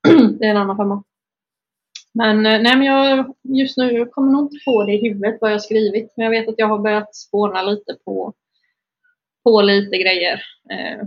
det 0.38 0.46
är 0.46 0.50
en 0.50 0.56
annan 0.56 0.76
femma. 0.76 1.02
Men, 2.14 2.46
eh, 2.46 2.62
nej, 2.62 2.76
men 2.76 2.82
jag, 2.82 3.34
just 3.42 3.76
nu 3.76 4.06
kommer 4.06 4.32
nog 4.32 4.42
inte 4.42 4.64
på 4.64 4.84
det 4.84 4.92
i 4.92 5.08
huvudet 5.08 5.38
vad 5.40 5.50
jag 5.50 5.54
har 5.54 5.60
skrivit. 5.60 6.12
Men 6.16 6.24
jag 6.24 6.30
vet 6.30 6.48
att 6.48 6.58
jag 6.58 6.68
har 6.68 6.78
börjat 6.78 7.14
spåna 7.14 7.62
lite 7.62 7.96
på, 8.04 8.34
på 9.44 9.62
lite 9.62 9.96
grejer. 9.98 10.42
Eh, 10.70 11.06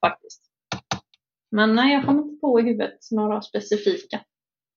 faktiskt. 0.00 0.42
Men 1.50 1.74
nej, 1.74 1.92
jag 1.92 2.04
kommer 2.04 2.22
inte 2.22 2.40
på 2.40 2.60
i 2.60 2.62
huvudet 2.62 2.98
några 3.10 3.42
specifika. 3.42 4.20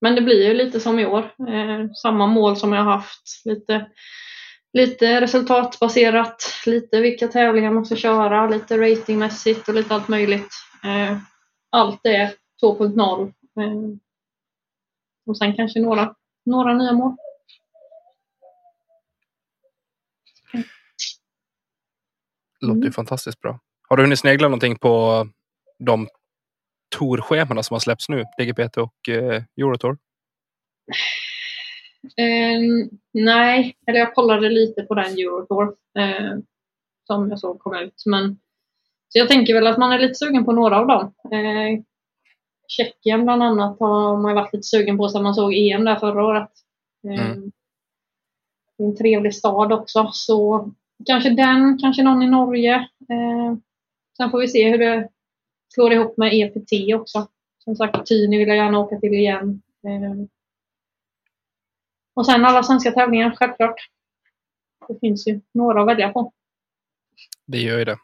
Men 0.02 0.16
det 0.16 0.22
blir 0.22 0.48
ju 0.48 0.54
lite 0.54 0.80
som 0.80 1.00
i 1.00 1.06
år. 1.06 1.34
Eh, 1.50 1.92
samma 2.02 2.28
mål 2.28 2.58
som 2.58 2.74
jag 2.74 2.84
har 2.84 2.92
haft. 2.92 3.46
Lite, 3.46 3.86
lite 4.74 5.22
resultatbaserat. 5.22 6.44
Lite 6.66 7.02
vilka 7.02 7.28
tävlingar 7.28 7.70
man 7.70 7.80
måste 7.80 7.96
köra. 7.96 8.50
Lite 8.50 8.78
ratingmässigt 8.78 9.68
och 9.68 9.76
lite 9.76 9.96
allt 9.96 10.08
möjligt. 10.08 10.52
Eh, 10.84 11.18
allt 11.70 12.06
är 12.06 12.34
2.0. 12.64 13.34
Och 15.32 15.38
sen 15.38 15.56
kanske 15.56 15.80
några, 15.80 16.16
några 16.46 16.74
nya 16.74 16.92
mål. 16.94 17.16
Det 22.60 22.66
låter 22.68 22.78
ju 22.80 22.82
Mm. 22.86 22.94
fantastiskt 22.94 23.40
bra. 23.40 23.60
Har 23.90 23.98
du 23.98 24.04
hunnit 24.04 24.20
snegla 24.20 24.48
någonting 24.48 24.76
på 24.80 25.28
de 25.80 26.08
tourschemana 26.98 27.64
som 27.64 27.76
har 27.76 27.80
släppts 27.80 28.10
nu? 28.10 28.24
DGPT 28.38 28.78
och 28.78 29.10
eh, 29.10 29.44
Eurotour? 29.58 29.98
Eh, 32.18 32.60
nej, 33.14 33.78
eller 33.88 34.00
jag 34.00 34.16
kollade 34.16 34.50
lite 34.50 34.82
på 34.84 34.96
den 34.96 35.12
Eurotour 35.14 35.76
eh, 36.00 36.38
som 37.08 37.30
jag 37.30 37.40
såg 37.40 37.60
kom 37.60 37.76
ut. 37.76 38.04
Men, 38.06 38.40
så 39.10 39.20
jag 39.20 39.28
tänker 39.28 39.54
väl 39.54 39.68
att 39.68 39.78
man 39.78 39.92
är 39.92 40.00
lite 40.00 40.16
sugen 40.16 40.46
på 40.46 40.52
några 40.52 40.80
av 40.80 40.88
dem. 40.88 41.14
Eh, 41.34 41.84
Tjeckien 42.72 43.24
bland 43.24 43.44
annat 43.44 43.80
har 43.80 44.18
man 44.18 44.36
varit 44.36 44.54
lite 44.54 44.64
sugen 44.64 44.98
på 44.98 45.10
sen 45.10 45.24
man 45.24 45.36
såg 45.36 45.54
EM 45.54 45.86
där 45.86 45.96
förra 45.96 46.26
året. 46.26 46.50
Mm. 47.04 47.52
Det 48.78 48.84
är 48.84 48.88
en 48.88 48.98
trevlig 48.98 49.36
stad 49.36 49.72
också. 49.72 50.10
Så 50.14 50.70
kanske 51.06 51.30
den, 51.30 51.78
kanske 51.78 52.04
någon 52.04 52.22
i 52.22 52.28
Norge. 52.28 52.76
Eh, 53.10 53.56
sen 54.18 54.32
får 54.32 54.40
vi 54.40 54.48
se 54.48 54.70
hur 54.70 54.78
det 54.78 55.10
slår 55.74 55.94
ihop 55.94 56.18
med 56.18 56.34
EPT 56.34 56.96
också. 56.96 57.28
Som 57.64 57.76
sagt, 57.76 58.06
Tyni 58.06 58.38
vill 58.38 58.48
jag 58.48 58.58
gärna 58.58 58.80
åka 58.80 59.00
till 59.00 59.14
igen. 59.14 59.62
Eh, 59.88 60.26
och 62.14 62.26
sen 62.26 62.46
alla 62.46 62.64
svenska 62.64 62.92
tävlingar, 62.92 63.36
självklart. 63.36 63.76
Det 64.88 65.00
finns 65.00 65.28
ju 65.28 65.42
några 65.54 65.82
att 65.82 65.88
välja 65.88 66.10
på. 66.10 66.34
Det 67.48 67.58
gör 67.58 67.80
ju 67.80 67.86
det. 67.86 67.98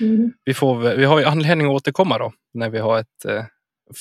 Mm. 0.00 0.32
Vi, 0.44 0.54
får, 0.54 0.96
vi 0.96 1.04
har 1.04 1.18
ju 1.18 1.24
anledning 1.24 1.66
att 1.66 1.72
återkomma 1.72 2.18
då 2.18 2.32
när 2.54 2.70
vi 2.70 2.78
har 2.78 2.98
ett 2.98 3.24
eh, 3.24 3.44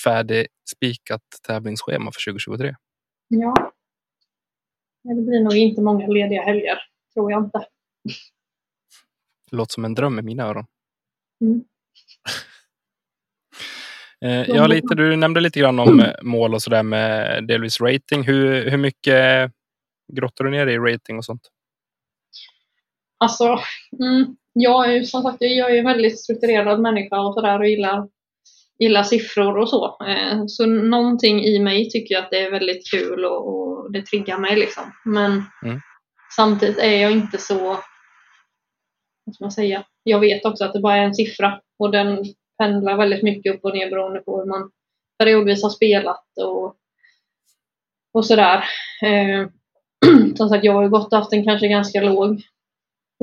färdigspikat 0.04 1.22
tävlingsschema 1.48 2.12
för 2.12 2.32
2023. 2.32 2.76
Ja. 3.28 3.74
Det 5.04 5.22
blir 5.22 5.44
nog 5.44 5.56
inte 5.56 5.82
många 5.82 6.08
lediga 6.08 6.42
helger, 6.42 6.78
tror 7.14 7.32
jag 7.32 7.44
inte. 7.44 7.66
Det 9.50 9.58
låter 9.58 9.74
som 9.74 9.86
en 9.86 9.96
dröm 9.96 10.20
i 10.20 10.22
mina 10.22 10.44
öron. 10.44 10.66
Mm. 11.42 11.64
Eh, 14.22 14.50
ja, 14.50 14.68
lite, 14.68 14.96
du 14.96 15.16
nämnde 15.16 15.40
lite 15.40 15.60
grann 15.60 15.80
om 15.80 16.00
eh, 16.00 16.14
mål 16.22 16.54
och 16.54 16.62
sådär 16.62 16.84
med 16.84 17.48
delvis 17.48 17.82
rating. 17.82 18.24
Hur, 18.24 18.70
hur 18.70 18.78
mycket 18.78 19.52
grottar 20.14 20.46
du 20.46 20.52
ner 20.52 20.68
i 20.68 20.78
rating 20.78 21.18
och 21.18 21.26
sånt? 21.26 21.42
Alltså, 23.18 23.60
mm, 24.00 24.36
jag 24.54 24.90
är 24.90 24.94
ju 24.94 25.06
som 25.06 25.24
sagt 25.24 25.38
jag 25.40 25.72
är 25.72 25.80
en 25.80 25.86
väldigt 25.86 26.20
strukturerad 26.20 26.80
människa 26.80 27.20
och 27.20 27.34
sådär 27.34 27.60
och 27.60 27.68
gillar, 27.68 28.08
gillar 28.80 29.04
siffror 29.04 29.58
och 29.58 29.70
så. 29.70 29.98
Eh, 30.08 30.44
så 30.48 30.66
någonting 30.66 31.44
i 31.44 31.60
mig 31.60 31.90
tycker 31.90 32.18
att 32.18 32.30
det 32.32 32.40
är 32.46 32.52
väldigt 32.52 32.92
kul 32.92 33.26
och, 33.26 33.48
och 33.48 33.92
det 33.92 34.02
triggar 34.02 34.38
mig 34.38 34.56
liksom. 34.56 34.84
Men 35.06 35.44
Mm. 35.64 35.80
samtidigt 36.36 36.78
är 36.78 37.02
jag 37.02 37.12
inte 37.12 37.38
så, 37.38 37.60
vad 39.26 39.36
ska 39.36 39.44
man 39.44 39.52
säga, 39.52 39.84
jag 40.04 40.20
vet 40.20 40.46
också 40.46 40.66
att 40.66 40.74
det 40.74 40.80
bara 40.80 40.96
är 40.96 41.04
en 41.04 41.16
siffra 41.16 41.62
och 41.80 41.92
den 41.92 42.24
pendlar 42.58 42.98
väldigt 42.98 43.24
mycket 43.24 43.56
upp 43.56 43.64
och 43.64 43.74
ner 43.74 43.90
beroende 43.90 44.20
på 44.20 44.40
hur 44.40 44.46
man 44.46 44.72
periodvis 45.18 45.64
har 45.64 45.70
spelat 45.70 46.26
och, 46.42 46.76
och 48.14 48.26
sådär. 48.26 48.64
Eh, 49.04 49.48
som 50.36 50.50
sagt, 50.50 50.64
jag 50.64 50.74
har 50.74 50.84
ju 50.84 50.90
gått 50.90 51.14
och 51.14 51.20
haft 51.20 51.34
en 51.34 51.44
kanske 51.44 51.68
ganska 51.68 52.02
låg 52.02 52.42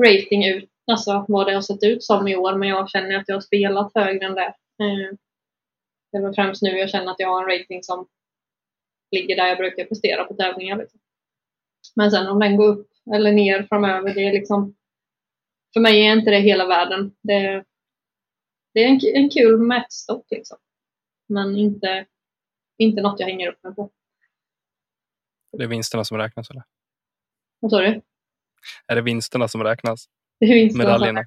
rating 0.05 0.45
ut, 0.47 0.69
alltså 0.91 1.25
vad 1.27 1.47
det 1.47 1.53
har 1.53 1.61
sett 1.61 1.83
ut 1.83 2.03
som 2.03 2.27
i 2.27 2.35
år, 2.35 2.57
men 2.57 2.69
jag 2.69 2.89
känner 2.89 3.17
att 3.17 3.27
jag 3.27 3.35
har 3.35 3.41
spelat 3.41 3.91
högre 3.95 4.25
än 4.25 4.33
det. 4.35 4.53
Eh, 4.83 5.15
det 6.13 6.19
är 6.19 6.21
väl 6.21 6.35
främst 6.35 6.61
nu 6.61 6.69
jag 6.69 6.89
känner 6.89 7.11
att 7.11 7.19
jag 7.19 7.27
har 7.27 7.41
en 7.41 7.59
rating 7.59 7.83
som 7.83 8.07
ligger 9.11 9.35
där 9.35 9.47
jag 9.47 9.57
brukar 9.57 9.85
prestera 9.85 10.23
på 10.23 10.33
tävlingar. 10.33 10.77
Liksom. 10.77 10.99
Men 11.95 12.11
sen 12.11 12.27
om 12.27 12.39
den 12.39 12.57
går 12.57 12.67
upp 12.67 12.87
eller 13.15 13.31
ner 13.31 13.63
framöver, 13.63 14.13
det 14.13 14.27
är 14.27 14.33
liksom 14.33 14.75
för 15.73 15.79
mig 15.79 16.07
är 16.07 16.13
inte 16.13 16.31
det 16.31 16.39
hela 16.39 16.67
världen. 16.67 17.15
Det, 17.21 17.63
det 18.73 18.83
är 18.83 18.87
en, 18.87 19.23
en 19.23 19.29
kul 19.29 19.59
mätstock 19.59 20.25
liksom. 20.29 20.57
Men 21.27 21.57
inte, 21.57 22.05
inte 22.77 23.01
något 23.01 23.19
jag 23.19 23.27
hänger 23.27 23.47
upp 23.47 23.63
mig 23.63 23.75
på. 23.75 23.91
Det 25.51 25.63
är 25.63 25.67
vinsterna 25.67 26.03
som 26.03 26.17
räknas 26.17 26.49
eller? 26.49 26.63
Vad 27.59 27.71
sa 27.71 27.81
du? 27.81 28.01
Är 28.87 28.95
det 28.95 29.01
vinsterna 29.01 29.47
som 29.47 29.63
räknas? 29.63 30.09
Det 30.39 30.45
är 30.45 30.53
vinsterna, 30.53 30.83
Medaljerna? 30.83 31.25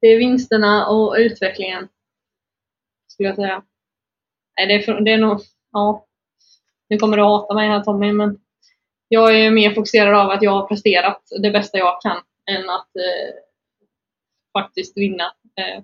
det 0.00 0.06
är 0.06 0.18
vinsterna 0.18 0.86
och 0.86 1.14
utvecklingen. 1.18 1.88
Skulle 3.06 3.28
jag 3.28 3.36
säga. 3.36 3.64
Nej, 4.60 4.66
det 4.66 4.88
är, 4.92 5.00
det 5.00 5.10
är 5.10 5.18
nog, 5.18 5.40
ja. 5.72 6.06
Nu 6.88 6.98
kommer 6.98 7.16
du 7.16 7.22
hata 7.22 7.54
mig 7.54 7.68
här 7.68 7.84
Tommy, 7.84 8.12
men 8.12 8.38
jag 9.08 9.40
är 9.40 9.50
mer 9.50 9.74
fokuserad 9.74 10.14
av 10.14 10.30
att 10.30 10.42
jag 10.42 10.50
har 10.50 10.66
presterat 10.66 11.22
det 11.42 11.50
bästa 11.50 11.78
jag 11.78 12.00
kan 12.02 12.16
än 12.50 12.70
att 12.70 12.96
eh, 12.96 13.34
faktiskt 14.52 14.96
vinna. 14.96 15.24
Eh, 15.56 15.82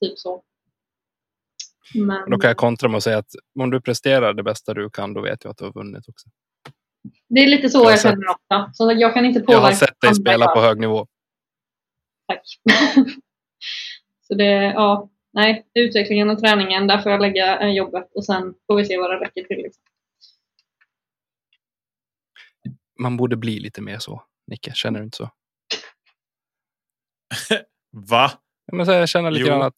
typ 0.00 0.18
så. 0.18 0.42
Men, 1.94 2.30
Då 2.30 2.38
kan 2.38 2.48
jag 2.48 2.56
kontra 2.56 2.88
med 2.88 2.96
att 2.96 3.02
säga 3.04 3.18
att 3.18 3.30
om 3.60 3.70
du 3.70 3.80
presterar 3.80 4.34
det 4.34 4.42
bästa 4.42 4.74
du 4.74 4.90
kan, 4.90 5.14
då 5.14 5.20
vet 5.20 5.44
jag 5.44 5.50
att 5.50 5.58
du 5.58 5.64
har 5.64 5.72
vunnit 5.72 6.08
också. 6.08 6.28
det 7.28 7.40
är 7.40 7.46
lite 7.48 7.68
så 7.68 7.78
jag 7.78 7.92
jag, 7.92 8.00
sett- 8.00 8.10
känner 8.10 8.30
också. 8.30 8.70
Så 8.74 8.92
jag 8.92 9.14
kan 9.14 9.24
inte 9.24 9.38
Jag 9.38 9.46
påverka 9.46 9.66
har 9.66 9.72
sett 9.72 10.00
dig 10.00 10.14
spela 10.14 10.46
på 10.46 10.60
hög 10.60 10.80
nivå. 10.80 11.06
Tack. 12.28 12.42
så 14.20 14.34
det, 14.34 14.44
ja, 14.54 15.08
nej, 15.32 15.66
utvecklingen 15.74 16.30
och 16.30 16.38
träningen, 16.38 16.86
där 16.86 17.02
får 17.02 17.12
jag 17.12 17.20
lägga 17.20 17.60
eh, 17.60 17.68
jobbet 17.70 18.10
och 18.14 18.24
sen 18.24 18.54
får 18.66 18.76
vi 18.76 18.84
se 18.84 18.98
vad 18.98 19.10
det 19.10 19.16
räcker 19.20 19.42
till. 19.44 19.56
Liksom. 19.56 19.82
Man 22.98 23.16
borde 23.16 23.36
bli 23.36 23.60
lite 23.60 23.80
mer 23.82 23.98
så, 23.98 24.22
Nicke. 24.46 24.72
Känner 24.74 24.98
du 24.98 25.04
inte 25.04 25.16
så? 25.16 25.30
Va? 27.92 28.32
Men 28.72 28.86
så 28.86 28.92
jag 28.92 29.08
känner 29.08 29.30
lite 29.30 29.40
Jo. 29.42 29.46
grann 29.48 29.62
att 29.62 29.74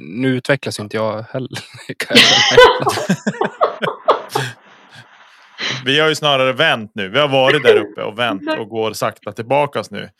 nu 0.00 0.28
utvecklas 0.28 0.80
inte 0.80 0.96
jag 0.96 1.22
heller. 1.22 1.58
Vi 5.84 6.00
har 6.00 6.08
ju 6.08 6.14
snarare 6.14 6.52
vänt 6.52 6.92
nu. 6.94 7.08
Vi 7.08 7.18
har 7.18 7.28
varit 7.28 7.62
där 7.62 7.76
uppe 7.76 8.02
och 8.02 8.18
vänt 8.18 8.42
och 8.58 8.68
går 8.68 8.92
sakta 8.92 9.32
tillbakas 9.32 9.90
nu. 9.90 10.10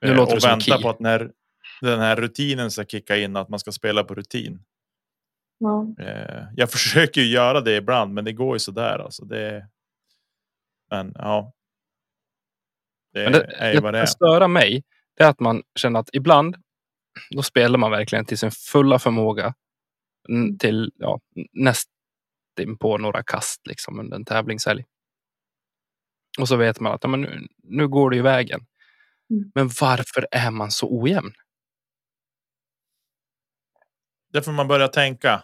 Nu 0.00 0.08
Eh, 0.10 0.16
låter 0.16 0.30
det 0.32 0.36
och 0.36 0.42
som 0.42 0.50
väntar 0.50 0.82
på 0.82 0.88
att 0.88 1.00
när 1.00 1.30
den 1.80 2.00
här 2.00 2.16
rutinen 2.16 2.70
ska 2.70 2.84
kicka 2.84 3.16
in, 3.16 3.36
att 3.36 3.48
man 3.48 3.58
ska 3.58 3.72
spela 3.72 4.04
på 4.04 4.14
rutin. 4.14 4.62
Ja. 5.58 5.94
Eh, 6.00 6.44
jag 6.56 6.70
försöker 6.72 7.20
ju 7.20 7.26
göra 7.26 7.60
det 7.60 7.76
ibland, 7.76 8.14
men 8.14 8.24
det 8.24 8.32
går 8.32 8.54
ju 8.56 8.58
sådär. 8.58 8.98
Alltså 8.98 9.24
det, 9.24 9.68
men 10.90 11.12
ja. 11.14 11.52
Det, 13.12 13.22
Men 13.24 13.32
det, 13.32 13.44
är 13.58 13.72
ju 13.72 13.80
vad 13.80 13.94
det 13.94 13.98
det 13.98 14.02
är. 14.02 14.06
störa 14.06 14.48
mig 14.48 14.82
det 15.16 15.24
är 15.24 15.28
att 15.30 15.40
man 15.40 15.62
känner 15.78 16.00
att 16.00 16.10
ibland 16.12 16.56
då 17.30 17.42
spelar 17.42 17.78
man 17.78 17.90
verkligen 17.90 18.24
till 18.24 18.38
sin 18.38 18.50
fulla 18.50 18.98
förmåga 18.98 19.54
n- 20.28 20.58
till 20.58 20.92
ja, 20.96 21.20
nästan 21.52 21.92
på 22.80 22.98
några 22.98 23.22
kast 23.22 23.66
liksom 23.66 24.00
under 24.00 24.16
en 24.16 24.24
tävlingshelg. 24.24 24.84
Och 26.38 26.48
så 26.48 26.56
vet 26.56 26.80
man 26.80 26.92
att 26.92 27.02
ja, 27.04 27.08
men 27.08 27.20
nu, 27.20 27.46
nu 27.62 27.88
går 27.88 28.10
det 28.10 28.16
ju 28.16 28.22
vägen. 28.22 28.66
Mm. 29.30 29.50
Men 29.54 29.70
varför 29.80 30.26
är 30.30 30.50
man 30.50 30.70
så 30.70 31.00
ojämn? 31.02 31.32
Det 34.32 34.42
får 34.42 34.52
man 34.52 34.68
börja 34.68 34.88
tänka. 34.88 35.42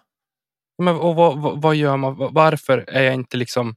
Men, 0.78 0.96
och 0.96 1.14
vad, 1.16 1.38
vad, 1.42 1.62
vad 1.62 1.74
gör 1.76 1.96
man? 1.96 2.14
Va- 2.16 2.30
Varför 2.32 2.78
är 2.88 3.02
jag 3.02 3.14
inte 3.14 3.36
liksom... 3.36 3.76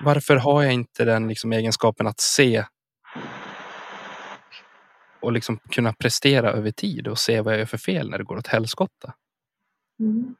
Varför 0.00 0.36
har 0.36 0.62
jag 0.62 0.72
inte 0.72 1.04
den 1.04 1.28
liksom 1.28 1.52
egenskapen 1.52 2.06
att 2.06 2.20
se 2.20 2.64
och 5.20 5.32
liksom 5.32 5.58
kunna 5.58 5.92
prestera 5.92 6.50
över 6.52 6.70
tid 6.70 7.08
och 7.08 7.18
se 7.18 7.40
vad 7.40 7.52
jag 7.52 7.58
gör 7.58 7.66
för 7.66 7.78
fel 7.78 8.10
när 8.10 8.18
det 8.18 8.24
går 8.24 8.36
åt 8.36 8.46
helskotta? 8.46 9.14
Mm. 10.00 10.34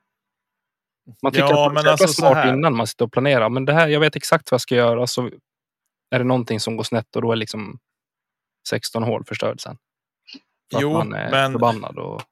Man 1.22 1.32
tycker 1.32 1.44
Ja, 1.46 1.66
att 1.66 1.74
man 1.74 1.86
är 1.86 1.90
alltså 1.90 2.06
så 2.06 2.12
smart 2.12 2.34
här. 2.34 2.52
innan 2.54 2.76
man 2.76 2.86
sitter 2.86 3.04
och 3.04 3.12
planerar. 3.12 3.48
Men 3.48 3.64
det 3.64 3.72
här, 3.72 3.88
jag 3.88 4.00
vet 4.00 4.16
exakt 4.16 4.50
vad 4.50 4.54
jag 4.54 4.60
ska 4.60 4.74
göra. 4.74 5.06
Så 5.06 5.30
är 6.10 6.18
det 6.18 6.24
någonting 6.24 6.60
som 6.60 6.76
går 6.76 6.84
snett 6.84 7.16
och 7.16 7.22
då 7.22 7.32
är 7.32 7.36
liksom 7.36 7.78
16 8.68 9.02
hål 9.02 9.24
förstörd 9.24 9.60
sen. 9.60 9.78
För 10.72 10.80
Jo, 10.80 10.90
att 10.98 11.06
man 11.06 11.14
är 11.18 11.30
men- 11.30 11.52
förbannad. 11.52 11.98
Och, 11.98 12.22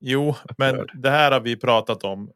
Jo, 0.00 0.34
men 0.58 0.86
det 0.94 1.10
här 1.10 1.32
har 1.32 1.40
vi 1.40 1.56
pratat 1.56 2.04
om 2.04 2.32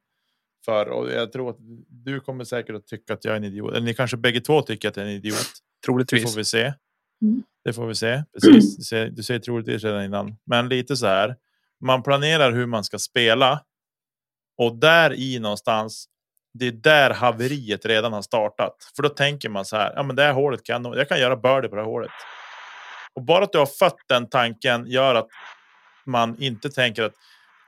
för 0.64 0.89
och 0.89 1.11
jag 1.11 1.33
tror 1.33 1.51
att 1.51 1.57
du 1.89 2.21
kommer 2.21 2.45
säkert 2.45 2.77
att 2.77 2.87
tycka 2.87 3.14
att 3.14 3.25
jag 3.25 3.33
är 3.33 3.37
en 3.37 3.45
idiot. 3.45 3.71
Eller 3.71 3.87
ni 3.87 3.95
kanske 3.95 4.17
bägge 4.17 4.41
två 4.41 4.62
tycker 4.62 4.89
att 4.89 4.97
jag 4.97 5.07
är 5.07 5.11
en 5.11 5.17
idiot. 5.17 5.37
Det 5.37 5.87
troligtvis. 5.87 6.33
får 6.33 6.39
vi 6.39 6.45
se. 6.45 6.73
Mm. 7.23 7.43
Det 7.64 7.73
får 7.73 7.87
vi 7.87 7.95
se. 7.95 8.23
Precis. 8.33 8.77
Du 8.77 8.83
säger, 8.83 9.11
du 9.11 9.23
säger 9.23 9.41
troligtvis 9.41 9.85
redan 9.85 10.05
innan, 10.05 10.37
men 10.47 10.69
lite 10.69 10.97
så 10.97 11.07
här. 11.07 11.37
Man 11.81 12.03
planerar 12.03 12.53
hur 12.53 12.67
man 12.67 12.85
ska 12.85 12.99
spela 12.99 13.62
och 14.59 14.77
där 14.77 15.12
i 15.12 15.39
någonstans. 15.39 16.09
Det 16.59 16.67
är 16.67 16.73
där 16.73 17.11
haveriet 17.11 17.87
redan 17.87 18.12
har 18.12 18.23
startat, 18.23 18.77
för 18.97 19.03
då 19.03 19.09
tänker 19.09 19.49
man 19.49 19.64
så 19.64 19.77
här. 19.77 19.93
Ja, 19.97 20.03
men 20.03 20.17
det 20.17 20.23
här 20.23 20.33
hålet 20.33 20.64
kan 20.64 20.85
jag, 20.85 20.97
jag 20.97 21.09
kan 21.09 21.21
göra 21.21 21.37
birdie 21.37 21.69
på 21.69 21.77
det 21.77 21.83
här 21.83 21.89
hålet. 21.89 22.11
Och 23.14 23.23
bara 23.23 23.45
att 23.45 23.53
du 23.53 23.59
har 23.59 23.67
fött 23.67 23.99
den 24.09 24.29
tanken 24.29 24.87
gör 24.87 25.14
att 25.14 25.29
man 26.07 26.42
inte 26.42 26.70
tänker 26.70 27.02
att 27.02 27.14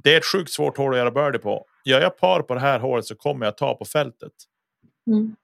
det 0.02 0.14
är 0.14 0.18
ett 0.18 0.32
sjukt 0.32 0.50
svårt 0.50 0.76
hål 0.76 0.92
att 0.92 0.98
göra 0.98 1.10
birdie 1.10 1.38
på. 1.38 1.66
Gör 1.84 2.00
jag 2.00 2.18
par 2.18 2.42
på 2.42 2.54
det 2.54 2.60
här 2.60 2.78
hålet 2.78 3.04
så 3.04 3.14
kommer 3.14 3.46
jag 3.46 3.56
ta 3.56 3.74
på 3.74 3.84
fältet. 3.84 4.32
Mm. 5.06 5.36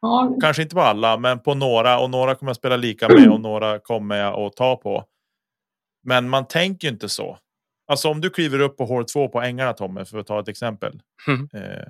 Ja, 0.00 0.36
Kanske 0.40 0.62
inte 0.62 0.74
på 0.74 0.80
alla, 0.80 1.16
men 1.16 1.38
på 1.38 1.54
några 1.54 1.98
och 1.98 2.10
några 2.10 2.34
kommer 2.34 2.50
jag 2.50 2.56
spela 2.56 2.76
lika 2.76 3.08
med 3.08 3.30
och 3.30 3.40
några 3.40 3.78
kommer 3.78 4.16
jag 4.16 4.40
att 4.40 4.56
ta 4.56 4.76
på. 4.76 5.04
Men 6.02 6.28
man 6.28 6.46
tänker 6.48 6.88
ju 6.88 6.92
inte 6.92 7.08
så. 7.08 7.38
Alltså 7.86 8.08
om 8.08 8.20
du 8.20 8.30
kliver 8.30 8.60
upp 8.60 8.76
på 8.76 8.84
hål 8.84 9.04
två 9.04 9.28
på 9.28 9.40
ängarna 9.40 9.72
Tommy, 9.72 10.04
för 10.04 10.18
att 10.18 10.26
ta 10.26 10.40
ett 10.40 10.48
exempel. 10.48 11.00
Mm. 11.26 11.48
Eh, 11.54 11.88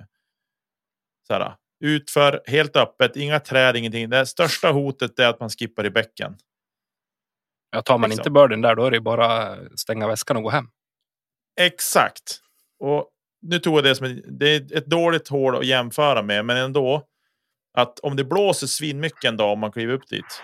så 1.27 1.33
här, 1.33 1.55
utför 1.79 2.41
helt 2.45 2.75
öppet, 2.75 3.15
inga 3.15 3.39
träd, 3.39 3.75
ingenting. 3.75 4.09
Det 4.09 4.25
största 4.25 4.71
hotet 4.71 5.19
är 5.19 5.27
att 5.27 5.39
man 5.39 5.49
skippar 5.49 5.85
i 5.85 5.89
bäcken. 5.89 6.37
Ja, 7.71 7.81
tar 7.81 7.97
man 7.97 8.09
liksom. 8.09 8.21
inte 8.21 8.31
börden 8.31 8.61
där, 8.61 8.75
då 8.75 8.85
är 8.85 8.91
det 8.91 9.01
bara 9.01 9.57
stänga 9.75 10.07
väskan 10.07 10.37
och 10.37 10.43
gå 10.43 10.49
hem. 10.49 10.65
Exakt. 11.61 12.39
Och 12.79 13.09
nu 13.41 13.59
tog 13.59 13.77
jag 13.77 13.83
det 13.83 13.95
som 13.95 14.05
ett, 14.05 14.39
det 14.39 14.55
är 14.55 14.77
ett 14.77 14.85
dåligt 14.85 15.27
hål 15.27 15.55
att 15.55 15.65
jämföra 15.65 16.21
med, 16.21 16.45
men 16.45 16.57
ändå. 16.57 17.05
Att 17.73 17.99
om 17.99 18.15
det 18.15 18.23
blåser 18.23 18.67
svinmycket 18.67 19.23
en 19.23 19.37
dag 19.37 19.53
om 19.53 19.59
man 19.59 19.71
kliver 19.71 19.93
upp 19.93 20.07
dit. 20.07 20.43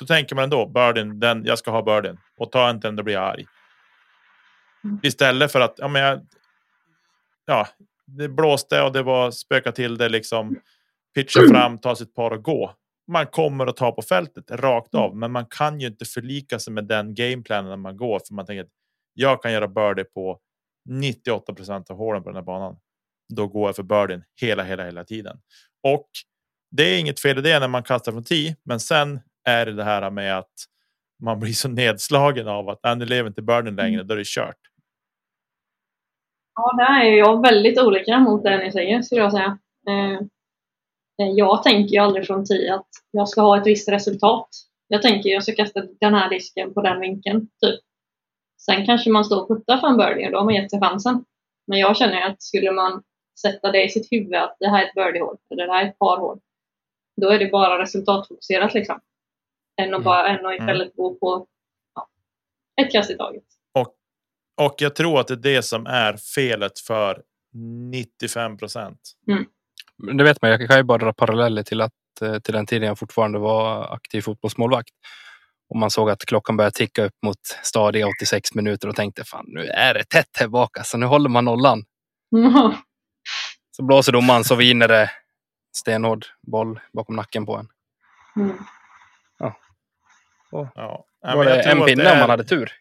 Då 0.00 0.06
tänker 0.06 0.34
man 0.34 0.44
ändå 0.44 0.66
börden, 0.66 1.20
den, 1.20 1.44
jag 1.44 1.58
ska 1.58 1.70
ha 1.70 1.82
börden 1.82 2.18
och 2.38 2.52
ta 2.52 2.70
inte 2.70 2.88
den, 2.88 2.96
då 2.96 3.02
blir 3.02 3.14
jag 3.14 3.24
arg. 3.24 3.46
Mm. 4.84 5.00
Istället 5.02 5.52
för 5.52 5.60
att, 5.60 5.74
ja 5.76 5.88
men 5.88 6.02
jag. 6.02 6.20
Ja, 7.46 7.68
det 8.06 8.28
blåste 8.28 8.82
och 8.82 8.92
det 8.92 9.02
var 9.02 9.30
spöka 9.30 9.72
till 9.72 9.98
det 9.98 10.08
liksom. 10.08 10.56
Pitcha 11.14 11.40
fram, 11.50 11.78
ta 11.78 11.96
sitt 11.96 12.14
par 12.14 12.30
och 12.30 12.42
gå. 12.42 12.74
Man 13.08 13.26
kommer 13.26 13.66
att 13.66 13.76
ta 13.76 13.92
på 13.92 14.02
fältet 14.02 14.50
rakt 14.50 14.94
av, 14.94 15.16
men 15.16 15.32
man 15.32 15.46
kan 15.46 15.80
ju 15.80 15.86
inte 15.86 16.04
förlika 16.04 16.58
sig 16.58 16.72
med 16.72 16.84
den 16.84 17.14
gameplanen 17.14 17.68
när 17.70 17.76
man 17.76 17.96
går, 17.96 18.20
för 18.28 18.34
man 18.34 18.46
tänker 18.46 18.62
att 18.64 18.70
jag 19.14 19.42
kan 19.42 19.52
göra 19.52 19.68
birdie 19.68 20.04
på 20.04 20.38
98% 20.90 21.90
av 21.90 21.96
hålen 21.96 22.22
på 22.22 22.28
den 22.28 22.36
här 22.36 22.42
banan. 22.42 22.76
Då 23.34 23.46
går 23.48 23.68
jag 23.68 23.76
för 23.76 23.82
birdien 23.82 24.22
hela, 24.40 24.62
hela, 24.62 24.84
hela 24.84 25.04
tiden. 25.04 25.38
Och 25.82 26.08
det 26.70 26.82
är 26.82 27.00
inget 27.00 27.20
fel 27.20 27.38
i 27.38 27.42
det 27.42 27.58
när 27.60 27.68
man 27.68 27.82
kastar 27.82 28.12
från 28.12 28.24
10, 28.24 28.56
men 28.64 28.80
sen 28.80 29.20
är 29.48 29.66
det 29.66 29.72
det 29.72 29.84
här 29.84 30.10
med 30.10 30.38
att 30.38 30.52
man 31.22 31.40
blir 31.40 31.52
så 31.52 31.68
nedslagen 31.68 32.48
av 32.48 32.68
att 32.68 32.80
"Nej, 32.84 32.96
nu 32.96 33.04
lever 33.04 33.28
inte 33.28 33.42
birdien 33.42 33.76
längre, 33.76 34.02
då 34.02 34.14
är 34.14 34.18
det 34.18 34.26
kört. 34.26 34.56
Ja, 36.54 36.72
där 36.76 37.00
är 37.06 37.16
jag 37.18 37.42
väldigt 37.42 37.78
olika 37.80 38.18
mot 38.18 38.42
det 38.42 38.58
ni 38.58 38.72
säger, 38.72 39.02
skulle 39.02 39.20
jag 39.20 39.32
säga. 39.32 39.58
Eh, 39.88 40.20
jag 41.16 41.62
tänker 41.62 41.94
ju 41.94 41.98
aldrig 41.98 42.26
från 42.26 42.44
10 42.44 42.74
att 42.74 42.88
jag 43.10 43.28
ska 43.28 43.40
ha 43.40 43.60
ett 43.60 43.66
visst 43.66 43.88
resultat. 43.88 44.48
Jag 44.88 45.02
tänker 45.02 45.30
jag 45.30 45.42
ska 45.42 45.54
kasta 45.54 45.82
den 46.00 46.14
här 46.14 46.30
disken 46.30 46.74
på 46.74 46.82
den 46.82 47.00
vinkeln, 47.00 47.40
typ. 47.60 47.80
Sen 48.60 48.86
kanske 48.86 49.10
man 49.10 49.24
står 49.24 49.42
och 49.42 49.48
puttar 49.48 49.76
för 49.78 49.86
en 49.88 49.96
birdie 49.96 50.26
och 50.26 50.32
då 50.32 50.38
har 50.38 50.44
man 50.44 50.54
gett 50.54 50.70
sig 50.70 50.80
chansen. 50.80 51.24
Men 51.66 51.78
jag 51.78 51.96
känner 51.96 52.22
att 52.30 52.42
skulle 52.42 52.72
man 52.72 53.02
sätta 53.40 53.72
det 53.72 53.84
i 53.84 53.88
sitt 53.88 54.12
huvud 54.12 54.34
att 54.34 54.56
det 54.60 54.68
här 54.68 54.82
är 54.82 54.86
ett 54.88 54.94
birdie-hål 54.94 55.36
eller 55.50 55.66
det 55.66 55.72
här 55.72 55.84
är 55.84 55.88
ett 55.88 55.98
par-hål. 55.98 56.40
Då 57.20 57.28
är 57.30 57.38
det 57.38 57.46
bara 57.46 57.82
resultatfokuserat 57.82 58.74
liksom. 58.74 59.00
Än 59.80 59.84
att, 59.88 60.00
Mm. 60.00 60.02
bara, 60.04 60.28
än 60.28 60.34
att 60.46 60.52
Mm. 60.52 60.54
istället 60.68 60.96
gå 60.96 61.14
på 61.14 61.46
ja, 61.94 62.08
ett 62.82 62.92
kast 62.92 63.10
i 63.10 63.16
taget. 63.16 63.44
Och 64.62 64.74
jag 64.78 64.94
tror 64.94 65.20
att 65.20 65.26
det 65.28 65.34
är 65.34 65.54
det 65.54 65.62
som 65.62 65.86
är 65.86 66.16
felet 66.16 66.78
för 66.78 67.22
95 67.90 68.56
procent. 68.58 69.00
Men 69.26 69.46
Det 69.98 70.24
vet 70.24 70.42
man, 70.42 70.50
jag 70.50 70.68
kan 70.68 70.76
ju 70.76 70.82
bara 70.82 70.98
dra 70.98 71.12
paralleller 71.12 71.62
till, 71.62 71.80
att, 71.80 71.92
eh, 72.22 72.38
till 72.38 72.54
den 72.54 72.66
tiden 72.66 72.88
jag 72.88 72.98
fortfarande 72.98 73.38
var 73.38 73.94
aktiv 73.94 74.20
fotbollsmålvakt. 74.22 74.90
Och 75.68 75.76
man 75.76 75.90
såg 75.90 76.10
att 76.10 76.24
klockan 76.26 76.56
började 76.56 76.74
ticka 76.76 77.04
upp 77.04 77.14
mot 77.22 77.38
stadiga 77.62 78.06
86 78.08 78.54
minuter 78.54 78.88
och 78.88 78.96
tänkte 78.96 79.24
fan 79.24 79.44
nu 79.48 79.64
är 79.66 79.94
det 79.94 80.04
tätt 80.04 80.36
här 80.38 80.48
bak 80.48 80.78
alltså, 80.78 80.96
nu 80.96 81.06
håller 81.06 81.28
man 81.28 81.44
nollan. 81.44 81.84
Så 83.70 83.82
blåser 83.82 84.12
domaren 84.12 84.44
så 84.44 84.54
vinner 84.54 84.88
det 84.88 85.10
stenhård 85.76 86.26
boll 86.42 86.80
bakom 86.92 87.16
nacken 87.16 87.46
på 87.46 87.56
en. 87.56 87.68
Mm. 88.36 88.58
Ja. 89.38 91.04
Var 91.20 91.36
men 91.36 91.46
jag 91.46 91.46
det 91.46 91.70
en 91.70 91.84
pinne 91.86 92.02
det 92.04 92.10
om 92.10 92.16
är- 92.16 92.20
man 92.20 92.30
hade 92.30 92.44
tur? 92.44 92.72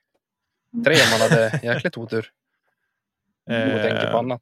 Tre 0.86 0.94
om 0.96 1.20
man 1.20 1.30
hade 1.30 1.60
jäkligt 1.64 1.98
otur. 1.98 2.32
Och 3.46 3.52
tänker 3.82 4.02
på 4.02 4.08
Eh, 4.08 4.16
annat. 4.20 4.42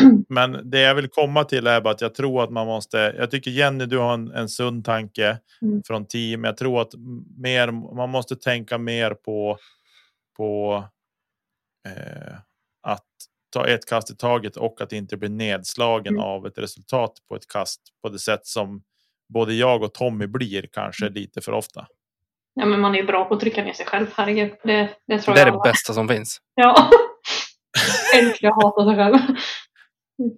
Men 0.28 0.70
det 0.70 0.80
jag 0.80 0.94
vill 0.94 1.08
komma 1.08 1.44
till 1.44 1.66
är 1.66 1.80
bara 1.80 1.94
att 1.94 2.00
jag 2.00 2.14
tror 2.14 2.44
att 2.44 2.50
man 2.50 2.66
måste. 2.66 3.14
Jag 3.18 3.30
tycker 3.30 3.50
Jenny, 3.50 3.86
du 3.86 3.98
har 3.98 4.14
en, 4.14 4.30
en 4.32 4.48
sund 4.48 4.84
tanke 4.84 5.38
Mm. 5.62 5.82
från 5.86 6.06
team. 6.06 6.44
Jag 6.44 6.56
tror 6.56 6.80
att 6.82 6.90
mer, 7.36 7.70
man 7.96 8.10
måste 8.10 8.36
tänka 8.36 8.78
mer 8.78 9.10
på 9.14 9.58
på 10.36 10.84
eh, 11.88 12.34
att 12.82 13.04
ta 13.52 13.66
ett 13.66 13.86
kast 13.86 14.10
i 14.10 14.16
taget 14.16 14.56
och 14.56 14.80
att 14.80 14.92
inte 14.92 15.16
bli 15.16 15.28
nedslagen 15.28 16.14
Mm. 16.14 16.24
av 16.26 16.46
ett 16.46 16.58
resultat 16.58 17.12
på 17.28 17.36
ett 17.36 17.48
kast 17.48 17.80
på 18.02 18.08
det 18.08 18.18
sätt 18.18 18.46
som 18.46 18.82
både 19.34 19.54
jag 19.54 19.82
och 19.82 19.94
Tommy 19.94 20.26
blir 20.26 20.66
kanske 20.72 21.04
Mm. 21.04 21.14
lite 21.14 21.40
för 21.40 21.52
ofta. 21.52 21.86
Ja, 22.54 22.66
men 22.66 22.80
man 22.80 22.94
är 22.94 22.98
ju 22.98 23.06
bra 23.06 23.24
på 23.24 23.34
att 23.34 23.40
trycka 23.40 23.62
ner 23.64 23.72
sig 23.72 23.86
själv. 23.86 24.06
Herregud. 24.14 24.52
Det, 24.64 24.88
det 25.06 25.18
tror 25.18 25.34
Det 25.34 25.40
är 25.40 25.46
jag 25.46 25.54
det 25.54 25.60
alla. 25.60 25.70
bästa 25.72 25.92
som 25.92 26.08
finns. 26.08 26.38
Ja. 26.54 26.90
Älskar 28.16 28.48
att 28.48 28.62
hata 28.62 28.84
sig 28.84 28.96
själv. 28.96 29.18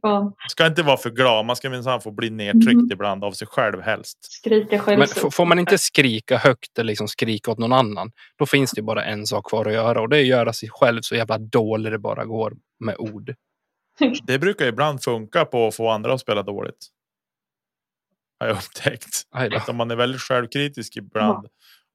Fan. 0.01 0.33
Ska 0.49 0.67
inte 0.67 0.83
vara 0.83 0.97
för 0.97 1.11
glad. 1.11 1.45
Man 1.47 1.57
ska 1.57 1.71
minsann 1.71 2.01
få 2.01 2.11
bli 2.11 2.31
nedtryckt 2.31 2.73
Mm. 2.73 2.89
ibland 2.93 3.25
av 3.25 3.33
sig 3.33 3.47
själv 3.47 3.81
helst. 3.81 4.19
Skrika 4.21 4.79
själv. 4.79 4.99
Men 4.99 5.31
får 5.31 5.45
man 5.45 5.59
inte 5.59 5.79
skrika 5.79 6.37
högt 6.37 6.79
eller 6.79 6.89
liksom 6.89 7.09
skrika 7.09 7.51
åt 7.51 7.59
någon 7.59 7.73
annan, 7.73 8.13
då 8.39 8.47
finns 8.47 8.71
det 8.71 8.83
bara 8.83 9.05
en 9.05 9.27
sak 9.27 9.49
kvar 9.49 9.67
att 9.67 9.73
göra 9.73 10.01
och 10.01 10.09
det 10.09 10.17
är 10.17 10.21
att 10.21 10.27
göra 10.27 10.53
sig 10.53 10.69
själv 10.73 11.01
så 11.03 11.15
jävla 11.15 11.39
dålig 11.39 11.93
det 11.93 11.99
bara 11.99 12.25
går 12.25 12.53
med 12.81 12.97
ord. 12.99 13.35
Det 14.27 14.39
brukar 14.39 14.67
ibland 14.67 15.03
funka 15.03 15.45
på 15.45 15.67
att 15.67 15.75
få 15.75 15.89
andra 15.89 16.13
att 16.15 16.21
spela 16.21 16.43
dåligt. 16.43 16.87
Har 18.41 18.47
jag 18.47 18.57
upptäckt. 18.57 19.23
Att 19.31 19.69
om 19.69 19.77
man 19.77 19.91
är 19.91 19.97
väldigt 19.97 20.21
självkritisk 20.21 20.97
ibland 20.97 21.47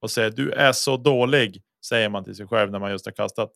och 0.01 0.11
säger 0.11 0.29
du 0.29 0.51
är 0.51 0.71
så 0.71 0.97
dålig, 0.97 1.61
säger 1.85 2.09
man 2.09 2.23
till 2.23 2.35
sig 2.35 2.47
själv 2.47 2.71
när 2.71 2.79
man 2.79 2.91
just 2.91 3.05
har 3.05 3.13
kastat. 3.13 3.51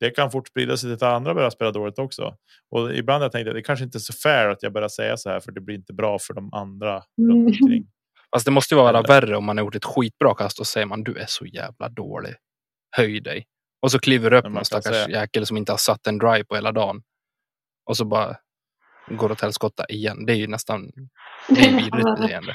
Det 0.00 0.10
kan 0.10 0.30
fort 0.30 0.48
sprida 0.48 0.76
sig 0.76 0.88
till 0.96 1.06
att 1.06 1.12
andra 1.14 1.34
börjar 1.34 1.50
spela 1.50 1.70
dåligt 1.70 1.98
också. 1.98 2.36
Och 2.70 2.94
ibland 2.94 3.20
har 3.20 3.24
jag 3.24 3.32
tänkt 3.32 3.48
att 3.48 3.54
det 3.54 3.62
kanske 3.62 3.84
inte 3.84 3.98
är 3.98 4.00
så 4.00 4.12
fair 4.12 4.48
att 4.48 4.62
jag 4.62 4.72
börjar 4.72 4.88
säga 4.88 5.16
så 5.16 5.30
här 5.30 5.40
för 5.40 5.52
det 5.52 5.60
blir 5.60 5.74
inte 5.76 5.92
bra 5.92 6.18
för 6.18 6.34
de 6.34 6.52
andra 6.54 7.02
Mm. 7.18 7.46
runt 7.46 7.84
det 8.44 8.50
måste 8.50 8.74
ju 8.74 8.78
vara 8.78 8.88
Eller- 8.98 9.08
värre 9.08 9.36
om 9.36 9.44
man 9.44 9.58
har 9.58 9.64
gjort 9.64 9.74
ett 9.74 9.84
skitbra 9.84 10.34
kast 10.34 10.60
och 10.60 10.66
säger 10.66 10.86
man 10.86 11.04
du 11.04 11.16
är 11.16 11.26
så 11.28 11.46
jävla 11.46 11.88
dålig. 11.88 12.34
Höj 12.96 13.20
dig. 13.20 13.46
Och 13.82 13.90
så 13.90 13.98
kliver 13.98 14.32
upp 14.32 14.44
någon 14.44 14.64
stackars 14.64 14.92
säga- 14.94 15.08
jäkel 15.20 15.46
som 15.46 15.56
inte 15.56 15.72
har 15.72 15.76
satt 15.78 16.06
en 16.06 16.18
drive 16.18 16.44
på 16.44 16.54
hela 16.54 16.72
dagen. 16.72 17.02
Och 17.90 17.96
så 17.96 18.04
bara 18.04 18.36
går 19.10 19.32
åt 19.32 19.40
helskotta 19.40 19.84
igen. 19.88 20.26
Det 20.26 20.32
är 20.32 20.36
ju 20.36 20.46
nästan 20.46 20.90
det 21.48 21.60
är 21.60 21.72
vidrigt 21.76 21.92
beteende. 22.20 22.54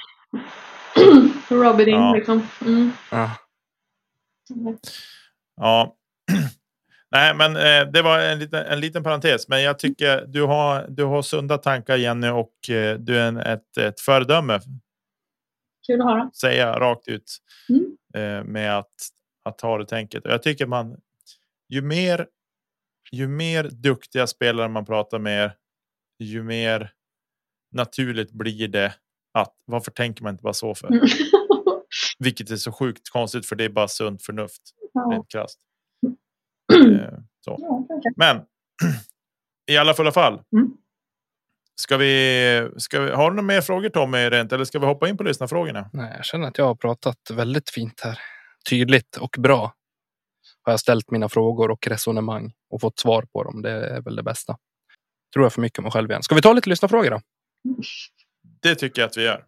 Rub 1.49 1.79
it 1.81 1.87
in 1.87 1.93
Ja. 1.93 2.13
liksom. 2.15 2.47
Mm. 2.65 2.91
Ja. 3.11 3.31
Ja. 5.55 5.95
Nej, 7.11 7.35
men 7.35 7.55
eh, 7.55 7.91
det 7.91 8.01
var 8.01 8.19
en 8.19 8.39
liten, 8.39 8.65
en 8.65 8.79
liten 8.79 9.03
parentes. 9.03 9.47
Men 9.47 9.61
jag 9.63 9.79
tycker 9.79 10.25
du 10.27 10.41
har, 10.43 10.85
du 10.89 11.03
har 11.03 11.21
sunda 11.21 11.57
tankar 11.57 11.97
Jenny 11.97 12.29
och 12.29 12.69
eh, 12.69 12.97
du 12.99 13.17
är 13.17 13.27
en, 13.27 13.37
ett, 13.37 13.77
ett 13.77 13.99
föredöme 13.99 14.59
Kul 15.87 16.01
att 16.01 16.07
höra. 16.07 16.31
säga 16.31 16.79
rakt 16.79 17.07
ut 17.07 17.37
Mm. 17.69 17.97
eh, 18.13 18.43
med 18.43 18.77
att, 18.77 18.93
att 19.43 19.61
ha 19.61 19.77
det 19.77 19.85
tänket. 19.85 20.25
Och 20.25 20.31
jag 20.31 20.43
tycker 20.43 20.65
man 20.65 20.97
ju 21.69 21.81
mer 21.81 22.27
ju 23.11 23.27
mer 23.27 23.63
duktiga 23.63 24.27
spelare 24.27 24.67
man 24.67 24.85
pratar 24.85 25.19
med, 25.19 25.51
ju 26.19 26.43
mer 26.43 26.91
naturligt 27.71 28.31
blir 28.31 28.67
det 28.67 28.93
att 29.33 29.53
varför 29.65 29.91
tänker 29.91 30.23
man 30.23 30.33
inte 30.33 30.43
bara 30.43 30.53
så 30.53 30.75
för? 30.75 30.87
Mm. 30.87 30.99
Vilket 32.19 32.51
är 32.51 32.55
så 32.55 32.71
sjukt 32.71 33.09
konstigt 33.09 33.45
för 33.45 33.55
det 33.55 33.63
är 33.63 33.69
bara 33.69 33.87
sunt 33.87 34.23
förnuft 34.23 34.61
ja. 34.93 35.01
rent 35.11 35.31
krasst. 35.31 35.59
Eh, 36.73 37.19
så. 37.45 37.57
Ja. 37.59 37.87
Men 38.15 38.41
i 39.71 39.77
alla 39.77 39.93
fulla 39.93 40.11
fall. 40.11 40.33
Mm. 40.33 40.71
Ska 41.75 41.97
vi, 41.97 42.69
ska 42.77 42.99
vi, 43.01 43.11
har 43.11 43.29
du 43.29 43.35
några 43.35 43.47
mer 43.47 43.61
frågor 43.61 43.89
Tommy 43.89 44.17
rent 44.17 44.53
eller 44.53 44.65
ska 44.65 44.79
vi 44.79 44.85
hoppa 44.85 45.09
in 45.09 45.17
på 45.17 45.23
lyssnarfrågorna? 45.23 45.89
Nej, 45.93 46.13
jag 46.15 46.25
känner 46.25 46.47
att 46.47 46.57
jag 46.57 46.65
har 46.65 46.75
pratat 46.75 47.31
väldigt 47.31 47.69
fint 47.69 48.01
här. 48.03 48.19
Tydligt 48.69 49.17
och 49.17 49.35
bra. 49.39 49.73
Har 50.61 50.73
jag 50.73 50.79
ställt 50.79 51.11
mina 51.11 51.29
frågor 51.29 51.71
och 51.71 51.87
resonemang 51.87 52.53
och 52.69 52.81
fått 52.81 52.99
svar 52.99 53.25
på 53.33 53.43
dem. 53.43 53.61
Det 53.61 53.71
är 53.71 54.01
väl 54.01 54.15
det 54.15 54.23
bästa. 54.23 54.57
Tror 55.33 55.45
jag 55.45 55.53
för 55.53 55.61
mycket 55.61 55.79
om 55.79 55.83
mig 55.83 55.91
själv 55.91 56.11
igen. 56.11 56.23
Ska 56.23 56.35
vi 56.35 56.41
ta 56.41 56.53
lite 56.53 56.69
lyssnarfrågor 56.69 57.09
då? 57.09 57.21
Det 58.61 58.75
tycker 58.75 59.01
jag 59.01 59.07
att 59.07 59.17
vi 59.17 59.23
gör. 59.23 59.45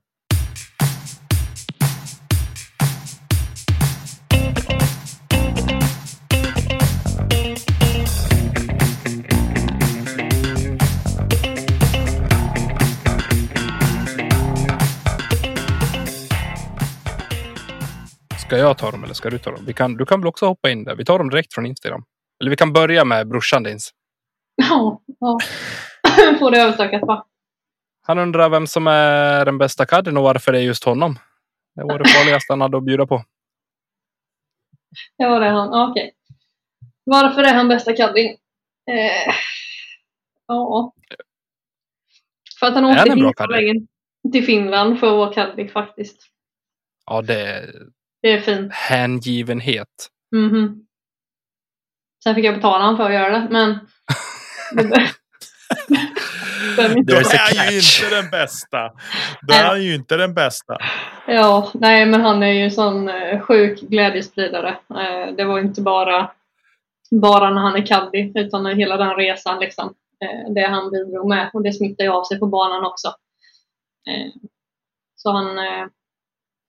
Ska 18.51 18.57
jag 18.57 18.77
ta 18.77 18.91
dem 18.91 19.03
eller 19.03 19.13
ska 19.13 19.29
du 19.29 19.39
ta 19.39 19.51
dem? 19.51 19.65
Vi 19.65 19.73
kan, 19.73 19.97
du 19.97 20.05
kan 20.05 20.19
väl 20.19 20.27
också 20.27 20.45
hoppa 20.45 20.69
in 20.69 20.83
där. 20.83 20.95
Vi 20.95 21.05
tar 21.05 21.17
dem 21.17 21.29
direkt 21.29 21.53
från 21.53 21.65
Instagram. 21.65 22.03
Eller 22.41 22.49
vi 22.49 22.55
kan 22.55 22.73
börja 22.73 23.05
med 23.05 23.27
brorsan 23.27 23.63
dins. 23.63 23.91
Ja, 24.55 25.01
ja. 25.19 25.39
Får 26.39 26.51
det 26.51 26.61
överstökat 26.61 27.01
va? 27.01 27.27
Han 28.01 28.19
undrar 28.19 28.49
vem 28.49 28.67
som 28.67 28.87
är 28.87 29.45
den 29.45 29.57
bästa 29.57 29.85
kadden 29.85 30.17
och 30.17 30.23
varför 30.23 30.51
det 30.51 30.59
är 30.59 30.63
just 30.63 30.83
honom. 30.83 31.19
Det 31.75 31.83
var 31.83 31.99
det 31.99 32.09
farligaste 32.09 32.53
han 32.53 32.61
hade 32.61 32.77
att 32.77 32.83
bjuda 32.83 33.05
på. 33.05 33.23
Ja, 35.17 35.29
var 35.29 35.39
det 35.39 35.49
han. 35.49 35.89
Okej. 35.89 36.13
Varför 37.03 37.43
är 37.43 37.53
han 37.53 37.67
bästa 37.67 37.93
caddien? 37.93 38.37
Eh, 38.91 39.33
ja. 40.47 40.93
För 42.59 42.67
att 42.67 42.73
han 42.73 42.85
åkte 42.85 43.15
hela 43.15 43.47
vägen 43.47 43.87
till 44.31 44.45
Finland 44.45 44.99
för 44.99 45.07
att 45.07 45.13
vara 45.13 45.33
caddy 45.33 45.67
faktiskt. 45.67 46.27
Ja, 47.05 47.21
det 47.21 47.71
Det 48.21 48.31
är 48.31 48.41
fint. 48.41 48.73
hängivenhet. 48.73 49.87
Mhm. 50.35 50.85
Sen 52.23 52.35
fick 52.35 52.45
jag 52.45 52.55
betala 52.55 52.83
honom 52.83 52.97
för 52.97 53.03
att 53.03 53.13
göra 53.13 53.39
det, 53.39 53.47
men... 53.49 53.71
A 53.71 53.77
är 56.77 57.71
ju 57.71 57.77
inte 57.77 58.15
den 58.15 58.29
bästa. 58.31 58.91
Då 59.41 59.53
är 59.53 59.75
ju 59.75 59.95
inte 59.95 60.17
den 60.17 60.33
bästa. 60.33 60.77
Ja, 61.27 61.71
nej 61.73 62.05
men 62.05 62.21
han 62.21 62.43
är 62.43 62.51
ju 62.51 62.63
en 62.63 62.71
sån 62.71 63.09
eh, 63.09 63.39
sjuk 63.39 63.81
glädjespridare. 63.81 64.69
Eh, 64.69 65.35
det 65.37 65.43
var 65.43 65.59
inte 65.59 65.81
bara, 65.81 66.31
bara 67.21 67.49
när 67.49 67.61
han 67.61 67.75
är 67.75 67.85
caddy 67.85 68.31
utan 68.35 68.65
hela 68.65 68.97
den 68.97 69.15
resan 69.15 69.59
liksom. 69.59 69.93
Eh, 70.23 70.53
det 70.53 70.67
han 70.67 70.91
bidrog 70.91 71.29
med 71.29 71.49
och 71.53 71.63
det 71.63 71.73
smittar 71.73 72.03
ju 72.03 72.09
av 72.09 72.23
sig 72.23 72.39
på 72.39 72.47
banan 72.47 72.85
också. 72.85 73.13
Så 75.15 75.31
han, 75.31 75.55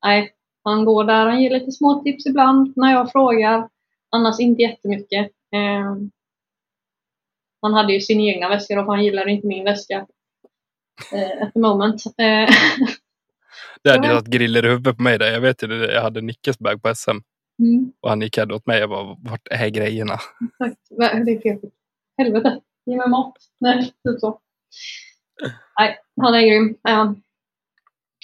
nej, 0.05 0.33
han 0.65 0.85
går 0.85 1.05
där, 1.05 1.27
han 1.27 1.43
ger 1.43 1.51
lite 1.51 1.73
små 1.73 2.03
tips 2.03 2.27
ibland 2.27 2.73
när 2.77 2.93
jag 2.93 3.13
frågar. 3.13 3.69
Annars 4.11 4.41
inte 4.41 4.63
jättemycket. 4.63 5.31
Eh, 5.55 5.97
han 7.63 7.75
hade 7.75 7.93
ju 7.93 8.01
sin 8.01 8.21
egna 8.21 8.49
väska 8.49 8.77
då, 8.77 8.85
för 8.85 8.93
han 8.93 9.05
gillade 9.05 9.31
inte 9.31 9.47
min 9.47 9.65
väska. 9.65 10.07
Eh, 11.13 11.43
at 11.47 11.53
the 11.53 11.59
moment. 11.61 12.03
Eh, 12.07 12.49
Det 13.85 13.91
hade 13.91 14.09
ju 14.09 14.15
satt 14.15 14.27
griller 14.27 14.65
i 14.65 14.69
huvudet 14.69 14.97
på 14.97 15.03
mig 15.03 15.19
där. 15.19 15.33
Jag 15.33 15.41
vet 15.41 15.63
ju 15.63 15.67
det. 15.67 15.93
Jag 15.95 16.03
hade 16.03 16.21
Nickes 16.21 16.59
bag 16.59 16.83
på 16.83 16.95
SM 16.95 17.11
mm. 17.63 17.93
och 18.01 18.09
han 18.09 18.21
gick 18.21 18.37
här 18.37 18.53
åt 18.53 18.67
mig. 18.67 18.81
Jag 18.81 18.91
bara, 18.91 19.17
vart 19.23 19.49
är 19.51 19.69
grejerna? 19.69 20.15
Exakt. 20.15 20.81
Va- 20.91 21.15
Det 21.25 21.33
är 21.33 21.41
fel. 21.41 21.59
Helvete. 22.19 22.61
Ge 22.87 22.97
mig 22.97 23.09
mat. 23.09 23.35
Nej, 23.61 23.85
typ 23.85 24.21
så. 24.21 24.41
Nej, 25.79 25.99
han 26.21 26.35
är 26.35 26.43
grym. 26.47 26.77
Eh, 26.89 27.13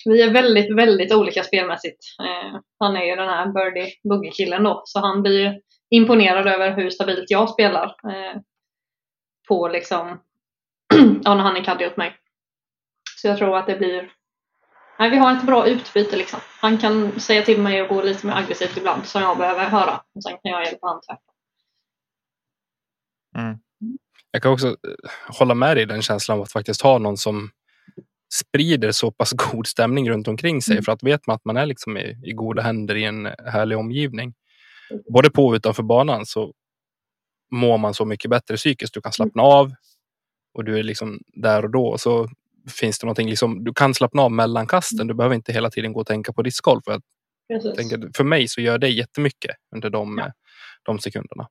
vi 0.08 0.22
är 0.22 0.32
väldigt, 0.32 0.76
väldigt 0.76 1.12
olika 1.12 1.42
spelmässigt. 1.42 1.98
Eh, 2.20 2.60
han 2.78 2.96
är 2.96 3.04
ju 3.04 3.16
den 3.16 3.28
här 3.28 3.52
birdie 3.52 3.92
boogie 4.08 4.30
killen 4.30 4.62
då, 4.62 4.82
så 4.84 5.00
han 5.00 5.22
blir 5.22 5.40
ju 5.40 5.60
imponerad 5.90 6.46
över 6.46 6.76
hur 6.76 6.90
stabilt 6.90 7.30
jag 7.30 7.50
spelar. 7.50 7.84
Eh, 7.84 8.40
på 9.48 9.68
liksom, 9.68 10.20
ja 11.22 11.34
när 11.34 11.42
han 11.42 11.56
är 11.56 11.64
caddy 11.64 11.86
åt 11.86 11.96
mig. 11.96 12.16
Så 13.16 13.28
jag 13.28 13.38
tror 13.38 13.56
att 13.56 13.66
det 13.66 13.76
blir, 13.76 14.12
nej 14.98 15.10
vi 15.10 15.16
har 15.16 15.32
ett 15.32 15.46
bra 15.46 15.66
utbyte 15.66 16.16
liksom. 16.16 16.40
Han 16.60 16.78
kan 16.78 17.20
säga 17.20 17.42
till 17.42 17.60
mig 17.60 17.80
att 17.80 17.88
gå 17.88 18.02
lite 18.02 18.26
mer 18.26 18.34
aggressivt 18.34 18.76
ibland 18.76 19.06
som 19.06 19.22
jag 19.22 19.38
behöver 19.38 19.64
höra. 19.64 20.00
Och 20.14 20.22
sen 20.22 20.32
kan 20.32 20.52
jag 20.52 20.64
hjälpa 20.64 20.86
honom 20.86 21.00
tvärtom. 21.06 21.34
Mm. 23.36 23.58
Jag 24.30 24.42
kan 24.42 24.52
också 24.52 24.68
eh, 24.68 25.10
hålla 25.38 25.54
med 25.54 25.76
dig 25.76 25.82
i 25.82 25.86
den 25.86 26.02
känslan 26.02 26.38
av 26.38 26.42
att 26.42 26.52
faktiskt 26.52 26.82
ha 26.82 26.98
någon 26.98 27.16
som 27.16 27.50
sprider 28.32 28.90
så 28.92 29.10
pass 29.10 29.32
god 29.52 29.66
stämning 29.66 30.10
runt 30.10 30.28
omkring 30.28 30.62
sig. 30.62 30.72
Mm. 30.72 30.84
För 30.84 30.92
att 30.92 31.02
vet 31.02 31.26
man 31.26 31.36
att 31.36 31.44
man 31.44 31.56
är 31.56 31.66
liksom 31.66 31.96
i, 31.96 32.16
i 32.24 32.32
goda 32.32 32.62
händer 32.62 32.94
i 32.94 33.04
en 33.04 33.26
härlig 33.46 33.78
omgivning. 33.78 34.34
Både 35.12 35.30
på 35.30 35.46
och 35.46 35.52
utanför 35.54 35.82
banan 35.82 36.26
så 36.26 36.52
mår 37.50 37.78
man 37.78 37.94
så 37.94 38.04
mycket 38.04 38.30
bättre 38.30 38.56
psykiskt. 38.56 38.94
Du 38.94 39.00
kan 39.00 39.12
slappna 39.12 39.42
av 39.42 39.72
och 40.54 40.64
du 40.64 40.78
är 40.78 40.82
liksom 40.82 41.20
där 41.26 41.64
och 41.64 41.70
då. 41.70 41.98
Så 41.98 42.28
finns 42.80 42.98
det 42.98 43.06
någonting 43.06 43.28
liksom, 43.28 43.64
du 43.64 43.74
kan 43.74 43.94
slappna 43.94 44.22
av 44.22 44.32
mellan 44.32 44.66
kasten. 44.66 45.06
Du 45.06 45.14
behöver 45.14 45.34
inte 45.34 45.52
hela 45.52 45.70
tiden 45.70 45.92
gå 45.92 46.00
och 46.00 46.06
tänka 46.06 46.32
på 46.32 46.42
discgolf. 46.42 46.84
För, 46.84 47.74
tänker, 47.74 48.10
för 48.16 48.24
mig 48.24 48.48
så 48.48 48.60
gör 48.60 48.78
det 48.78 48.88
jättemycket 48.88 49.56
under 49.74 49.90
de, 49.90 50.18
Ja. 50.18 50.32
de 50.82 50.98
sekunderna. 50.98 51.48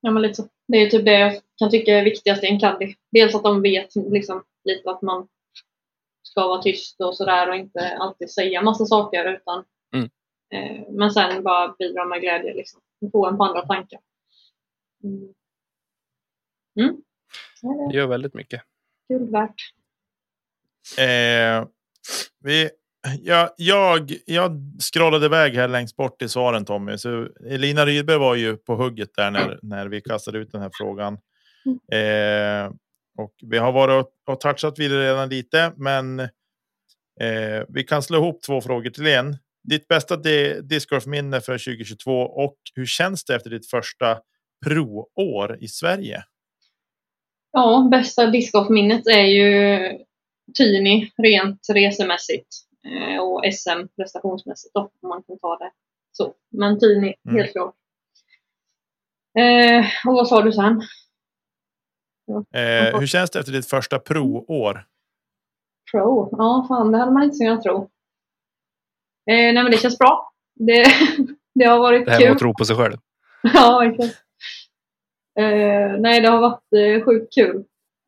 Ja, 0.00 0.10
men 0.10 0.22
lite 0.22 0.34
så. 0.34 0.48
Det 0.68 0.76
är 0.76 0.90
typ 0.90 1.04
det 1.04 1.18
jag 1.18 1.40
kan 1.58 1.70
tycka 1.70 1.98
är 1.98 2.04
viktigast 2.04 2.44
i 2.44 2.46
en 2.46 2.60
caddy. 2.60 2.94
Dels 3.12 3.34
att 3.34 3.42
de 3.42 3.62
vet 3.62 3.94
liksom, 3.94 4.42
lite 4.64 4.90
att 4.90 5.02
man 5.02 5.28
ska 6.22 6.46
vara 6.48 6.62
tyst 6.62 7.00
och 7.00 7.16
sådär 7.16 7.48
och 7.48 7.56
inte 7.56 7.96
alltid 8.00 8.30
säga 8.30 8.62
massa 8.62 8.84
saker 8.86 9.24
utan 9.34 9.64
Mm. 9.94 10.10
eh, 10.54 10.86
men 10.90 11.10
sen 11.10 11.42
bara 11.42 11.74
bidra 11.78 12.04
med 12.04 12.20
glädje 12.20 12.54
liksom. 12.54 12.80
Få 13.12 13.26
en 13.26 13.36
på 13.36 13.44
andra 13.44 13.66
tankar. 13.66 14.00
Mm. 15.04 15.34
Mm. 16.80 17.02
Det 17.90 17.96
gör 17.96 18.06
väldigt 18.06 18.34
mycket. 18.34 18.62
kul 19.08 19.30
värt. 19.30 19.54
Eh, 20.98 21.68
vi, 22.44 22.70
ja, 23.20 23.54
jag, 23.56 24.12
jag 24.26 24.52
scrollade 24.92 25.26
iväg 25.26 25.54
här 25.54 25.68
längst 25.68 25.96
bort 25.96 26.22
i 26.22 26.28
svaren 26.28 26.64
Tommy. 26.64 26.98
Så 26.98 27.28
Elina 27.46 27.86
Rydberg 27.86 28.18
var 28.18 28.34
ju 28.34 28.56
på 28.56 28.74
hugget 28.74 29.10
där 29.16 29.30
när, 29.30 29.58
när 29.62 29.86
vi 29.88 30.00
kastade 30.00 30.38
ut 30.38 30.52
den 30.52 30.62
här 30.62 30.70
frågan. 30.74 31.14
Eh, 31.92 32.72
och 33.20 33.34
vi 33.42 33.58
har 33.58 33.72
varit 33.72 34.06
och, 34.26 34.40
touchat 34.40 34.78
vid 34.78 34.90
det 34.90 35.00
redan 35.10 35.28
lite, 35.28 35.72
men 35.76 36.20
eh, 36.20 36.28
vi 37.68 37.82
kan 37.84 38.02
slå 38.02 38.16
ihop 38.18 38.42
två 38.42 38.60
frågor 38.60 38.90
till 38.90 39.06
en. 39.06 39.36
Ditt 39.68 39.88
bästa 39.88 40.16
di- 40.16 40.60
discgolfminne 40.62 41.40
för 41.40 41.52
2022 41.58 42.12
och 42.20 42.56
hur 42.74 42.86
känns 42.86 43.24
det 43.24 43.34
efter 43.34 43.50
ditt 43.50 43.70
första 43.70 44.18
pro-år 44.66 45.58
i 45.60 45.68
Sverige? 45.68 46.22
Ja, 47.52 47.88
bästa 47.90 48.26
discgolfminnet 48.26 49.06
är 49.06 49.24
ju 49.24 49.78
Tyni 50.58 51.10
rent 51.22 51.60
resemässigt 51.72 52.48
eh, 52.86 53.20
och 53.20 53.42
SM 53.54 53.86
prestationsmässigt 53.96 54.74
då, 54.74 54.80
om 55.02 55.08
man 55.08 55.22
kan 55.22 55.38
ta 55.38 55.56
det 55.58 55.70
så. 56.12 56.34
Men 56.50 56.80
Tyni, 56.80 57.14
Mm. 57.28 57.36
helt 57.36 57.52
klart. 57.52 57.74
Eh, 59.38 59.86
och 60.08 60.14
vad 60.14 60.28
sa 60.28 60.42
du 60.42 60.52
sen? 60.52 60.82
Eh, 62.36 62.98
hur 63.00 63.06
känns 63.06 63.30
det 63.30 63.38
efter 63.38 63.52
ditt 63.52 63.66
första 63.68 63.98
pro-år? 63.98 64.84
Pro? 65.92 66.28
Ja, 66.32 66.64
fan 66.68 66.92
det 66.92 66.98
hade 66.98 67.12
man 67.12 67.22
inte 67.22 67.38
kunnat 67.38 67.62
tro. 67.62 67.76
Eh, 69.30 69.34
nej 69.34 69.54
men 69.54 69.70
det 69.70 69.76
känns 69.78 69.98
bra. 69.98 70.32
Det, 70.54 70.86
det 71.54 71.64
har 71.64 71.78
varit 71.78 72.06
Det 72.06 72.10
här 72.12 72.18
med 72.18 72.26
kul. 72.26 72.32
att 72.32 72.38
tro 72.38 72.54
på 72.54 72.64
sig 72.64 72.76
själv. 72.76 72.96
Ja, 73.54 73.78
verkligen. 73.78 74.10
Eh, 75.38 76.00
nej, 76.00 76.20
det 76.20 76.28
har 76.28 76.40
varit 76.40 76.72
eh, 76.76 77.04
sjukt 77.04 77.34
kul. 77.34 77.64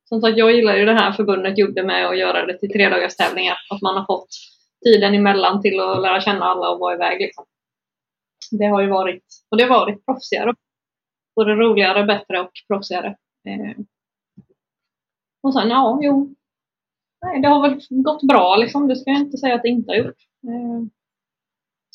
Som 0.08 0.20
sagt, 0.20 0.38
jag 0.38 0.52
gillar 0.52 0.76
ju 0.76 0.84
det 0.84 0.92
här 0.92 1.12
förbundet 1.12 1.58
gjorde 1.58 1.82
med 1.82 2.06
att 2.06 2.18
göra 2.18 2.46
det 2.46 2.58
till 2.58 2.72
tredagars 2.72 3.16
tävlingar. 3.16 3.56
Att 3.70 3.82
man 3.82 3.96
har 3.96 4.04
fått 4.04 4.28
tiden 4.84 5.14
emellan 5.14 5.62
till 5.62 5.80
att 5.80 6.02
lära 6.02 6.20
känna 6.20 6.44
alla 6.44 6.70
och 6.70 6.78
vara 6.80 6.94
iväg. 6.94 7.20
Liksom. 7.20 7.44
Det 8.50 8.66
har 8.66 8.80
ju 8.80 8.88
varit, 8.88 9.24
och 9.50 9.56
det 9.56 9.62
har 9.64 9.80
varit 9.80 10.06
proffsigare. 10.06 10.54
Både 11.36 11.54
roligare, 11.54 12.04
bättre 12.04 12.40
och 12.40 12.50
proffsigare. 12.68 13.16
Eh, 13.48 13.76
och 15.42 15.54
sen, 15.54 15.68
ja, 15.68 15.98
jo. 16.02 16.34
Nej, 17.24 17.40
det 17.40 17.48
har 17.48 17.68
väl 17.68 17.80
gått 17.90 18.22
bra 18.22 18.56
liksom. 18.56 18.88
Det 18.88 18.96
ska 18.96 19.10
jag 19.10 19.20
inte 19.20 19.38
säga 19.38 19.54
att 19.54 19.62
det 19.62 19.68
inte 19.68 19.90
har 19.90 19.96
gjort. 19.96 20.16
Eh, 20.48 20.82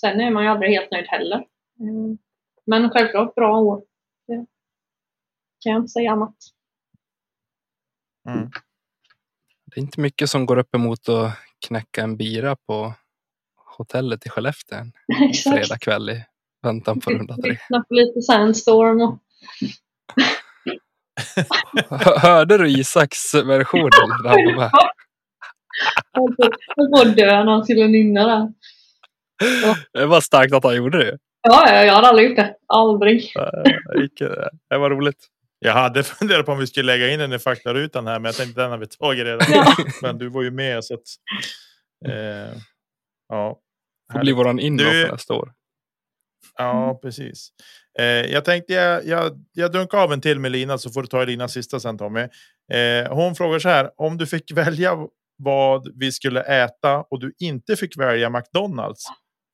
sen 0.02 0.22
är 0.22 0.32
man 0.32 0.44
ju 0.44 0.50
aldrig 0.50 0.72
helt 0.72 0.92
nöjd 0.92 1.08
heller. 1.08 1.38
Eh, 1.80 2.18
men 2.66 2.90
självklart 2.90 3.36
bra 3.36 3.60
år. 3.60 3.84
Det 4.28 4.46
kan 5.60 5.72
jag 5.72 5.82
inte 5.82 5.92
säga 5.92 6.12
annat. 6.12 6.36
Mm. 8.30 8.50
Det 9.66 9.80
är 9.80 9.82
inte 9.82 10.00
mycket 10.00 10.30
som 10.30 10.46
går 10.46 10.58
upp 10.58 10.76
emot 10.76 11.10
att 11.10 11.32
knäcka 11.68 12.04
en 12.04 12.18
bira 12.18 12.56
på 12.56 12.94
hotellet 13.78 14.26
i 14.26 14.30
Skellefteå 14.30 14.78
en 14.78 14.92
fredag 15.44 15.78
kväll 15.78 16.10
i 16.10 16.26
väntan 16.62 17.00
på 17.00 17.12
runda 17.12 17.36
tre. 17.36 17.52
Lyssna 17.52 17.84
på 17.84 17.94
lite 17.94 18.22
Sandstorm 18.22 19.02
och 19.02 19.20
Hörde 22.22 22.58
du 22.58 22.70
Isaks 22.70 23.34
version? 23.34 23.90
Där 24.24 24.30
han 24.30 24.46
var 24.46 24.56
med? 24.58 24.72
På 26.92 27.02
att 27.02 27.16
dö 27.18 27.44
när 27.44 27.52
han 27.52 27.64
skulle 27.64 27.88
nynna 27.88 28.28
där. 28.28 28.54
Det 29.94 30.06
var 30.06 30.22
starkt 30.22 30.54
att 30.54 30.64
han 30.64 30.76
gjorde 30.76 30.98
det. 30.98 31.18
Ja, 31.42 31.70
ja, 31.74 31.84
jag 31.84 31.94
hade 31.94 32.08
aldrig 32.08 32.28
gjort 32.30 32.38
det. 32.38 32.56
Aldrig. 32.68 33.32
Det 33.94 34.00
gick- 34.02 34.20
Det 34.70 34.78
var 34.78 34.90
roligt. 34.90 35.28
Jag 35.60 35.74
hade 35.74 36.04
funderat 36.04 36.46
på 36.46 36.52
om 36.52 36.60
vi 36.60 36.68
skulle 36.68 36.86
lägga 36.98 37.10
in 37.14 37.20
den 37.20 37.34
i 37.34 37.40
faktarutan 37.40 38.08
här, 38.08 38.20
men 38.20 38.26
jag 38.26 38.36
tänkte 38.36 38.62
den 38.62 38.72
har 38.72 38.78
vi 38.78 38.88
tagit 38.88 39.26
redan. 39.26 39.48
Ja. 39.54 39.74
Men 40.02 40.18
du 40.18 40.30
var 40.30 40.44
ju 40.44 40.52
med 40.52 40.84
så 40.86 40.94
att. 40.94 41.00
Eh, 42.08 42.58
ja. 43.30 43.60
Det 44.14 44.20
blir 44.20 44.34
våran 44.34 44.60
för 45.06 45.12
nästa 45.12 45.34
år. 45.34 45.52
Ja, 46.56 47.00
precis. 47.02 47.50
Eh, 48.00 48.06
jag 48.06 48.46
tänkte 48.46 48.74
jag, 48.74 49.06
jag, 49.06 49.32
jag 49.54 49.72
dunkar 49.72 49.98
av 49.98 50.14
en 50.14 50.22
till 50.22 50.40
med 50.40 50.52
Lina 50.52 50.78
så 50.78 50.90
får 50.90 51.02
du 51.02 51.08
ta 51.08 51.22
Elinas 51.22 51.54
sista 51.54 51.80
sen 51.80 51.98
Tommy. 51.98 52.22
Eh, 52.74 53.10
hon 53.10 53.36
frågar 53.36 53.60
så 53.60 53.70
här. 53.70 53.92
Om 53.98 54.18
du 54.18 54.28
fick 54.28 54.52
välja 54.56 54.98
vad 55.38 56.00
vi 56.00 56.12
skulle 56.12 56.42
äta 56.42 56.98
och 56.98 57.20
du 57.20 57.34
inte 57.40 57.76
fick 57.76 57.98
välja 57.98 58.30
McDonalds. 58.30 59.04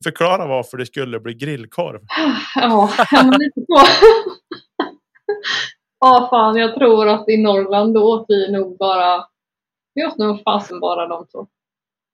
Förklara 0.04 0.48
varför 0.48 0.78
det 0.78 0.86
skulle 0.86 1.20
bli 1.20 1.34
grillkorv. 1.34 2.02
Ja, 2.56 2.90
ja, 3.12 3.24
men 3.24 3.40
lite 3.40 3.62
så. 3.68 3.82
Ja, 6.00 6.28
fan, 6.30 6.56
jag 6.56 6.76
tror 6.76 7.08
att 7.08 7.30
i 7.30 7.38
Norrland 7.38 7.94
då 7.94 8.14
åt 8.14 8.26
vi 8.28 8.52
nog 8.52 8.78
bara... 8.78 9.28
Vi 9.94 10.06
åt 10.06 10.18
nog 10.18 10.44
fasen 10.44 10.80
bara 10.80 11.08
de 11.08 11.28
två. 11.28 11.48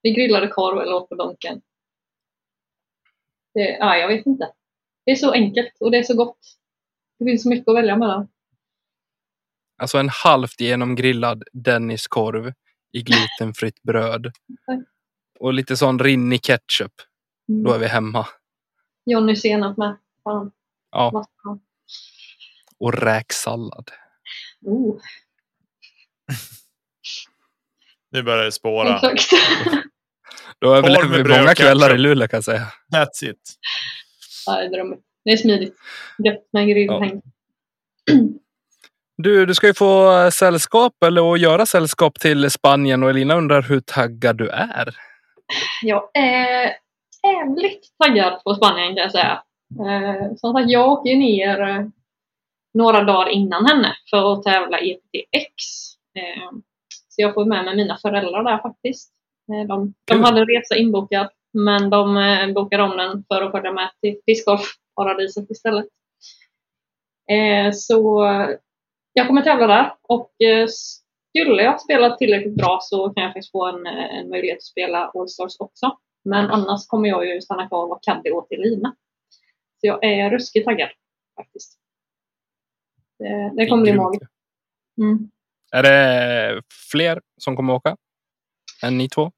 Vi 0.01 0.13
grillade 0.13 0.47
korv 0.47 0.77
eller 0.79 0.93
åt 0.93 1.09
på 1.09 1.15
Donken. 1.15 1.61
Det, 3.53 3.77
ja, 3.79 3.97
jag 3.97 4.07
vet 4.07 4.25
inte. 4.25 4.51
Det 5.09 5.13
är 5.13 5.15
så 5.15 5.31
enkelt 5.31 5.77
och 5.79 5.91
det 5.91 5.97
är 5.97 6.03
så 6.03 6.13
gott. 6.15 6.37
Det 7.19 7.25
finns 7.25 7.43
så 7.43 7.49
mycket 7.49 7.67
att 7.67 7.75
välja 7.75 7.97
mellan. 7.97 8.27
Alltså 9.77 9.97
en 9.97 10.09
halvt 10.09 10.61
genomgrillad 10.61 11.43
Denniskorv 11.53 12.53
i 12.91 13.01
glutenfritt 13.01 13.81
bröd. 13.83 14.31
Och 15.39 15.53
lite 15.53 15.77
sån 15.77 15.99
rinnig 15.99 16.41
ketchup. 16.43 16.91
Mm. 17.49 17.63
Då 17.63 17.73
är 17.73 17.79
vi 17.79 17.87
hemma. 17.87 18.27
Johnny 19.05 19.35
senap 19.35 19.77
med. 19.77 19.97
Fan, 20.23 20.51
Ja, 20.91 21.25
och 22.79 22.93
räksallad. 22.93 23.91
Oh, 24.61 25.01
Nu 28.11 28.23
börjar 28.23 28.45
det 28.45 28.51
spåra. 28.51 28.95
exakt. 28.95 29.31
Då 30.59 30.75
överlever 30.75 31.23
vi 31.23 31.39
många 31.39 31.55
kvällar 31.55 31.95
i. 31.95 31.97
Luleå 31.97 32.27
kan 32.27 32.37
jag 32.37 32.43
säga. 32.43 32.67
That's 32.93 33.29
it. 33.29 33.59
Ja, 34.45 34.55
det 34.55 34.65
är 34.65 34.69
drömmigt. 34.69 35.01
Det 35.25 35.31
är 35.31 35.37
smidigt. 35.37 35.75
Gött 36.25 36.47
med 36.51 36.67
grillhäng. 36.67 37.21
Du, 39.17 39.45
du 39.45 39.55
ska 39.55 39.67
ju 39.67 39.73
få 39.73 40.29
sällskap 40.31 40.93
eller 41.05 41.33
att 41.33 41.39
göra 41.39 41.65
sällskap 41.65 42.19
till 42.19 42.51
Spanien 42.51 43.03
och 43.03 43.09
Elina 43.09 43.35
undrar 43.35 43.61
hur 43.61 43.79
taggad 43.79 44.37
du 44.37 44.49
är. 44.49 44.95
Jag 45.81 46.09
är 46.13 46.73
jävligt 47.23 47.87
taggad 48.03 48.43
på 48.43 48.55
Spanien 48.55 48.95
kan 48.95 49.03
jag 49.03 49.11
säga. 49.11 49.43
Eh, 49.79 50.35
som 50.37 50.53
sagt, 50.53 50.69
jag 50.69 50.91
åker 50.91 51.15
ner 51.15 51.61
eh, 51.61 51.85
några 52.73 53.03
dagar 53.03 53.29
innan 53.29 53.65
henne 53.65 53.95
för 54.09 54.33
att 54.33 54.43
tävla 54.43 54.79
i 54.79 54.91
EPTX. 54.91 55.63
Eh, 56.15 56.51
så 56.87 57.21
jag 57.21 57.33
får 57.33 57.45
med 57.45 57.65
mig 57.65 57.75
mina 57.75 57.97
föräldrar 57.97 58.43
där 58.43 58.57
faktiskt. 58.57 59.11
Eh, 59.51 59.67
de, 59.67 59.93
de 60.05 60.23
hade 60.23 60.41
resa 60.41 60.75
inbokad 60.75 61.29
men 61.53 61.89
de 61.89 62.17
eh, 62.17 62.53
bokade 62.53 62.83
om 62.83 62.97
den 62.97 63.23
för 63.27 63.41
att 63.41 63.51
följa 63.51 63.71
med 63.71 63.91
till 64.01 64.19
discgolfparadiset 64.25 65.51
istället. 65.51 65.85
Eh, 67.31 67.71
så 67.73 68.27
jag 69.13 69.27
kommer 69.27 69.41
tävla 69.41 69.67
där 69.67 69.93
och 70.01 70.41
eh, 70.41 70.67
skulle 71.29 71.63
jag 71.63 71.81
spela 71.81 72.15
tillräckligt 72.15 72.55
bra 72.55 72.79
så 72.81 73.09
kan 73.09 73.23
jag 73.23 73.33
faktiskt 73.33 73.51
få 73.51 73.65
en, 73.65 73.87
eh, 73.87 74.19
en 74.19 74.29
möjlighet 74.29 74.57
att 74.57 74.63
spela 74.63 75.11
All-Stars 75.13 75.55
också. 75.59 75.97
Men 76.23 76.45
annars 76.45 76.87
kommer 76.87 77.09
jag 77.09 77.25
ju 77.25 77.41
stanna 77.41 77.67
kvar 77.67 77.83
och 77.83 77.89
vara 77.89 77.99
caddy 78.01 78.31
åt 78.31 78.51
Elina. 78.51 78.95
Så 79.81 79.87
jag 79.87 80.03
är 80.03 80.29
ruskigt 80.29 80.65
taggad 80.65 80.89
faktiskt. 81.35 81.79
Det, 83.19 83.51
det 83.55 83.67
kommer 83.67 83.83
bli 83.83 83.93
magiskt. 83.93 84.25
Mm. 84.97 85.29
Är 85.71 85.83
det 85.83 86.61
fler 86.91 87.21
som 87.37 87.55
kommer 87.55 87.73
åka? 87.73 87.97
Än 88.83 88.97
ni 88.97 89.09
två? 89.09 89.31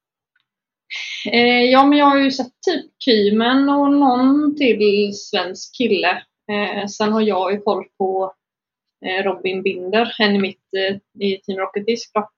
Eh, 1.32 1.64
ja, 1.64 1.86
men 1.86 1.98
jag 1.98 2.06
har 2.06 2.18
ju 2.18 2.32
sett 2.32 2.62
typ 2.66 2.92
Kymen 3.06 3.70
och 3.70 3.92
någon 3.92 4.56
till 4.56 5.12
svensk 5.14 5.76
kille. 5.78 6.24
Eh, 6.52 6.88
sen 6.88 7.14
har 7.14 7.22
jag 7.22 7.54
ju 7.54 7.62
koll 7.62 7.86
på 7.98 8.34
eh, 9.06 9.24
Robin 9.24 9.64
Binder, 9.64 10.16
en 10.20 10.36
i 10.36 10.40
mitt 10.40 10.74
eh, 10.74 10.98
i 11.22 11.42
Team 11.42 11.60
Rocket 11.60 11.86
Disc. 11.86 12.12
Då. 12.14 12.30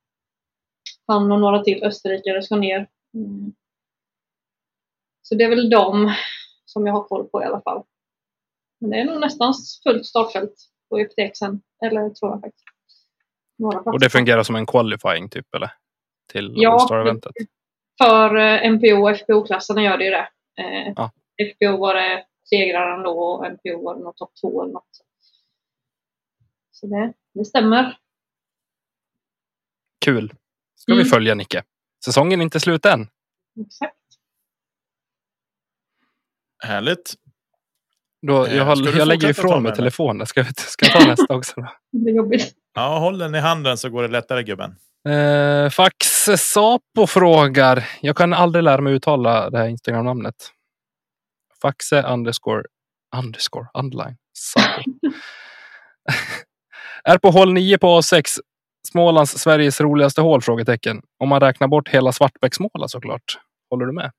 Han 1.08 1.32
och 1.32 1.40
några 1.40 1.64
till 1.64 1.84
österrikare 1.84 2.42
ska 2.42 2.56
ner. 2.56 2.88
Mm. 3.14 3.54
Så 5.22 5.36
det 5.36 5.44
är 5.44 5.50
väl 5.50 5.70
de 5.70 6.14
som 6.66 6.88
jag 6.88 6.94
har 6.94 7.04
koll 7.04 7.28
på 7.28 7.42
i 7.42 7.46
alla 7.46 7.62
fall. 7.62 7.84
Men 8.80 8.90
det 8.90 8.98
är 8.98 9.06
nog 9.06 9.20
nästan 9.20 9.54
fullt 9.84 10.06
startfält 10.06 10.54
på 10.90 11.00
UPTX 11.00 11.40
sen. 11.40 11.62
Eller 11.86 12.10
tror 12.10 12.32
jag 12.32 12.42
faktiskt. 12.42 12.66
Och 13.86 14.00
det 14.00 14.10
fungerar 14.10 14.44
som 14.44 14.56
en 14.56 14.66
qualifying 14.66 15.30
typ 15.30 15.56
eller? 15.56 15.72
Till 16.32 16.54
Ja, 16.56 16.72
All-Star-eventet? 16.72 17.32
För 18.04 18.36
eh, 18.36 18.72
MPO 18.72 19.04
och 19.04 19.10
FPO-klasserna 19.18 19.82
gör 19.84 19.98
det 19.98 20.04
ju 20.06 20.12
det. 20.12 20.28
Eh, 20.58 20.94
Ja. 20.96 21.12
FPO 21.54 21.78
var 21.78 21.96
det 21.96 22.26
segraren 22.50 23.04
då 23.04 23.20
och 23.20 23.46
MPO 23.46 23.84
var 23.86 23.96
det 23.96 24.02
något 24.04 24.18
topp 24.18 24.32
två 24.42 24.64
eller 24.64 24.74
något. 24.74 24.90
Så 26.72 26.88
det, 26.88 27.14
det 27.34 27.46
stämmer. 27.46 27.98
Kul. 30.06 30.34
Ska 30.76 30.92
vi 30.94 31.00
Mm. 31.00 31.10
följa 31.10 31.36
Nicke. 31.36 31.64
Säsongen 32.06 32.40
är 32.40 32.44
inte 32.44 32.60
slut 32.60 32.86
än. 32.86 33.08
Exakt. 33.66 33.96
Härligt. 36.64 37.14
Då, 38.28 38.46
Eh, 38.46 38.56
jag 38.58 38.78
du 38.84 38.98
jag 38.98 39.08
lägger 39.08 39.30
ifrån 39.30 39.64
mig 39.64 39.76
telefonen. 39.76 40.28
Ska, 40.28 40.42
vi, 40.44 40.50
ska 40.56 40.86
jag 40.86 41.02
ta 41.02 41.08
nästa 41.10 41.36
också? 41.36 41.54
Då? 41.62 41.68
Det 41.92 42.12
är 42.12 42.16
jobbigt. 42.16 42.54
Ja, 42.74 43.00
håll 43.00 43.18
den 43.18 43.36
i 43.36 43.40
handen 43.40 43.78
så 43.78 43.90
går 43.90 44.02
det 44.02 44.08
lättare 44.08 44.44
gubben. 44.44 44.76
Eh, 45.10 45.70
Fax 45.70 46.13
Sapo 46.38 47.08
frågar. 47.08 47.90
Jag 48.02 48.18
kan 48.18 48.34
aldrig 48.34 48.64
lära 48.64 48.82
mig 48.82 48.94
uttala 48.94 49.50
det 49.50 49.58
här 49.58 49.68
Instagram-namnet. 49.68 50.36
Faxe 51.62 52.02
underscore 52.02 52.64
underscore 53.16 53.68
underline. 53.74 54.18
Sapo. 54.38 54.82
är 57.04 57.18
på 57.18 57.30
hål 57.30 57.54
9 57.54 57.78
på 57.78 57.88
A6. 57.88 58.24
Smålands 58.88 59.32
Sveriges 59.32 59.82
roligaste 59.82 60.22
hål? 60.22 60.42
Frågetecken. 60.42 61.02
Om 61.20 61.30
man 61.30 61.40
räknar 61.40 61.68
bort 61.68 61.90
hela 61.90 62.12
Svartbäcksmåla 62.12 62.88
såklart. 62.88 63.40
Håller 63.70 63.86
du 63.86 63.92
med? 63.94 64.12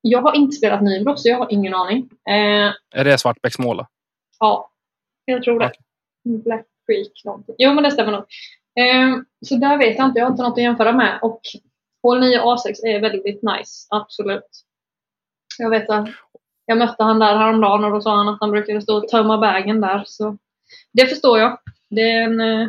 Jag 0.00 0.22
har 0.22 0.36
inte 0.36 0.56
spelat 0.56 0.82
Nybro 0.82 1.16
så 1.16 1.28
jag 1.28 1.38
har 1.38 1.52
ingen 1.52 1.74
aning. 1.74 2.08
Eh, 2.28 2.72
Är 2.94 3.04
det 3.04 3.18
Svartbäcksmåla? 3.18 3.88
ja, 4.38 4.70
jag 5.24 5.42
tror 5.42 5.60
det. 5.60 5.72
Black 6.44 6.66
Creek 6.86 7.24
någonting. 7.24 7.54
Jo, 7.58 7.74
men 7.74 7.84
det 7.84 7.90
stämmer 7.90 8.12
nog. 8.12 8.24
Ehm, 8.78 9.24
så 9.46 9.56
där 9.56 9.78
vet 9.78 9.98
jag 9.98 10.06
inte. 10.06 10.18
Jag 10.18 10.26
har 10.26 10.30
inte 10.30 10.42
något 10.42 10.58
att 10.58 10.62
jämföra 10.62 10.92
med. 10.92 11.18
Och 11.22 11.40
hål 12.02 12.20
9 12.20 12.40
A6 12.40 12.86
är 12.86 13.00
väldigt 13.00 13.42
nice. 13.42 13.86
Absolut. 13.90 14.64
Jag 15.58 15.70
vet 15.70 15.90
att 15.90 16.08
jag 16.66 16.78
mötte 16.78 17.02
han 17.02 17.18
där 17.18 17.36
häromdagen 17.36 17.84
och 17.84 17.90
då 17.90 18.00
sa 18.00 18.16
han 18.16 18.28
att 18.28 18.40
han 18.40 18.50
brukade 18.50 18.82
stå 18.82 18.96
och 18.96 19.08
tömma 19.08 19.38
bagen 19.38 19.80
där. 19.80 20.02
Så 20.06 20.38
det 20.92 21.06
förstår 21.06 21.38
jag. 21.38 21.58
Det 21.90 22.10
är 22.10 22.22
en 22.22 22.40
eh, 22.40 22.68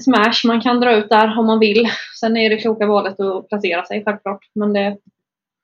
smash 0.00 0.46
man 0.46 0.60
kan 0.60 0.80
dra 0.80 0.96
ut 0.96 1.08
där 1.08 1.38
om 1.38 1.46
man 1.46 1.58
vill. 1.58 1.88
Sen 2.20 2.36
är 2.36 2.50
det 2.50 2.56
kloka 2.56 2.86
valet 2.86 3.20
att 3.20 3.48
placera 3.48 3.84
sig 3.84 4.04
självklart. 4.04 4.50
Men 4.54 4.72
det 4.72 4.98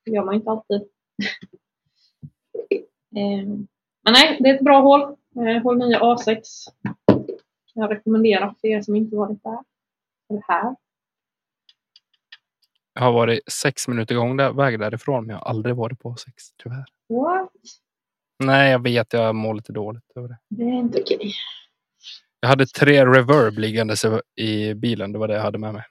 gör 0.07 0.25
man 0.25 0.35
inte 0.35 0.51
alltid. 0.51 0.77
eh, 3.17 3.47
men 4.05 4.13
nej, 4.13 4.37
det 4.41 4.49
är 4.49 4.55
ett 4.55 4.65
bra 4.65 4.81
hål. 4.81 5.01
Eh, 5.47 5.63
hål 5.63 5.79
9 5.79 5.99
A6. 5.99 6.41
Jag 7.75 7.91
rekommenderar 7.91 8.55
för 8.61 8.69
er 8.69 8.83
som 8.83 8.97
inte 8.97 9.17
varit 9.17 9.43
där. 9.43 9.59
Eller 10.31 10.43
här. 10.49 10.77
Jag 12.95 13.03
har 13.03 13.13
varit 13.13 13.53
sex 13.53 13.89
minuter 13.89 14.15
gång 14.15 14.37
där, 14.37 14.53
väg 14.53 14.79
därifrån, 14.79 15.27
men 15.27 15.35
jag 15.35 15.41
har 15.41 15.51
aldrig 15.51 15.77
varit 15.77 16.01
på 16.01 16.15
A6 16.15 16.31
tyvärr. 16.63 16.85
What? 17.09 17.51
Nej, 18.39 18.71
jag 18.71 18.83
vet. 18.83 19.13
Jag 19.13 19.35
mår 19.35 19.55
lite 19.55 19.73
dåligt 19.73 20.13
över 20.17 20.29
det. 20.29 20.39
Det 20.49 20.63
är 20.63 20.79
inte 20.79 21.01
okej. 21.01 21.33
Jag 22.41 22.49
hade 22.49 22.67
tre 22.67 23.07
reverb 23.07 23.59
liggandes 23.59 24.05
i 24.35 24.75
bilen. 24.75 25.13
Det 25.13 25.19
var 25.19 25.29
det 25.29 25.35
jag 25.35 25.43
hade 25.43 25.59
med 25.59 25.73
mig. 25.75 25.85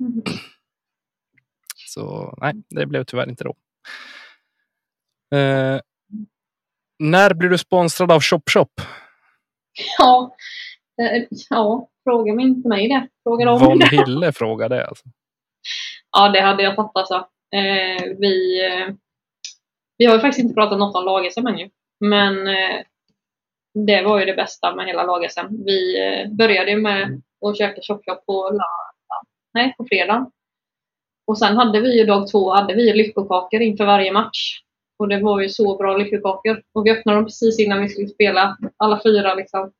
Mm. 0.00 0.22
Så 1.86 2.34
nej, 2.40 2.54
det 2.68 2.86
blev 2.86 3.04
tyvärr 3.04 3.28
inte 3.28 3.44
då. 3.44 3.56
Eh, 5.36 5.80
när 6.98 7.34
blir 7.34 7.48
du 7.48 7.58
sponsrad 7.58 8.12
av 8.12 8.20
Chop 8.20 8.50
Chop? 8.50 8.80
Ja, 9.98 10.36
ja, 11.50 11.88
fråga 12.04 12.34
mig 12.34 12.44
inte 12.44 12.68
mig 12.68 12.88
det. 12.88 13.08
Fråga 13.22 13.44
dem 13.44 13.58
Von 13.58 13.78
det. 13.90 13.96
Hille 13.96 14.32
frågade. 14.32 14.86
Alltså. 14.86 15.04
Ja, 16.12 16.28
det 16.28 16.40
hade 16.40 16.62
jag 16.62 16.76
fattat. 16.76 17.08
Så. 17.08 17.14
Eh, 17.56 18.02
vi, 18.18 18.66
eh, 18.66 18.94
vi 19.98 20.04
har 20.04 20.14
ju 20.14 20.20
faktiskt 20.20 20.44
inte 20.44 20.54
pratat 20.54 20.78
något 20.78 20.96
om 20.96 21.04
lag-SM 21.04 21.46
ännu. 21.46 21.70
Men 22.00 22.46
eh, 22.46 22.80
det 23.86 24.02
var 24.02 24.18
ju 24.20 24.24
det 24.24 24.34
bästa 24.34 24.74
med 24.74 24.86
hela 24.86 25.02
lag-SM. 25.02 25.64
Vi 25.64 26.06
eh, 26.06 26.30
började 26.30 26.70
ju 26.70 26.76
med 26.76 27.22
att 27.46 27.58
käka 27.58 27.80
chop-chop 27.80 28.26
på 28.26 28.42
lördag. 28.42 29.22
Nej, 29.54 29.74
på 29.78 29.84
fredag. 29.84 30.30
Och 31.26 31.38
sen 31.38 31.56
hade 31.56 31.80
vi 31.80 31.98
ju 31.98 32.04
dag 32.04 32.30
två 32.30 32.50
hade 32.50 32.74
vi 32.74 32.92
lyckokakor 32.92 33.60
inför 33.60 33.84
varje 33.84 34.12
match. 34.12 34.60
Och 34.98 35.08
det 35.08 35.20
var 35.20 35.40
ju 35.40 35.48
så 35.48 35.76
bra 35.76 35.96
lyckokakor. 35.96 36.62
Och 36.74 36.86
vi 36.86 36.90
öppnade 36.90 37.18
dem 37.18 37.24
precis 37.24 37.60
innan 37.60 37.82
vi 37.82 37.88
skulle 37.88 38.08
spela. 38.08 38.56
Alla 38.76 39.00
fyra 39.02 39.34
liksom. 39.34 39.72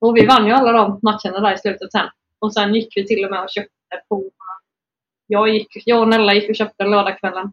Och 0.00 0.16
vi 0.16 0.26
vann 0.26 0.46
ju 0.46 0.52
alla 0.52 0.72
de 0.72 1.00
matcherna 1.02 1.40
där 1.40 1.54
i 1.54 1.58
slutet 1.58 1.92
sen. 1.92 2.10
Och 2.38 2.54
sen 2.54 2.74
gick 2.74 2.96
vi 2.96 3.06
till 3.06 3.24
och 3.24 3.30
med 3.30 3.42
och 3.42 3.50
köpte 3.50 4.02
på 4.08 4.30
jag, 5.26 5.48
gick, 5.48 5.82
jag 5.86 6.00
och 6.00 6.08
Nella 6.08 6.34
gick 6.34 6.50
och 6.50 6.56
köpte 6.56 6.84
lördagskvällen. 6.84 7.52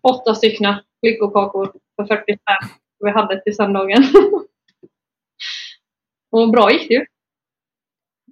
Åtta 0.00 0.34
stycken 0.34 0.74
lyckokakor 1.02 1.72
för 1.96 2.04
45. 2.04 2.36
Vi 2.98 3.10
hade 3.10 3.42
till 3.42 3.56
söndagen. 3.56 4.02
och 6.30 6.50
bra 6.50 6.72
gick 6.72 6.88
det 6.88 6.94
ju. 6.94 7.06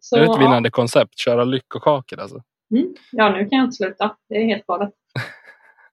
Så, 0.00 0.16
är 0.16 0.20
det 0.20 0.26
ett 0.26 0.32
ja. 0.34 0.38
vinnande 0.38 0.70
koncept? 0.70 1.18
Köra 1.18 1.44
lyckokakor 1.44 2.20
alltså. 2.20 2.42
Mm. 2.70 2.94
Ja, 3.12 3.30
nu 3.30 3.48
kan 3.48 3.58
jag 3.58 3.66
inte 3.66 3.76
sluta. 3.76 4.16
Det 4.28 4.34
är 4.34 4.44
helt 4.44 4.66
galet. 4.66 4.94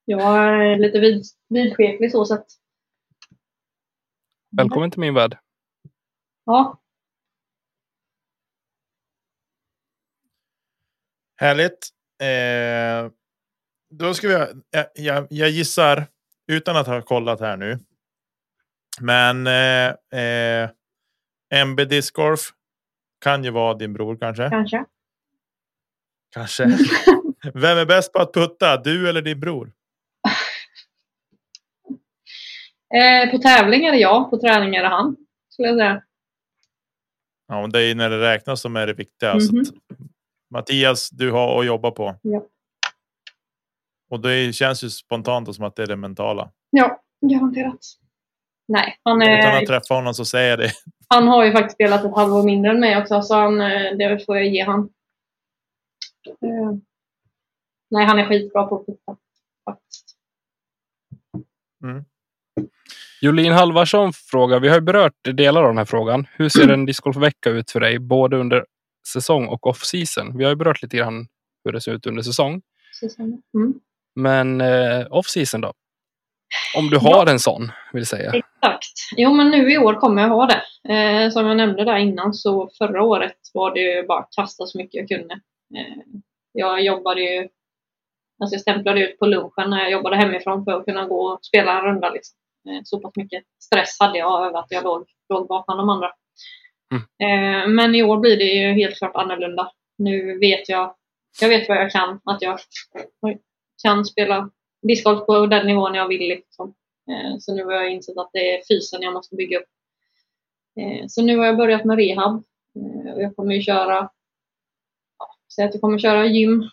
Jag 0.05 0.37
är 0.37 0.77
lite 0.77 0.99
vid, 0.99 1.23
vidskeplig 1.49 2.11
så 2.11 2.25
sett. 2.25 2.45
Välkommen 4.57 4.91
till 4.91 4.99
min 4.99 5.13
värld. 5.13 5.37
Ja, 6.45 6.79
Härligt. 11.39 11.89
Eh, 12.21 13.11
då 13.89 14.13
ska 14.13 14.27
vi, 14.27 14.33
jag, 14.71 14.85
jag, 14.95 15.27
jag 15.29 15.49
gissar 15.49 16.05
utan 16.47 16.77
att 16.77 16.87
ha 16.87 17.01
kollat 17.01 17.39
här 17.39 17.57
nu. 17.57 17.79
Men 19.01 19.47
eh, 19.47 20.19
eh, 20.21 20.69
MB 21.65 21.79
Discgolf 21.89 22.39
kan 23.21 23.43
ju 23.43 23.49
vara 23.51 23.73
din 23.73 23.93
bror 23.93 24.17
kanske. 24.17 24.49
kanske. 24.49 24.85
Kanske. 26.33 26.63
Vem 27.53 27.77
är 27.77 27.85
bäst 27.85 28.13
på 28.13 28.19
att 28.19 28.33
putta? 28.33 28.77
Du 28.77 29.09
eller 29.09 29.21
din 29.21 29.39
bror? 29.39 29.71
Eh, 32.95 33.31
på 33.31 33.37
tävling 33.37 33.85
är 33.85 33.93
jag, 33.93 34.29
på 34.29 34.37
träning 34.39 34.75
är 34.75 34.83
han. 34.83 35.15
Skulle 35.49 35.67
jag 35.67 35.77
säga. 35.77 36.03
Ja, 37.47 37.61
men 37.61 37.69
det 37.71 37.79
är 37.79 37.87
ju 37.87 37.95
när 37.95 38.09
det 38.09 38.21
räknas 38.21 38.61
som 38.61 38.75
är 38.75 38.87
det 38.87 38.93
viktiga. 38.93 39.39
Så 39.39 39.55
Mhm. 39.55 39.65
Att, 40.49 40.69
Mattias, 40.69 41.09
du 41.09 41.31
har 41.31 41.59
att 41.59 41.65
jobba 41.65 41.91
på. 41.91 42.15
Ja. 42.21 42.45
Och 44.09 44.19
det 44.19 44.55
känns 44.55 44.83
ju 44.83 44.89
spontant 44.89 45.55
som 45.55 45.65
att 45.65 45.75
det 45.75 45.83
är 45.83 45.87
det 45.87 45.95
mentala. 45.95 46.51
Ja, 46.69 47.01
garanterat. 47.21 47.79
Nej, 48.67 48.99
han, 49.03 49.21
Utan 49.21 49.33
är, 49.33 49.61
att 49.61 49.67
träffa 49.67 49.93
honom 49.93 50.13
så 50.13 50.25
säger 50.25 50.49
jag 50.49 50.59
det. 50.59 50.71
han 51.07 51.27
har 51.27 51.45
ju 51.45 51.51
faktiskt 51.51 51.75
spelat 51.75 52.05
ett 52.05 52.15
halvår 52.15 52.43
mindre 52.43 52.71
än 52.71 52.79
mig 52.79 52.97
också, 53.01 53.21
så 53.21 53.35
han, 53.35 53.61
eh, 53.61 53.97
det 53.97 54.25
får 54.25 54.37
jag 54.37 54.47
ge 54.47 54.63
han. 54.63 54.79
Eh, 56.29 56.71
nej, 57.89 58.05
han 58.05 58.19
är 58.19 58.25
skitbra 58.25 58.63
på 58.63 58.75
att 58.75 58.85
putta. 58.85 59.17
Faktiskt. 59.65 60.15
Jolin 63.21 63.53
Halvarsson 63.53 64.13
frågar. 64.13 64.59
Vi 64.59 64.67
har 64.67 64.75
ju 64.75 64.81
berört 64.81 65.13
delar 65.23 65.61
av 65.61 65.67
den 65.67 65.77
här 65.77 65.85
frågan. 65.85 66.27
Hur 66.31 66.49
ser 66.49 66.69
en 66.69 66.85
discgolfvecka 66.85 67.49
ut 67.49 67.71
för 67.71 67.79
dig? 67.79 67.99
Både 67.99 68.37
under 68.37 68.65
säsong 69.07 69.47
och 69.47 69.67
off-season. 69.67 70.37
Vi 70.37 70.43
har 70.43 70.51
ju 70.51 70.55
berört 70.55 70.81
lite 70.81 70.97
grann 70.97 71.27
hur 71.65 71.71
det 71.71 71.81
ser 71.81 71.91
ut 71.91 72.07
under 72.07 72.21
säsong. 72.21 72.61
Mm. 73.53 73.73
Men 74.15 74.61
eh, 74.61 75.07
off-season 75.09 75.61
då? 75.61 75.73
Om 76.77 76.89
du 76.89 76.97
har 76.97 77.25
en 77.25 77.39
sån, 77.39 77.71
vill 77.93 78.05
säga. 78.05 78.31
Exakt. 78.33 78.93
Jo, 79.17 79.33
men 79.33 79.49
nu 79.49 79.71
i 79.71 79.77
år 79.77 79.93
kommer 79.93 80.21
jag 80.21 80.29
ha 80.29 80.47
det. 80.47 80.93
Eh, 80.93 81.31
som 81.31 81.45
jag 81.45 81.57
nämnde 81.57 81.85
där 81.85 81.97
innan 81.97 82.33
så 82.33 82.69
förra 82.77 83.03
året 83.03 83.37
var 83.53 83.73
det 83.73 83.79
ju 83.79 84.07
bara 84.07 84.19
att 84.19 84.31
kasta 84.35 84.65
så 84.65 84.77
mycket 84.77 84.93
jag 84.93 85.19
kunde. 85.19 85.33
Eh, 85.75 86.03
jag 86.51 86.81
jobbade 86.83 87.21
ju, 87.21 87.39
alltså 88.41 88.55
jag 88.55 88.61
stämplade 88.61 89.01
ut 89.01 89.19
på 89.19 89.25
lunchen 89.25 89.69
när 89.69 89.79
jag 89.79 89.91
jobbade 89.91 90.15
hemifrån 90.15 90.65
för 90.65 90.71
att 90.71 90.85
kunna 90.85 91.05
gå 91.05 91.21
och 91.21 91.45
spela 91.45 91.79
en 91.79 91.85
runda. 91.85 92.09
Liksom. 92.09 92.37
Eh, 92.69 92.81
så 92.83 92.99
pass 92.99 93.15
mycket 93.15 93.43
stress 93.63 93.97
hade 93.99 94.17
jag 94.17 94.47
över 94.47 94.59
att 94.59 94.71
jag 94.71 94.83
låg, 94.83 95.05
låg 95.29 95.47
bakom 95.47 95.77
de 95.77 95.89
andra. 95.89 96.11
Mm. 96.91 97.03
Eh, 97.19 97.67
men 97.67 97.95
i 97.95 98.03
år 98.03 98.17
blir 98.17 98.37
det 98.37 98.43
ju 98.43 98.73
helt 98.73 98.97
klart 98.97 99.15
annorlunda. 99.15 99.71
Nu 99.97 100.39
vet 100.39 100.69
jag, 100.69 100.95
jag 101.41 101.49
vet 101.49 101.69
vad 101.69 101.77
jag 101.77 101.91
kan, 101.91 102.19
att 102.23 102.41
jag 102.41 102.59
kan 103.83 104.05
spela 104.05 104.49
discgolf 104.81 105.25
på 105.25 105.45
den 105.45 105.67
nivån 105.67 105.95
jag 105.95 106.07
vill. 106.07 106.29
Liksom. 106.29 106.73
Eh, 107.11 107.37
så 107.39 107.55
nu 107.55 107.63
har 107.63 107.73
jag 107.73 107.91
insett 107.91 108.17
att 108.17 108.29
det 108.33 108.57
är 108.57 108.61
fysen 108.67 109.01
jag 109.01 109.13
måste 109.13 109.35
bygga 109.35 109.59
upp. 109.59 109.69
Eh, 110.79 111.07
så 111.07 111.21
nu 111.21 111.37
har 111.37 111.45
jag 111.45 111.57
börjat 111.57 111.85
med 111.85 111.97
rehab. 111.97 112.43
Och 113.15 113.21
jag 113.21 113.35
kommer 113.35 113.55
ju 113.55 113.61
köra, 113.61 114.09
säg 115.55 115.65
att 115.65 115.73
jag 115.73 115.81
kommer 115.81 115.97
köra 115.99 116.25
gym 116.25 116.69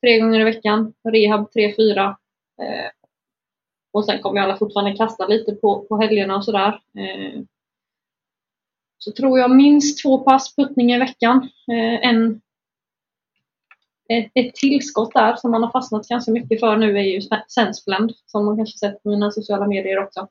tre 0.00 0.18
gånger 0.18 0.40
i 0.40 0.44
veckan, 0.44 0.94
rehab 1.08 1.52
tre, 1.52 1.74
fyra. 1.76 2.16
Och 3.92 4.04
sen 4.04 4.22
kommer 4.22 4.36
jag 4.36 4.44
alla 4.44 4.58
fortfarande 4.58 4.96
kasta 4.96 5.26
lite 5.26 5.52
på, 5.52 5.80
på 5.80 5.96
helgerna 5.96 6.36
och 6.36 6.44
sådär. 6.44 6.80
Så 9.02 9.12
tror 9.12 9.38
jag 9.38 9.50
minst 9.50 10.02
två 10.02 10.18
pass 10.18 10.56
puttning 10.56 10.92
i 10.92 10.98
veckan. 10.98 11.48
En 12.02 12.40
ett, 14.10 14.30
ett 14.34 14.54
tillskott 14.54 15.12
där 15.14 15.36
som 15.36 15.50
man 15.50 15.62
har 15.62 15.70
fastnat 15.70 16.08
ganska 16.08 16.32
mycket 16.32 16.60
för 16.60 16.76
nu 16.76 16.98
är 16.98 17.02
ju 17.02 17.20
Senseblend 17.48 18.12
som 18.26 18.44
man 18.44 18.56
kanske 18.56 18.78
sett 18.78 19.02
på 19.02 19.08
mina 19.08 19.30
sociala 19.30 19.66
medier 19.66 20.04
också. 20.04 20.28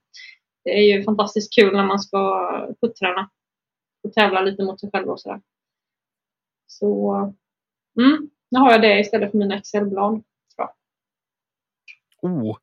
Det 0.63 0.69
är 0.69 0.97
ju 0.97 1.03
fantastiskt 1.03 1.55
kul 1.55 1.73
när 1.73 1.85
man 1.85 1.99
ska 1.99 2.49
putträna 2.81 3.29
och 4.03 4.13
tävla 4.13 4.41
lite 4.41 4.63
mot 4.63 4.79
sig 4.79 4.89
själv 4.91 5.09
och 5.09 5.19
sådär. 5.19 5.41
Så 6.67 7.15
mm, 7.99 8.29
nu 8.51 8.59
har 8.59 8.71
jag 8.71 8.81
det 8.81 8.99
istället 8.99 9.31
för 9.31 9.37
mina 9.37 9.55
Excelblad. 9.55 10.23
Oh, 12.21 12.57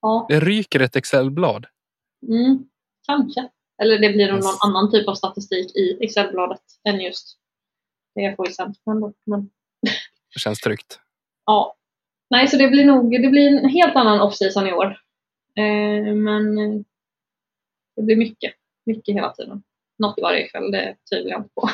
ja. 0.00 0.26
det 0.28 0.40
ryker 0.40 0.80
ett 0.80 0.96
Excelblad. 0.96 1.66
Mm, 2.28 2.68
kanske. 3.06 3.48
Eller 3.82 3.98
det 3.98 4.12
blir 4.12 4.28
nog 4.28 4.36
yes. 4.36 4.44
någon 4.44 4.70
annan 4.70 4.90
typ 4.90 5.08
av 5.08 5.14
statistik 5.14 5.76
i 5.76 5.98
Excelbladet 6.00 6.62
än 6.88 7.00
just 7.00 7.38
det 8.14 8.20
jag 8.22 8.36
får 8.36 8.48
i 8.48 8.52
Senseblend. 8.52 9.14
Men 9.24 9.50
det 10.34 10.40
känns 10.40 10.60
tryggt. 10.60 11.00
Ja. 11.46 11.76
Nej, 12.30 12.48
så 12.48 12.56
det 12.56 12.68
blir 12.68 12.84
nog 12.84 13.22
det 13.22 13.28
blir 13.28 13.48
en 13.48 13.68
helt 13.68 13.96
annan 13.96 14.20
off-season 14.20 14.68
i 14.68 14.72
år. 14.72 14.86
Eh, 15.56 16.14
men 16.14 16.56
det 17.96 18.02
blir 18.02 18.16
mycket, 18.16 18.54
mycket 18.86 19.14
hela 19.14 19.32
tiden. 19.32 19.62
Något 19.98 20.18
varje 20.22 20.48
kväll, 20.48 20.70
det 20.70 20.96
tvivlar 21.10 21.30
jag 21.30 21.40
inte 21.40 21.54
på. 21.54 21.70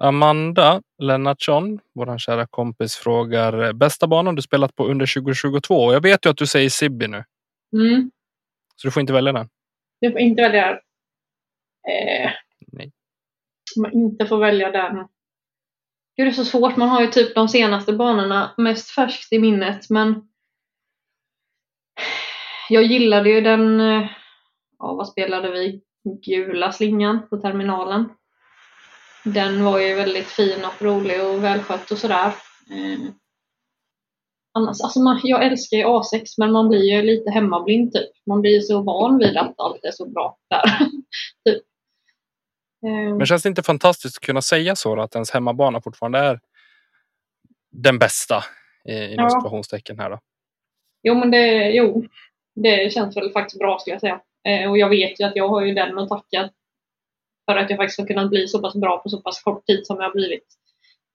Amanda 0.00 0.82
Lennartsson, 0.98 1.80
vår 1.94 2.18
kära 2.18 2.46
kompis, 2.46 2.96
frågar 2.96 3.72
bästa 3.72 4.06
banan 4.06 4.34
du 4.34 4.42
spelat 4.42 4.76
på 4.76 4.86
under 4.86 5.20
2022. 5.20 5.92
Jag 5.92 6.00
vet 6.00 6.26
ju 6.26 6.30
att 6.30 6.36
du 6.36 6.46
säger 6.46 6.68
Sibby 6.68 7.06
nu. 7.06 7.24
Mm. 7.72 8.10
Så 8.76 8.86
du 8.86 8.92
får 8.92 9.00
inte 9.00 9.12
välja 9.12 9.32
den. 9.32 9.48
Jag 9.98 10.12
får 10.12 10.20
inte 10.20 10.42
välja 10.42 10.66
den. 10.66 10.76
Eh, 11.88 12.30
Nej 12.72 12.92
man 13.76 13.92
inte 13.92 14.26
får 14.26 14.38
välja 14.38 14.70
den. 14.70 14.96
Gud, 16.16 16.26
det 16.26 16.30
är 16.30 16.32
så 16.32 16.44
svårt. 16.44 16.76
Man 16.76 16.88
har 16.88 17.00
ju 17.00 17.06
typ 17.06 17.34
de 17.34 17.48
senaste 17.48 17.92
banorna 17.92 18.54
mest 18.56 18.90
färskt 18.90 19.32
i 19.32 19.38
minnet, 19.38 19.90
men 19.90 20.28
jag 22.68 22.84
gillade 22.84 23.30
ju 23.30 23.40
den, 23.40 23.80
eh, 23.80 24.10
ja 24.78 24.94
vad 24.94 25.08
spelade 25.08 25.50
vi? 25.50 25.82
Gula 26.26 26.72
slingan 26.72 27.28
på 27.28 27.36
terminalen. 27.36 28.08
Den 29.24 29.64
var 29.64 29.78
ju 29.78 29.94
väldigt 29.94 30.26
fin 30.26 30.64
och 30.64 30.82
rolig 30.82 31.24
och 31.24 31.44
välskött 31.44 31.90
och 31.90 31.98
sådär. 31.98 32.26
Eh, 32.70 33.10
annars, 34.54 34.80
alltså 34.80 35.00
man, 35.00 35.20
jag 35.22 35.46
älskar 35.46 35.76
ju 35.76 35.84
A6 35.84 36.24
men 36.38 36.52
man 36.52 36.68
blir 36.68 36.82
ju 36.82 37.02
lite 37.02 37.30
hemmablind 37.30 37.92
typ. 37.92 38.10
Man 38.26 38.40
blir 38.40 38.60
så 38.60 38.82
van 38.82 39.18
vid 39.18 39.36
att 39.36 39.54
allt 39.56 39.84
är 39.84 39.90
så 39.90 40.08
bra 40.08 40.38
där. 40.50 40.78
typ. 41.44 41.62
Ehm. 42.86 43.16
Men 43.16 43.26
känns 43.26 43.42
det 43.42 43.48
inte 43.48 43.62
fantastiskt 43.62 44.16
att 44.16 44.26
kunna 44.26 44.42
säga 44.42 44.76
så 44.76 44.94
då, 44.94 45.02
att 45.02 45.14
ens 45.14 45.30
hemmabana 45.30 45.80
fortfarande 45.80 46.18
är 46.18 46.40
den 47.72 47.98
bästa 47.98 48.44
i, 48.84 49.14
ja. 49.14 49.30
situationstecken 49.30 49.98
här 49.98 50.10
då? 50.10 50.18
Jo, 51.02 51.14
men 51.14 51.30
det, 51.30 51.70
jo, 51.70 52.06
det 52.54 52.92
känns 52.92 53.16
väl 53.16 53.32
faktiskt 53.32 53.58
bra 53.58 53.78
skulle 53.78 53.94
jag 53.94 54.00
säga. 54.00 54.20
Eh, 54.48 54.70
och 54.70 54.78
jag 54.78 54.88
vet 54.88 55.20
ju 55.20 55.24
att 55.24 55.36
jag 55.36 55.48
har 55.48 55.62
ju 55.62 55.74
den 55.74 55.98
att 55.98 56.08
tacka 56.08 56.50
för 57.46 57.56
att 57.56 57.70
jag 57.70 57.78
faktiskt 57.78 58.00
har 58.00 58.06
kunnat 58.06 58.30
bli 58.30 58.48
så 58.48 58.62
pass 58.62 58.74
bra 58.74 58.98
på 58.98 59.08
så 59.08 59.20
pass 59.20 59.42
kort 59.42 59.66
tid 59.66 59.86
som 59.86 59.96
jag 59.96 60.04
har 60.04 60.12
blivit. 60.12 60.46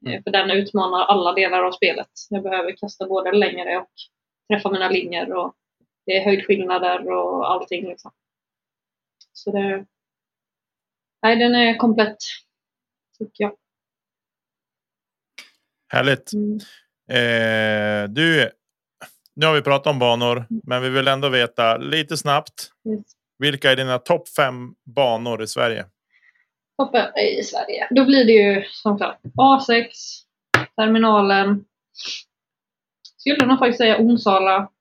Eh, 0.06 0.12
mm. 0.12 0.24
För 0.24 0.32
den 0.32 0.52
utmanar 0.52 1.06
alla 1.06 1.34
delar 1.34 1.64
av 1.64 1.72
spelet. 1.72 2.10
Jag 2.30 2.44
behöver 2.44 2.76
kasta 2.76 3.08
både 3.08 3.32
längre 3.32 3.78
och 3.78 3.90
träffa 4.50 4.72
mina 4.72 4.90
linjer 4.90 5.34
och 5.34 5.56
det 6.06 6.18
är 6.18 6.26
höjdskillnader 6.26 7.10
och 7.10 7.52
allting 7.52 7.88
liksom. 7.88 8.12
Så 9.34 9.52
det, 9.52 9.86
nej, 11.22 11.36
den 11.36 11.56
är 11.56 11.78
komplett. 11.78 12.18
Tycker 13.18 13.44
jag. 13.44 13.56
Härligt. 15.88 16.34
Mm. 16.34 16.60
Eh, 17.10 18.10
du, 18.10 18.52
nu 19.36 19.46
har 19.46 19.54
vi 19.54 19.62
pratat 19.62 19.88
om 19.88 20.00
banor, 20.00 20.38
mm. 20.38 20.62
men 20.64 20.82
vi 20.82 20.90
vill 20.90 21.08
ändå 21.08 21.30
veta 21.30 21.78
lite 21.78 22.18
snabbt. 22.18 22.72
Yes. 22.90 23.06
Vilka 23.38 23.72
är 23.72 23.76
dina 23.76 24.00
topp 24.00 24.30
fem 24.30 24.76
banor 24.96 25.44
i 25.44 25.48
Sverige? 25.48 25.86
Topp 26.78 26.96
i 27.18 27.44
Sverige. 27.44 27.88
Då 27.92 28.06
blir 28.06 28.26
det 28.26 28.32
ju 28.32 28.64
som 28.64 28.98
sagt 28.98 29.22
A6, 29.24 29.86
Terminalen. 30.76 31.66
Skulle 33.18 33.46
nog 33.46 33.60
faktiskt 33.60 33.78
säga 33.78 34.00
Onsala. 34.00 34.72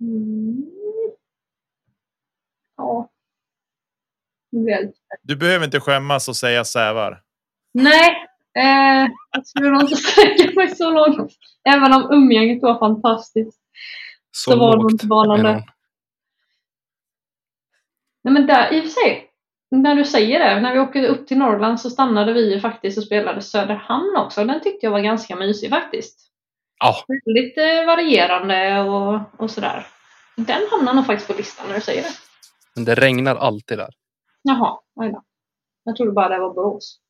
Mm. 0.00 0.66
Ja, 2.76 3.10
du 5.22 5.36
behöver 5.36 5.64
inte 5.64 5.80
skämmas 5.80 6.28
och 6.28 6.36
säga 6.36 6.64
sävar. 6.64 7.22
Nej, 7.74 8.10
eh, 8.56 9.10
jag 9.32 9.46
skulle 9.46 9.80
inte 9.80 9.96
sträcka 9.96 10.52
mig 10.54 10.76
så 10.76 10.90
långt. 10.90 11.32
Även 11.68 11.92
om 11.92 12.12
umgänget 12.12 12.62
var 12.62 12.78
fantastiskt. 12.78 13.60
Så, 14.30 14.50
så 14.50 14.58
var 14.58 14.76
lågt, 14.76 14.92
inte 14.92 15.06
banan 15.06 15.42
där. 15.42 15.64
Nej 18.22 18.34
men 18.34 18.46
där, 18.46 18.72
i 18.72 18.80
och 18.80 18.84
för 18.84 18.90
sig, 18.90 19.30
när 19.70 19.94
du 19.94 20.04
säger 20.04 20.38
det, 20.38 20.60
när 20.60 20.74
vi 20.74 20.80
åkte 20.80 21.06
upp 21.06 21.26
till 21.26 21.38
Norrland 21.38 21.80
så 21.80 21.90
stannade 21.90 22.32
vi 22.32 22.54
ju 22.54 22.60
faktiskt 22.60 22.98
och 22.98 23.04
spelade 23.04 23.42
Söderhamn 23.42 24.16
också. 24.16 24.44
Den 24.44 24.60
tyckte 24.60 24.86
jag 24.86 24.90
var 24.90 25.00
ganska 25.00 25.36
mysig 25.36 25.70
faktiskt. 25.70 26.30
Ja. 26.78 27.04
Väldigt 27.24 27.58
eh, 27.58 27.86
varierande 27.86 28.80
och, 28.80 29.40
och 29.42 29.50
sådär. 29.50 29.86
Den 30.36 30.62
hamnar 30.70 30.94
nog 30.94 31.06
faktiskt 31.06 31.30
på 31.30 31.36
listan 31.36 31.68
när 31.68 31.74
du 31.74 31.80
säger 31.80 32.02
det. 32.02 32.08
Men 32.74 32.84
det 32.84 32.94
regnar 32.94 33.36
alltid 33.36 33.78
där. 33.78 33.94
Jaha, 34.42 34.78
oj 34.94 35.10
då. 35.12 35.22
Jag 35.84 35.96
trodde 35.96 36.12
bara 36.12 36.28
det 36.28 36.38
var 36.38 36.54
Borås. 36.54 37.00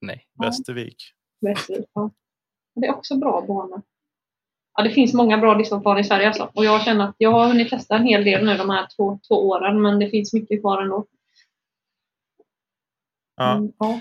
Nej. 0.00 0.26
Ja. 0.34 0.46
Västervik. 0.46 0.96
Västervik, 1.40 1.86
ja. 1.94 2.10
Det 2.74 2.86
är 2.86 2.94
också 2.94 3.16
bra 3.16 3.44
banor. 3.48 3.82
Ja, 4.78 4.84
det 4.84 4.90
finns 4.90 5.14
många 5.14 5.38
bra 5.38 5.54
discgolfbanor 5.54 6.00
i 6.00 6.04
Sverige 6.04 6.26
alltså. 6.26 6.50
Och 6.54 6.64
jag 6.64 6.82
känner 6.82 7.04
att 7.04 7.14
jag 7.18 7.32
har 7.32 7.46
hunnit 7.46 7.70
testa 7.70 7.96
en 7.96 8.04
hel 8.04 8.24
del 8.24 8.44
nu 8.44 8.56
de 8.56 8.70
här 8.70 8.86
två, 8.96 9.20
två 9.28 9.48
åren, 9.48 9.82
men 9.82 9.98
det 9.98 10.08
finns 10.08 10.32
mycket 10.32 10.60
kvar 10.60 10.82
ändå. 10.82 11.06
Ja. 13.36 13.56
Mm, 13.56 13.72
ja. 13.78 14.00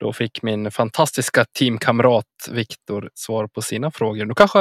Då 0.00 0.12
fick 0.12 0.42
min 0.42 0.70
fantastiska 0.70 1.44
teamkamrat 1.44 2.48
Viktor 2.50 3.10
svar 3.14 3.46
på 3.46 3.62
sina 3.62 3.90
frågor. 3.90 4.24
Nu 4.24 4.34
kanske 4.34 4.60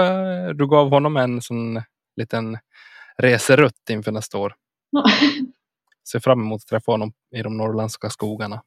du 0.54 0.68
gav 0.68 0.90
honom 0.90 1.18
en 1.18 1.42
sån 1.42 1.82
liten 2.16 2.58
reserutt 3.18 3.90
inför 3.90 4.12
nästa 4.12 4.38
år. 4.38 4.54
Ser 6.12 6.20
fram 6.20 6.40
emot 6.40 6.62
att 6.62 6.68
träffa 6.68 6.92
honom 6.92 7.14
i 7.36 7.42
de 7.42 7.58
norrländska 7.58 8.10
skogarna. 8.10 8.62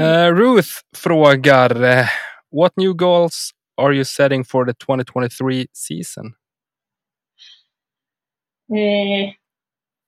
Uh, 0.00 0.34
Ruth 0.34 0.70
frågar 0.96 1.82
uh, 1.82 2.06
What 2.52 2.72
new 2.76 2.94
goals 2.94 3.52
are 3.76 3.92
you 3.92 4.04
setting 4.04 4.44
for 4.44 4.64
the 4.64 4.74
2023 4.74 5.66
season? 5.72 6.34
Eh, 8.76 9.34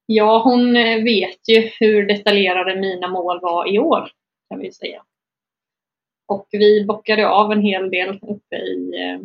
ja, 0.06 0.42
hon 0.42 0.76
eh, 0.76 1.04
vet 1.04 1.48
ju 1.48 1.70
hur 1.80 2.06
detaljerade 2.06 2.80
mina 2.80 3.08
mål 3.08 3.40
var 3.40 3.74
i 3.74 3.78
år 3.78 4.10
kan 4.48 4.58
vi 4.58 4.72
säga. 4.72 5.02
Och 6.26 6.48
vi 6.50 6.84
bockade 6.84 7.28
av 7.28 7.52
en 7.52 7.62
hel 7.62 7.90
del 7.90 8.18
uppe 8.22 8.56
i, 8.56 8.92
eh, 8.94 9.20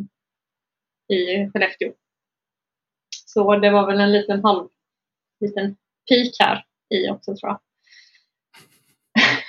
i 1.16 1.50
Skellefteå. 1.50 1.92
Så 3.26 3.56
det 3.56 3.70
var 3.70 3.86
väl 3.86 4.00
en 4.00 4.12
liten 4.12 4.44
halv 4.44 4.68
liten 5.40 5.76
peak 6.08 6.36
här 6.38 6.64
i 6.94 7.10
också 7.10 7.36
tror 7.36 7.50
jag. 7.50 7.60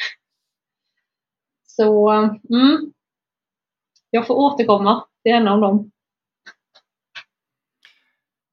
Så 1.67 2.09
mm, 2.09 2.93
jag 4.09 4.27
får 4.27 4.35
återkomma 4.35 5.05
till 5.23 5.31
en 5.31 5.47
av 5.47 5.61
dem. 5.61 5.91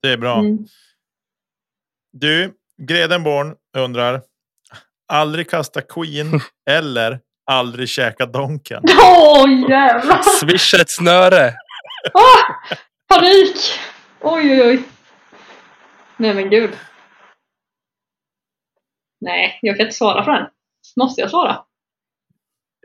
Det 0.02 0.08
är 0.08 0.16
bra. 0.16 0.38
Mm. 0.38 0.58
Du, 2.12 2.54
Gredenborn 2.82 3.54
undrar. 3.76 4.22
Aldrig 5.08 5.50
kasta 5.50 5.80
Queen 5.80 6.40
eller 6.70 7.20
aldrig 7.50 7.88
käka 7.88 8.26
Donken. 8.26 8.82
Åh 9.02 9.44
oh, 9.44 9.70
jävlar! 9.70 10.22
Swisha 10.22 10.76
ett 10.76 10.90
snöre. 10.90 11.54
Ah, 12.14 12.54
panik! 13.08 13.56
Oj, 14.20 14.50
oj, 14.50 14.62
oj. 14.62 14.82
Nej 16.16 16.34
men 16.34 16.50
gud. 16.50 16.78
Nej, 19.20 19.58
jag 19.62 19.76
kan 19.76 19.86
inte 19.86 19.96
svara 19.96 20.24
på 20.24 20.30
den. 20.30 20.46
Måste 20.96 21.20
jag 21.20 21.30
svara? 21.30 21.65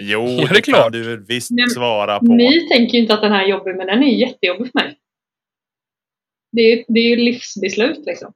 Jo, 0.02 0.22
Ja, 0.28 0.36
det 0.38 0.44
är 0.44 0.54
det 0.54 0.62
kan 0.62 0.74
klart. 0.74 0.92
du 0.94 1.04
väl 1.04 1.20
visst 1.26 1.52
Men 1.52 1.70
svara 1.70 2.20
på. 2.20 2.26
Ni 2.26 2.68
tänker 2.70 2.94
ju 2.94 3.02
inte 3.02 3.14
att 3.14 3.22
den 3.22 3.32
här 3.32 3.44
är 3.44 3.48
jobbig, 3.48 3.76
men 3.76 3.88
den 3.88 4.04
är 4.04 4.08
jättejobbig 4.08 4.72
för 4.72 4.80
mig. 4.80 4.98
Det 6.52 6.62
är, 6.62 6.86
det 6.88 7.00
är 7.00 7.10
ju 7.10 7.16
livsbeslut 7.16 8.06
liksom. 8.06 8.34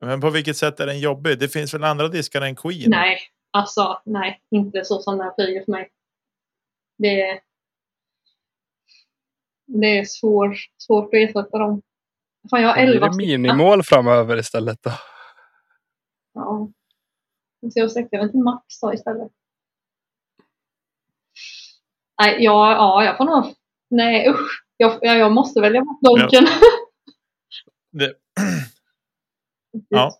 Men 0.00 0.20
på 0.20 0.30
vilket 0.30 0.56
sätt 0.56 0.80
är 0.80 0.86
den 0.86 1.00
jobbig? 1.00 1.38
Det 1.38 1.48
finns 1.48 1.74
väl 1.74 1.84
andra 1.84 2.08
diskar 2.08 2.42
än 2.42 2.56
Queen? 2.56 2.90
Nej, 2.90 3.18
alltså 3.50 4.02
nej, 4.04 4.40
inte 4.50 4.84
så 4.84 4.98
som 5.02 5.18
den 5.18 5.26
här 5.26 5.34
flyger 5.34 5.64
för 5.64 5.72
mig. 5.72 5.88
Det 6.98 7.20
är, 7.20 7.40
det 9.66 9.98
är 9.98 10.04
svår, 10.04 10.56
svårt 10.78 11.04
att 11.04 11.14
ersätta 11.14 11.58
dem. 11.58 11.82
Fan, 12.50 12.62
jag 12.62 12.68
har 12.68 12.74
Blir 12.82 12.94
elva 12.94 13.06
det 13.06 13.12
stycken. 13.14 13.42
minimål 13.42 13.82
framöver 13.82 14.36
istället 14.38 14.82
då? 14.82 14.90
Ja. 16.34 16.70
Jag 17.60 17.90
sträcker 17.90 18.18
den 18.18 18.30
till 18.30 18.40
max 18.40 18.80
då 18.80 18.94
istället. 18.94 19.32
Nej, 22.20 22.44
ja, 22.44 22.72
ja, 22.72 23.04
jag 23.04 23.16
får 23.16 23.24
nog... 23.24 23.54
Nej, 23.90 24.28
usch. 24.28 24.64
Jag, 24.76 24.98
ja, 25.00 25.14
jag 25.14 25.32
måste 25.32 25.60
välja 25.60 25.80
bort 25.80 26.00
Donken. 26.00 26.46
Det... 27.92 28.14
Ja. 29.88 30.12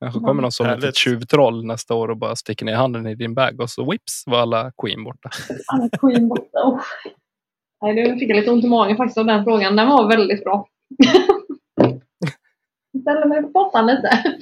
Kanske 0.00 0.20
kommer 0.20 0.42
någon 0.42 0.52
som 0.52 0.66
ett 0.66 0.96
tjuvtroll 0.96 1.66
nästa 1.66 1.94
år 1.94 2.08
och 2.08 2.16
bara 2.16 2.36
sticker 2.36 2.66
ner 2.66 2.74
handen 2.74 3.06
i 3.06 3.14
din 3.14 3.34
bag 3.34 3.60
och 3.60 3.70
så 3.70 3.90
whips 3.90 4.24
var 4.26 4.38
alla 4.38 4.72
Queen 4.82 5.04
borta. 5.04 5.30
Alla 5.66 5.88
Queen 5.88 6.28
borta. 6.28 6.58
Oh. 6.64 6.80
Nej, 7.82 7.94
nu 7.94 8.18
fick 8.18 8.30
jag 8.30 8.36
lite 8.36 8.50
ont 8.50 8.64
i 8.64 8.68
magen 8.68 8.96
faktiskt 8.96 9.18
av 9.18 9.26
den 9.26 9.44
frågan. 9.44 9.76
Den 9.76 9.88
var 9.88 10.08
väldigt 10.08 10.44
bra. 10.44 10.68
Jag 12.92 13.02
ställer 13.02 13.28
mig 13.28 13.42
på 13.42 13.48
pottan 13.48 13.86
lite. 13.86 14.38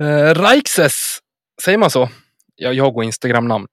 Eh, 0.00 0.34
Raikses, 0.34 1.18
säger 1.62 1.78
man 1.78 1.90
så? 1.90 2.08
Ja, 2.54 2.72
jag 2.72 2.96
och 2.96 3.04
Instagram-namn. 3.04 3.66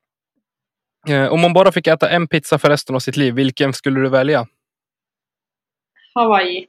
Eh, 1.10 1.28
om 1.28 1.42
man 1.42 1.54
bara 1.54 1.72
fick 1.72 1.88
äta 1.88 2.10
en 2.10 2.28
pizza 2.28 2.60
för 2.60 2.70
resten 2.70 2.96
av 2.96 3.00
sitt 3.00 3.18
liv, 3.18 3.34
vilken 3.34 3.74
skulle 3.74 4.00
du 4.00 4.10
välja? 4.10 4.48
Hawaii. 6.14 6.68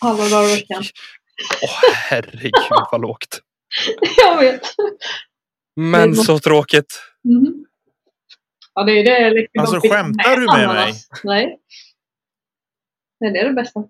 Alla 0.00 0.28
dagar 0.28 0.48
i 0.48 0.54
veckan. 0.54 0.82
Åh, 1.62 1.92
herregud 1.94 2.52
vad 2.90 3.00
lågt. 3.00 3.40
Jag 4.16 4.38
vet. 4.40 4.62
Men 5.76 6.14
så 6.14 6.38
tråkigt. 6.38 7.02
Mhm. 7.24 7.64
Ja, 8.74 8.84
det 8.84 8.92
är 8.92 9.04
det. 9.04 9.30
liksom 9.30 9.60
Alltså, 9.60 9.90
skämtar 9.90 10.36
du 10.36 10.46
med 10.46 10.54
ananas. 10.70 11.08
Nej. 11.24 11.58
Nej, 13.20 13.32
det 13.32 13.38
är 13.38 13.48
det 13.48 13.54
bästa. 13.54 13.80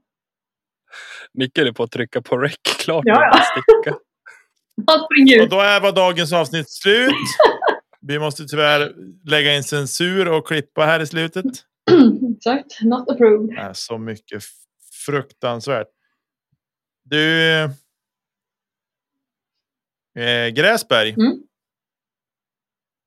Nicke 1.38 1.68
är 1.68 1.72
på 1.72 1.82
att 1.82 1.90
trycka 1.90 2.22
på 2.22 2.36
rec. 2.36 2.56
Klart 2.78 3.04
Ja, 3.06 3.22
ja, 3.32 3.44
sticka. 3.62 3.96
Och 5.42 5.48
då 5.48 5.60
är 5.60 5.80
var 5.80 5.92
dagens 5.92 6.32
avsnitt 6.32 6.70
slut. 6.70 7.12
Vi 8.00 8.18
måste 8.18 8.44
tyvärr 8.44 8.94
lägga 9.24 9.56
in 9.56 9.64
censur 9.64 10.28
och 10.28 10.46
klippa 10.46 10.84
här 10.84 11.00
i 11.00 11.06
slutet. 11.06 11.44
Exakt. 12.36 12.82
Not 12.82 13.10
approved. 13.10 13.58
Är 13.58 13.72
så 13.72 13.98
mycket 13.98 14.42
fruktansvärt. 15.06 15.88
Du. 17.04 17.54
Eh, 20.18 20.48
Gräsberg. 20.54 21.10
Mm. 21.10 21.42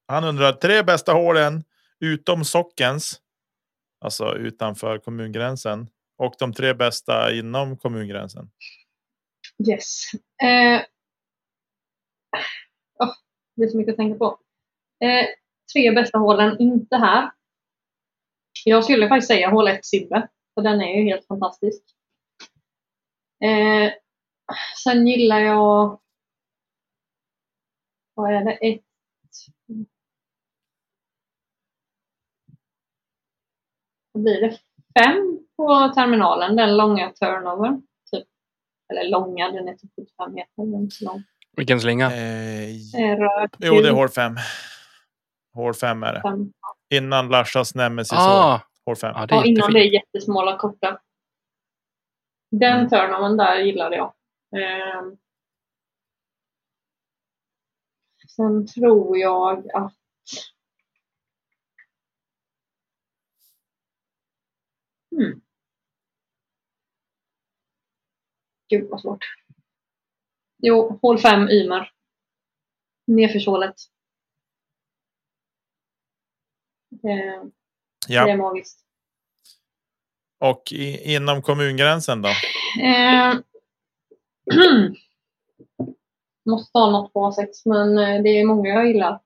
Han 0.08 0.24
undrar 0.24 0.54
tre 0.54 0.84
bästa 0.84 1.14
hålen 1.14 1.64
utom 2.00 2.46
sockens. 2.46 3.22
Alltså 4.02 4.36
utanför 4.36 4.98
kommungränsen. 4.98 5.88
Och 6.22 6.36
de 6.40 6.54
tre 6.54 6.74
bästa 6.74 7.34
inom 7.34 7.78
kommungränsen. 7.78 8.52
Yes. 9.70 10.14
Eh, 10.44 10.82
oh, 13.00 13.14
det 13.56 13.64
är 13.64 13.68
så 13.68 13.78
mycket 13.78 13.92
att 13.92 13.98
tänka 13.98 14.18
på. 14.18 14.40
Eh, 15.06 15.26
tre 15.74 15.92
bästa 15.92 16.18
hålen, 16.18 16.60
inte 16.60 16.96
här. 16.96 17.32
Jag 18.66 18.84
skulle 18.84 19.08
faktiskt 19.08 19.28
säga 19.28 19.50
hål 19.50 19.68
1 19.68 19.86
Sibbe, 19.86 20.28
för 20.54 20.62
den 20.62 20.82
är 20.82 20.98
ju 20.98 21.04
helt 21.04 21.28
fantastisk. 21.28 21.84
Eh, 23.44 23.94
sen 24.84 25.08
gillar 25.08 25.40
jag... 25.40 26.00
Vad 28.14 28.34
är 28.34 28.46
det? 28.46 28.54
Ett... 28.54 28.82
Vad 34.12 34.24
blir 34.24 34.42
det? 34.42 34.60
Fem 35.00 35.41
på 35.62 35.94
terminalen, 35.96 36.56
den 36.56 36.78
långa 36.78 37.10
turnovern. 37.12 37.82
Typ. 38.12 38.28
Eller 38.92 39.10
långa, 39.10 39.52
den 39.52 39.68
är 39.68 39.74
typ 39.74 39.92
75 40.18 40.34
meter. 40.34 40.52
Den 40.56 40.74
är 40.74 40.78
inte 40.78 40.96
så 40.96 41.06
lång. 41.06 41.24
Vilken 41.58 41.80
slinga. 41.82 42.06
Eh, 42.12 42.70
Eh, 42.70 43.18
röd, 43.20 43.56
jo, 43.60 43.74
det 43.82 43.88
är 43.88 43.92
hål 43.94 44.10
5. 44.10 44.36
Hål 45.54 45.74
5 45.74 46.04
är 46.04 46.14
det. 46.14 46.22
fem. 46.22 46.54
Innan 46.94 47.28
Lashas 47.30 47.76
nemesis. 47.76 48.14
Ah, 48.20 48.62
Hål 48.86 48.96
5. 48.96 49.14
ja, 49.16 49.26
det 49.26 49.36
Ja, 49.36 49.42
är 49.42 49.48
innan 49.48 49.74
det 49.74 49.80
är 49.80 49.94
jättesmala 49.94 50.58
korta. 50.58 51.00
Den 52.52 52.78
Mm. 52.78 52.90
turnovern 52.90 53.38
där 53.38 53.56
gillade 53.60 53.96
jag. 53.96 54.14
Ehm. 54.58 55.18
Sen 58.36 58.68
tror 58.68 59.18
jag 59.18 59.68
att 59.74 59.94
hmm. 65.12 65.42
Gud 68.72 68.90
vad 68.90 69.02
svårt. 69.02 69.26
Jo, 70.58 71.00
hål 71.02 71.20
5 71.20 71.50
Ymer. 71.50 71.92
Nedförshålet. 73.08 73.76
Det 76.90 77.08
är 77.12 77.52
Ja. 78.08 78.38
magiskt. 78.38 78.86
Och 80.40 80.72
i, 80.72 81.14
inom 81.16 81.42
kommungränsen 81.42 82.22
då? 82.22 82.30
Eh, 82.84 83.34
måste 86.46 86.78
ha 86.78 86.92
något 86.92 87.14
på 87.14 87.32
sex, 87.32 87.66
men 87.66 87.98
eh, 87.98 88.24
det 88.24 88.30
är 88.30 88.46
många 88.46 88.70
jag 88.70 88.88
gillar. 88.88 89.20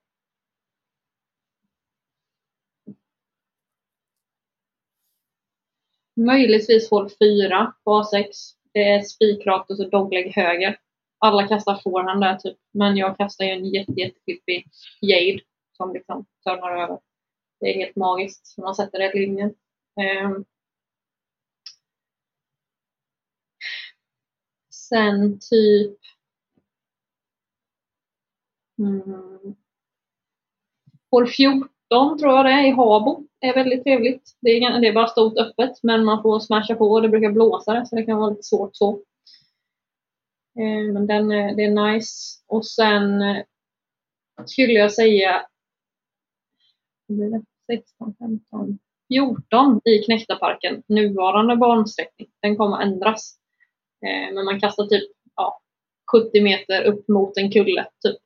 Möjligtvis 6.16 6.90
hål 6.90 7.10
4 7.10 7.72
på 7.84 7.90
A6. 7.90 8.55
Det 8.76 8.88
är 8.88 9.02
spikrakt 9.02 9.70
och 9.70 9.76
så 9.76 9.88
dogleg 9.88 10.32
höger. 10.36 10.78
Alla 11.18 11.48
kastar 11.48 11.80
forehand 11.84 12.20
där 12.20 12.36
typ, 12.36 12.58
men 12.72 12.96
jag 12.96 13.16
kastar 13.16 13.44
ju 13.44 13.50
en 13.50 13.64
jätte, 13.64 13.92
jätteklippig 13.92 14.66
Jade 15.00 15.40
som 15.72 15.92
liksom 15.92 16.26
törnar 16.44 16.82
över. 16.82 16.98
Det 17.60 17.66
är 17.66 17.74
helt 17.74 17.96
magiskt 17.96 18.54
när 18.56 18.64
man 18.64 18.74
sätter 18.74 18.98
rätt 18.98 19.14
linje. 19.14 19.44
Um. 19.44 19.54
Ehm. 20.00 20.44
Sen 24.70 25.38
typ... 25.50 25.98
Mm, 28.78 29.56
hål 31.10 31.26
14 31.26 32.18
tror 32.18 32.32
jag 32.32 32.44
det 32.44 32.50
är 32.50 32.66
i 32.66 32.70
Habo 32.70 33.25
är 33.40 33.54
väldigt 33.54 33.84
trevligt. 33.84 34.36
Det 34.40 34.50
är, 34.50 34.80
det 34.80 34.88
är 34.88 34.92
bara 34.94 35.06
stort 35.06 35.38
öppet 35.38 35.82
men 35.82 36.04
man 36.04 36.22
får 36.22 36.40
smasha 36.40 36.74
på 36.74 36.90
och 36.90 37.02
det 37.02 37.08
brukar 37.08 37.30
blåsa 37.32 37.72
det 37.74 37.86
så 37.86 37.96
det 37.96 38.02
kan 38.02 38.18
vara 38.18 38.30
lite 38.30 38.42
svårt 38.42 38.76
så. 38.76 38.90
Eh, 40.58 40.92
men 40.92 41.06
den, 41.06 41.30
är- 41.32 41.54
det 41.54 41.64
är 41.64 41.92
nice. 41.92 42.42
Och 42.46 42.66
sen 42.66 43.22
eh, 43.22 43.44
skulle 44.46 44.72
jag 44.72 44.92
säga 44.92 45.46
blir 47.08 47.30
det? 47.30 47.44
16, 47.72 48.14
15, 48.18 48.78
14 49.12 49.80
i 49.84 49.98
Knektaparken 49.98 50.82
Nuvarande 50.88 51.56
bansträckning. 51.56 52.28
Den 52.42 52.56
kommer 52.56 52.80
ändras. 52.82 53.38
Eh, 54.06 54.34
men 54.34 54.44
man 54.44 54.60
kastar 54.60 54.86
typ 54.86 55.10
ja, 55.36 55.60
70 56.12 56.40
meter 56.42 56.82
upp 56.84 57.08
mot 57.08 57.36
en 57.36 57.50
kulle. 57.50 57.86
Typ. 58.04 58.16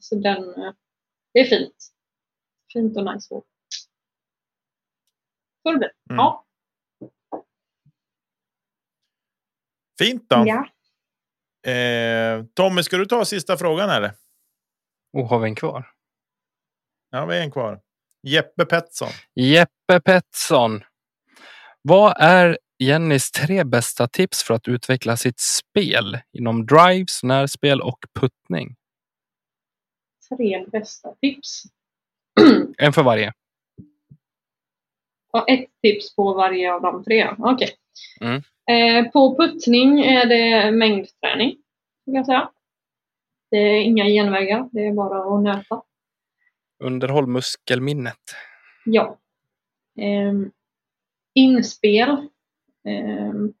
Så 0.00 0.14
den, 0.14 0.54
det 1.32 1.40
är 1.40 1.44
fint. 1.44 1.74
Fint 2.72 2.96
och 2.96 3.04
nice 3.14 3.34
walk. 3.34 3.44
Så 5.64 5.72
det 5.72 5.78
blir. 5.78 5.90
Mm. 6.10 6.16
Ja. 6.18 6.44
Fint 9.98 10.28
då. 10.28 10.44
ja. 10.46 10.68
Eh, 11.70 12.44
Tommy, 12.54 12.82
ska 12.82 12.96
du 12.96 13.06
ta 13.06 13.24
sista 13.24 13.56
frågan 13.56 13.90
eller? 13.90 14.12
Oh, 15.12 15.28
har 15.28 15.38
vi 15.38 15.48
en 15.48 15.54
kvar? 15.54 15.90
Ja, 17.10 17.26
vi 17.26 17.36
är 17.36 17.42
en 17.42 17.50
kvar. 17.50 17.80
Jeppe 18.22 18.64
Pettersson. 18.64 19.08
Jeppe 19.34 20.00
Pettersson. 20.04 20.80
Vad 21.82 22.14
är 22.18 22.58
Jennys 22.78 23.30
tre 23.30 23.64
bästa 23.64 24.08
tips 24.08 24.42
för 24.42 24.54
att 24.54 24.68
utveckla 24.68 25.16
sitt 25.16 25.40
spel 25.40 26.18
inom 26.32 26.66
drives, 26.66 27.22
närspel 27.22 27.80
och 27.80 27.98
puttning. 28.20 28.76
Tre 30.28 30.66
bästa 30.72 31.14
tips. 31.20 31.62
En 32.78 32.92
för 32.92 33.02
varje. 33.02 33.32
Och 35.34 35.50
ett 35.50 35.68
tips 35.82 36.16
på 36.16 36.34
varje 36.34 36.72
av 36.72 36.82
de 36.82 37.04
tre. 37.04 37.30
Okej. 37.38 37.70
Mm. 38.20 38.42
Eh, 38.70 39.10
på 39.10 39.36
puttning 39.36 40.00
är 40.00 40.26
det 40.26 40.70
mängdträning. 40.70 41.56
Skulle 42.02 42.16
jag 42.16 42.26
säga. 42.26 42.50
Det 43.50 43.56
är 43.56 43.80
inga 43.80 44.04
genvägar. 44.04 44.68
Det 44.72 44.86
är 44.86 44.92
bara 44.92 45.36
att 45.36 45.42
nöta. 45.42 45.82
Underhåll 46.84 47.26
muskelminnet. 47.26 48.20
Ja. 48.84 49.18
Ehm, 50.00 50.50
inspel. 51.34 52.28
Ehm, 52.88 53.52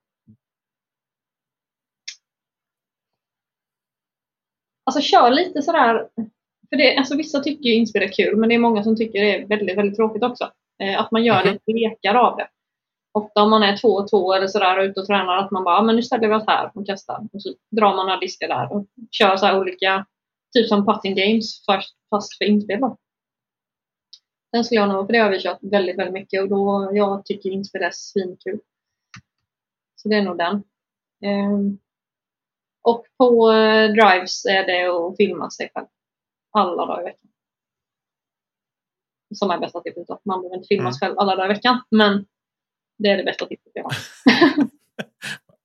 alltså 4.84 5.00
kör 5.00 5.30
lite 5.30 5.62
sådär. 5.62 6.08
För 6.68 6.76
det, 6.76 6.96
alltså 6.96 7.16
vissa 7.16 7.40
tycker 7.40 7.68
inspel 7.68 8.02
är 8.02 8.12
kul 8.12 8.36
men 8.36 8.48
det 8.48 8.54
är 8.54 8.58
många 8.58 8.84
som 8.84 8.96
tycker 8.96 9.20
det 9.20 9.36
är 9.36 9.46
väldigt, 9.46 9.78
väldigt 9.78 9.96
tråkigt 9.96 10.22
också. 10.22 10.52
Eh, 10.82 11.00
att 11.00 11.10
man 11.10 11.24
gör 11.24 11.44
Mhm. 11.44 11.52
lite 11.52 11.72
lekar 11.72 12.14
av 12.14 12.36
det. 12.36 12.48
Ofta 13.12 13.42
om 13.42 13.50
man 13.50 13.62
är 13.62 13.76
två 13.76 13.88
och 13.88 14.10
två 14.10 14.32
eller 14.34 14.46
sådär 14.46 14.80
ute 14.80 15.00
och 15.00 15.06
tränar 15.06 15.36
att 15.36 15.50
man 15.50 15.64
bara, 15.64 15.76
"Ja, 15.76 15.82
men 15.82 15.96
nu 15.96 16.02
ställer 16.02 16.28
vi 16.28 16.34
oss 16.34 16.44
här 16.46 16.70
och 16.74 16.86
testar. 16.86 17.28
Och 17.32 17.42
så 17.42 17.54
drar 17.70 17.96
man 17.96 18.06
några 18.06 18.20
diskar 18.20 18.48
där 18.48 18.72
och 18.72 18.86
kör 19.10 19.36
så 19.36 19.46
här 19.46 19.58
olika, 19.60 20.06
typ 20.54 20.68
som 20.68 20.86
putting 20.86 21.14
games 21.14 21.64
fast, 22.10 22.38
för 22.38 22.44
inspel 22.44 22.80
då. 22.80 22.96
Den 24.52 24.64
skulle 24.64 24.80
jag 24.80 24.88
nog, 24.88 25.06
för 25.06 25.12
det 25.12 25.18
har 25.18 25.30
vi 25.30 25.40
kört 25.42 25.58
väldigt, 25.62 25.98
väldigt 25.98 26.12
mycket 26.14 26.42
och 26.42 26.48
då, 26.48 26.90
jag 26.92 27.24
tycker 27.24 27.50
inspel 27.50 27.82
är 27.82 27.90
svinkul. 27.92 28.60
Så 29.96 30.08
det 30.08 30.16
är 30.16 30.22
nog 30.22 30.38
den. 30.38 30.62
Ehm, 31.24 31.78
och 32.82 33.06
på 33.18 33.52
eh, 33.52 33.90
drives 33.90 34.44
är 34.46 34.66
det 34.66 34.86
att 34.86 35.16
filma 35.16 35.50
sig 35.50 35.70
själv. 35.74 35.86
Alla 36.50 36.86
dagar 36.86 37.00
i 37.00 37.04
veckan. 37.04 37.30
Som 39.34 39.50
är 39.50 39.58
bästa 39.58 39.80
tipset 39.80 40.06
då. 40.08 40.20
Man 40.24 40.40
behöver 40.40 40.56
inte 40.56 40.66
filma 40.66 40.92
sig 40.92 41.00
själv 41.06 41.18
alla 41.18 41.36
dagar 41.36 41.50
i 41.50 41.54
veckan. 41.54 41.82
Men 41.90 42.24
det 42.98 43.08
är 43.08 43.16
det 43.16 43.24
bästa 43.24 43.46
tipset 43.46 43.72
jag 43.74 43.84
har. 43.84 43.94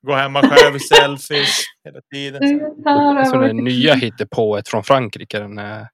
Gå 0.08 0.14
hemma 0.14 0.42
själv, 0.42 0.80
selfies 0.80 1.64
hela 1.84 2.02
tiden. 2.14 2.62
Alltså 2.86 3.38
det 3.40 3.54
nya 3.54 3.94
hittepået 3.94 4.70
från 4.70 4.84
Frankrike, 4.84 5.40
den 5.40 5.58
är, 5.58 5.88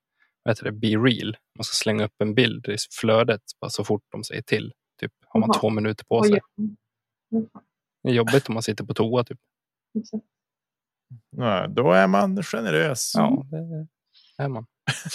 vad 0.44 0.52
heter 0.52 0.64
det, 0.64 0.72
Be 0.72 0.88
Real. 0.88 1.38
Man 1.58 1.64
ska 1.64 1.74
slänga 1.74 2.06
upp 2.06 2.22
en 2.22 2.36
bild 2.36 2.68
i 2.68 2.76
flödet 3.02 3.42
bara 3.62 3.70
så 3.70 3.84
fort 3.84 4.04
de 4.12 4.24
säger 4.24 4.42
till. 4.42 4.74
Typ 5.00 5.12
har 5.28 5.40
man 5.40 5.50
Jaha. 5.54 5.60
två 5.60 5.70
minuter 5.70 6.06
på 6.06 6.20
Oj, 6.20 6.30
sig. 6.30 6.40
ja. 7.30 7.62
Det 8.04 8.10
är 8.10 8.14
jobbigt 8.14 8.48
om 8.50 8.54
man 8.54 8.64
sitter 8.64 8.84
på 8.84 8.94
toa. 8.94 9.24
Typ. 9.24 9.40
Nej, 11.32 11.70
då 11.70 11.92
är 11.92 12.08
man 12.08 12.44
generös. 12.44 13.12
Ja, 13.16 13.46
det 13.52 13.88
är 14.38 14.50
man. 14.50 14.66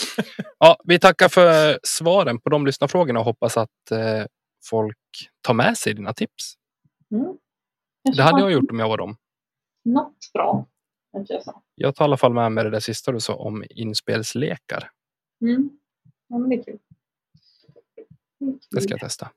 ja, 0.59 0.77
vi 0.85 0.99
tackar 0.99 1.29
för 1.29 1.79
svaren 1.83 2.41
på 2.41 2.51
de 2.51 2.67
lyssnarfrågorna 2.67 3.19
och 3.19 3.25
hoppas 3.25 3.57
att 3.57 3.91
eh, 3.91 4.25
folk 4.65 4.99
tar 5.41 5.55
med 5.55 5.79
sig 5.79 5.95
dina 5.95 6.13
tips. 6.13 6.55
Mm. 7.11 7.39
Det 8.17 8.23
hade 8.23 8.41
jag 8.41 8.53
gjort 8.53 8.71
om 8.71 8.79
jag 8.79 8.89
var 8.89 8.99
dem. 8.99 9.17
Något 9.85 10.33
bra. 10.33 10.67
jag 11.75 11.95
tar 11.95 12.05
i 12.05 12.07
alla 12.07 12.17
fall 12.17 12.33
med 12.33 12.53
mig 12.53 12.65
det 12.65 12.71
där 12.71 12.81
sista 12.81 13.13
du 13.13 13.21
sa 13.21 13.35
om 13.35 13.65
inspelslekar. 13.71 14.91
Mm. 15.41 15.71
Ja, 16.29 16.39
men 16.39 16.51
det 16.51 16.57
är 16.57 16.63
kul. 16.63 16.79
Det 18.39 18.47
är 18.47 18.59
Det 18.71 18.81
ska 18.81 18.91
jag 18.91 19.01
testa. 19.01 19.31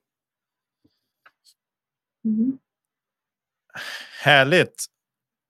Mm. 2.26 2.57
Härligt. 4.23 4.85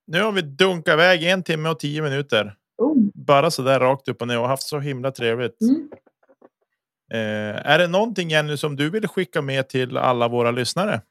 Nu 0.08 0.22
har 0.22 0.32
vi 0.32 0.42
dunkat 0.42 0.94
iväg 0.94 1.24
en 1.24 1.44
timme 1.44 1.70
och 1.70 1.80
tio 1.80 2.02
minuter. 2.02 2.58
Bara 3.28 3.52
så 3.52 3.62
där 3.62 3.80
rakt 3.80 4.08
upp 4.08 4.22
och 4.22 4.28
ner 4.28 4.40
och 4.40 4.48
haft 4.48 4.64
så 4.64 4.80
himla 4.80 5.12
trevligt. 5.12 5.62
Mm. 5.62 5.90
Eh, 7.14 7.72
är 7.72 7.80
det 7.80 7.88
någonting 7.88 8.30
Jenny 8.30 8.58
som 8.58 8.76
du 8.76 8.90
vill 8.90 9.08
skicka 9.08 9.42
med 9.42 9.70
till 9.70 9.98
alla 9.98 10.28
våra 10.28 10.52
lyssnare? 10.52 11.02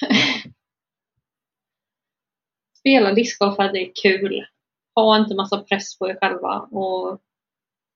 Spela 2.78 3.12
discgolf 3.12 3.56
för 3.56 3.62
att 3.62 3.72
det 3.72 3.78
är 3.78 3.92
kul. 4.02 4.46
Ha 4.94 5.18
inte 5.18 5.34
massa 5.34 5.58
press 5.58 5.98
på 5.98 6.08
er 6.08 6.18
själva 6.20 6.60
och 6.60 7.20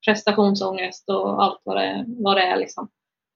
prestationsångest 0.05 1.09
och 1.09 1.43
allt 1.43 1.61
vad 1.65 1.77
det, 1.77 2.05
vad 2.07 2.37
det 2.37 2.43
är. 2.43 2.57
Liksom. 2.57 2.89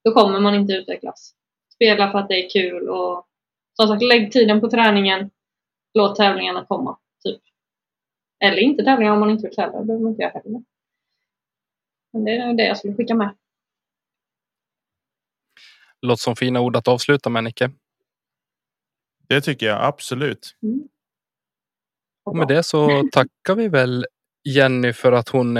Då 0.04 0.12
kommer 0.12 0.40
man 0.40 0.54
inte 0.54 0.72
utvecklas. 0.72 1.34
Spela 1.74 2.10
för 2.10 2.18
att 2.18 2.28
det 2.28 2.44
är 2.44 2.50
kul 2.50 2.88
och 2.88 3.26
som 3.76 3.88
sagt, 3.88 4.02
lägg 4.02 4.32
tiden 4.32 4.60
på 4.60 4.70
träningen. 4.70 5.30
Låt 5.94 6.16
tävlingarna 6.16 6.64
komma. 6.64 6.98
Typ. 7.24 7.40
Eller 8.44 8.58
inte 8.58 8.84
tävlingar 8.84 9.12
om 9.12 9.20
man 9.20 9.30
inte 9.30 9.46
vill 9.46 9.56
tävla. 9.56 9.78
Det 9.78 9.84
behöver 9.84 10.02
man 10.02 10.12
inte 10.12 10.22
göra 10.22 10.32
heller. 10.32 10.62
Men 12.12 12.24
det 12.24 12.30
är 12.36 12.54
det 12.54 12.66
jag 12.66 12.76
skulle 12.78 12.94
skicka 12.94 13.14
med. 13.14 13.36
Låter 16.02 16.20
som 16.22 16.36
fina 16.36 16.60
ord 16.60 16.76
att 16.76 16.88
avsluta 16.88 17.30
med 17.30 17.44
Nicke. 17.44 17.70
Det 19.28 19.40
tycker 19.40 19.66
jag 19.66 19.84
absolut. 19.84 20.56
Mm. 20.62 20.88
Och 22.24 22.36
med 22.36 22.48
det 22.48 22.62
så 22.62 23.08
tackar 23.12 23.54
vi 23.54 23.68
väl 23.68 24.06
Jenny 24.48 24.92
för 24.92 25.12
att 25.12 25.28
hon 25.28 25.58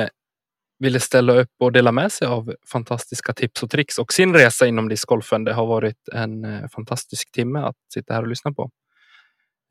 ville 0.79 1.01
ställa 1.01 1.33
upp 1.33 1.51
och 1.59 1.73
dela 1.73 1.93
med 1.93 2.13
sig 2.13 2.29
av 2.29 2.55
fantastiska 2.73 3.33
tips 3.33 3.63
och 3.63 3.71
tricks 3.71 3.99
och 3.99 4.13
sin 4.13 4.35
resa 4.35 4.67
inom 4.67 4.89
discgolfen. 4.89 5.45
Det 5.45 5.53
har 5.53 5.67
varit 5.67 6.09
en 6.13 6.45
eh, 6.45 6.69
fantastisk 6.69 7.33
timme 7.33 7.59
att 7.59 7.77
sitta 7.95 8.15
här 8.15 8.23
och 8.23 8.29
lyssna 8.29 8.53
på. 8.53 8.71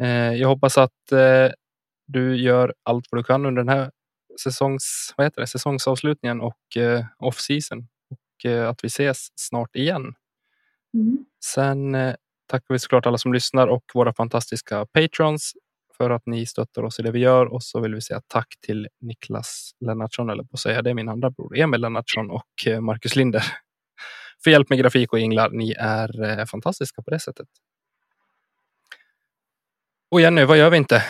Eh, 0.02 0.34
Jag 0.34 0.48
hoppas 0.48 0.78
att 0.78 1.12
eh, 1.12 1.52
du 2.14 2.36
gör 2.36 2.74
allt 2.84 3.08
vad 3.12 3.20
du 3.20 3.24
kan 3.24 3.46
under 3.46 3.64
den 3.64 3.70
här 3.70 3.92
säsongs, 4.44 5.14
vad 5.18 5.26
heter 5.26 5.42
det, 5.42 5.48
säsongsavslutningen 5.48 6.42
och 6.42 6.78
eh, 6.78 7.06
off-season 7.20 7.88
och 8.10 8.46
eh, 8.46 8.70
att 8.70 8.84
vi 8.84 8.88
ses 8.88 9.28
snart 9.36 9.76
igen. 9.76 10.16
Mm. 10.94 11.26
Sen 11.46 11.96
eh, 11.96 12.16
tackar 12.48 12.74
vi 12.74 12.80
såklart 12.80 13.06
alla 13.06 13.18
som 13.18 13.34
lyssnar 13.34 13.68
och 13.68 13.84
våra 13.94 14.14
fantastiska 14.14 14.86
patrons 14.86 15.54
för 15.98 16.10
att 16.10 16.26
ni 16.26 16.46
stöttar 16.46 16.84
oss 16.84 17.00
i 17.00 17.04
det 17.04 17.12
vi 17.12 17.20
gör. 17.20 17.46
Och 17.46 17.64
så 17.64 17.80
vill 17.80 17.96
vi 17.96 18.02
säga 18.02 18.22
tack 18.28 18.48
till 18.62 18.88
Niklas 19.02 19.72
Lennartsson, 19.80 20.30
eller 20.30 20.44
på 20.44 20.50
att 20.54 20.60
säga 20.60 20.82
det 20.82 20.90
är 20.90 20.94
min 20.94 21.10
andra 21.10 21.30
bror, 21.30 21.58
Emil 21.58 21.82
Lennartsson 21.82 22.32
och 22.32 22.68
eh, 22.68 22.82
Marcus 22.82 23.16
Linder. 23.16 23.44
För 24.44 24.52
hjälp 24.52 24.70
med 24.70 24.80
grafik 24.80 25.14
och 25.14 25.20
jinglar. 25.20 25.50
Ni 25.50 25.72
är 25.80 26.40
eh, 26.40 26.46
fantastiska 26.46 27.02
på 27.02 27.10
det 27.10 27.20
sättet. 27.20 27.48
Och 30.12 30.22
Jenny, 30.22 30.44
vad 30.44 30.58
gör 30.58 30.70
vi 30.70 30.78
inte? 30.78 31.04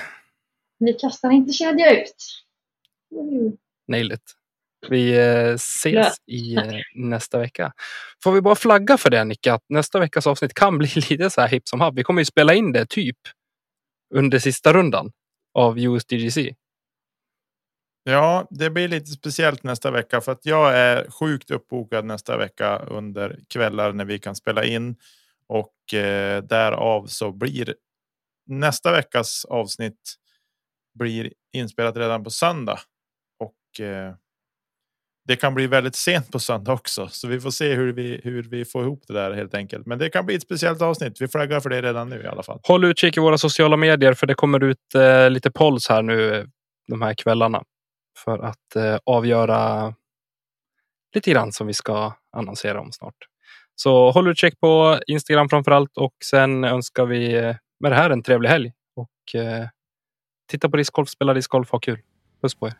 Vi 0.79 0.93
kastar 0.93 1.31
inte 1.31 1.53
kedja 1.53 2.01
ut. 2.01 2.15
Mm. 3.11 3.57
Nail 3.87 4.11
it. 4.11 4.33
Vi 4.89 5.17
eh, 5.17 5.53
ses 5.53 5.93
Ja. 5.93 6.11
i 6.27 6.55
eh, 6.55 6.63
nästa 6.95 7.39
vecka. 7.39 7.73
Får 8.23 8.31
vi 8.31 8.41
bara 8.41 8.55
flagga 8.55 8.97
för 8.97 9.09
det 9.09 9.23
Nicke, 9.23 9.53
att 9.53 9.63
nästa 9.69 9.99
veckas 9.99 10.27
avsnitt 10.27 10.53
kan 10.53 10.77
bli 10.77 10.87
lite 11.09 11.29
så 11.29 11.41
här 11.41 11.47
hipp 11.47 11.67
som 11.67 11.81
happ. 11.81 11.93
Vi 11.95 12.03
kommer 12.03 12.21
ju 12.21 12.25
spela 12.25 12.53
in 12.53 12.71
det 12.71 12.85
typ 12.89 13.17
under 14.13 14.39
sista 14.39 14.73
rundan 14.73 15.11
av 15.53 15.79
USDGC. 15.79 16.55
Ja, 18.03 18.47
det 18.49 18.69
blir 18.69 18.87
lite 18.87 19.11
speciellt 19.11 19.63
nästa 19.63 19.91
vecka 19.91 20.21
för 20.21 20.31
att 20.31 20.45
jag 20.45 20.77
är 20.77 21.09
sjukt 21.11 21.51
uppbokad 21.51 22.05
nästa 22.05 22.37
vecka 22.37 22.77
under 22.79 23.39
kvällar 23.49 23.93
när 23.93 24.05
vi 24.05 24.19
kan 24.19 24.35
spela 24.35 24.63
in 24.63 24.95
och 25.47 25.93
eh, 25.93 26.43
därav 26.43 27.05
så 27.07 27.31
blir 27.31 27.75
nästa 28.45 28.91
veckas 28.91 29.45
avsnitt 29.45 30.15
blir 30.93 31.33
inspelat 31.53 31.97
redan 31.97 32.23
på 32.23 32.29
söndag 32.29 32.79
och 33.39 33.85
eh, 33.85 34.13
det 35.27 35.35
kan 35.35 35.53
bli 35.55 35.67
väldigt 35.67 35.95
sent 35.95 36.31
på 36.31 36.39
söndag 36.39 36.73
också, 36.73 37.07
så 37.07 37.27
vi 37.27 37.39
får 37.39 37.51
se 37.51 37.73
hur 37.73 37.93
vi 37.93 38.21
hur 38.23 38.43
vi 38.43 38.65
får 38.65 38.83
ihop 38.83 39.03
det 39.07 39.13
där 39.13 39.33
helt 39.33 39.53
enkelt. 39.53 39.85
Men 39.85 39.99
det 39.99 40.09
kan 40.09 40.25
bli 40.25 40.35
ett 40.35 40.41
speciellt 40.41 40.81
avsnitt. 40.81 41.21
Vi 41.21 41.27
flaggar 41.27 41.59
för 41.59 41.69
det 41.69 41.81
redan 41.81 42.09
nu 42.09 42.21
i 42.23 42.27
alla 42.27 42.43
fall. 42.43 42.59
Håll 42.63 42.85
utkik 42.85 43.17
i 43.17 43.19
våra 43.19 43.37
sociala 43.37 43.77
medier 43.77 44.13
för 44.13 44.27
det 44.27 44.33
kommer 44.33 44.63
ut 44.63 44.95
eh, 44.95 45.29
lite 45.29 45.51
polls 45.51 45.89
här 45.89 46.01
nu 46.01 46.35
eh, 46.35 46.45
de 46.87 47.01
här 47.01 47.13
kvällarna 47.13 47.63
för 48.17 48.39
att 48.39 48.75
eh, 48.75 48.97
avgöra 49.05 49.93
lite 51.15 51.31
grann 51.31 51.51
som 51.51 51.67
vi 51.67 51.73
ska 51.73 52.13
annonsera 52.37 52.81
om 52.81 52.91
snart. 52.91 53.15
Så 53.75 54.11
håll 54.11 54.27
utkik 54.27 54.59
på 54.59 54.99
Instagram 55.07 55.49
framför 55.49 55.71
allt 55.71 55.97
och 55.97 56.13
sen 56.25 56.63
önskar 56.63 57.05
vi 57.05 57.33
eh, 57.33 57.55
med 57.79 57.91
det 57.91 57.95
här 57.95 58.09
en 58.09 58.23
trevlig 58.23 58.49
helg 58.49 58.71
och 58.95 59.41
eh, 59.41 59.67
titta 60.53 60.69
på 60.69 60.77
discgolf, 60.77 61.09
spela 61.09 61.33
discgolf, 61.33 61.71
ha 61.71 61.79
kul. 61.79 62.01
Puss 62.41 62.55
på 62.55 62.67
er. 62.67 62.73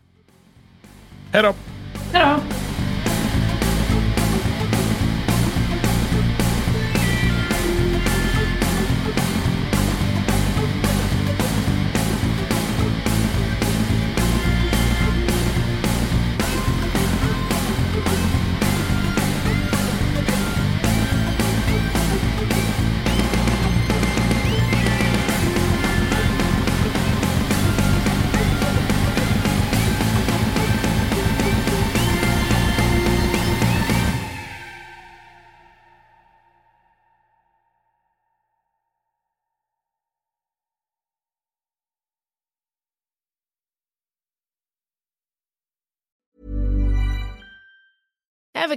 Hej 1.33 1.43
då! 1.43 1.55
Hej 2.13 2.25
då! 2.25 2.52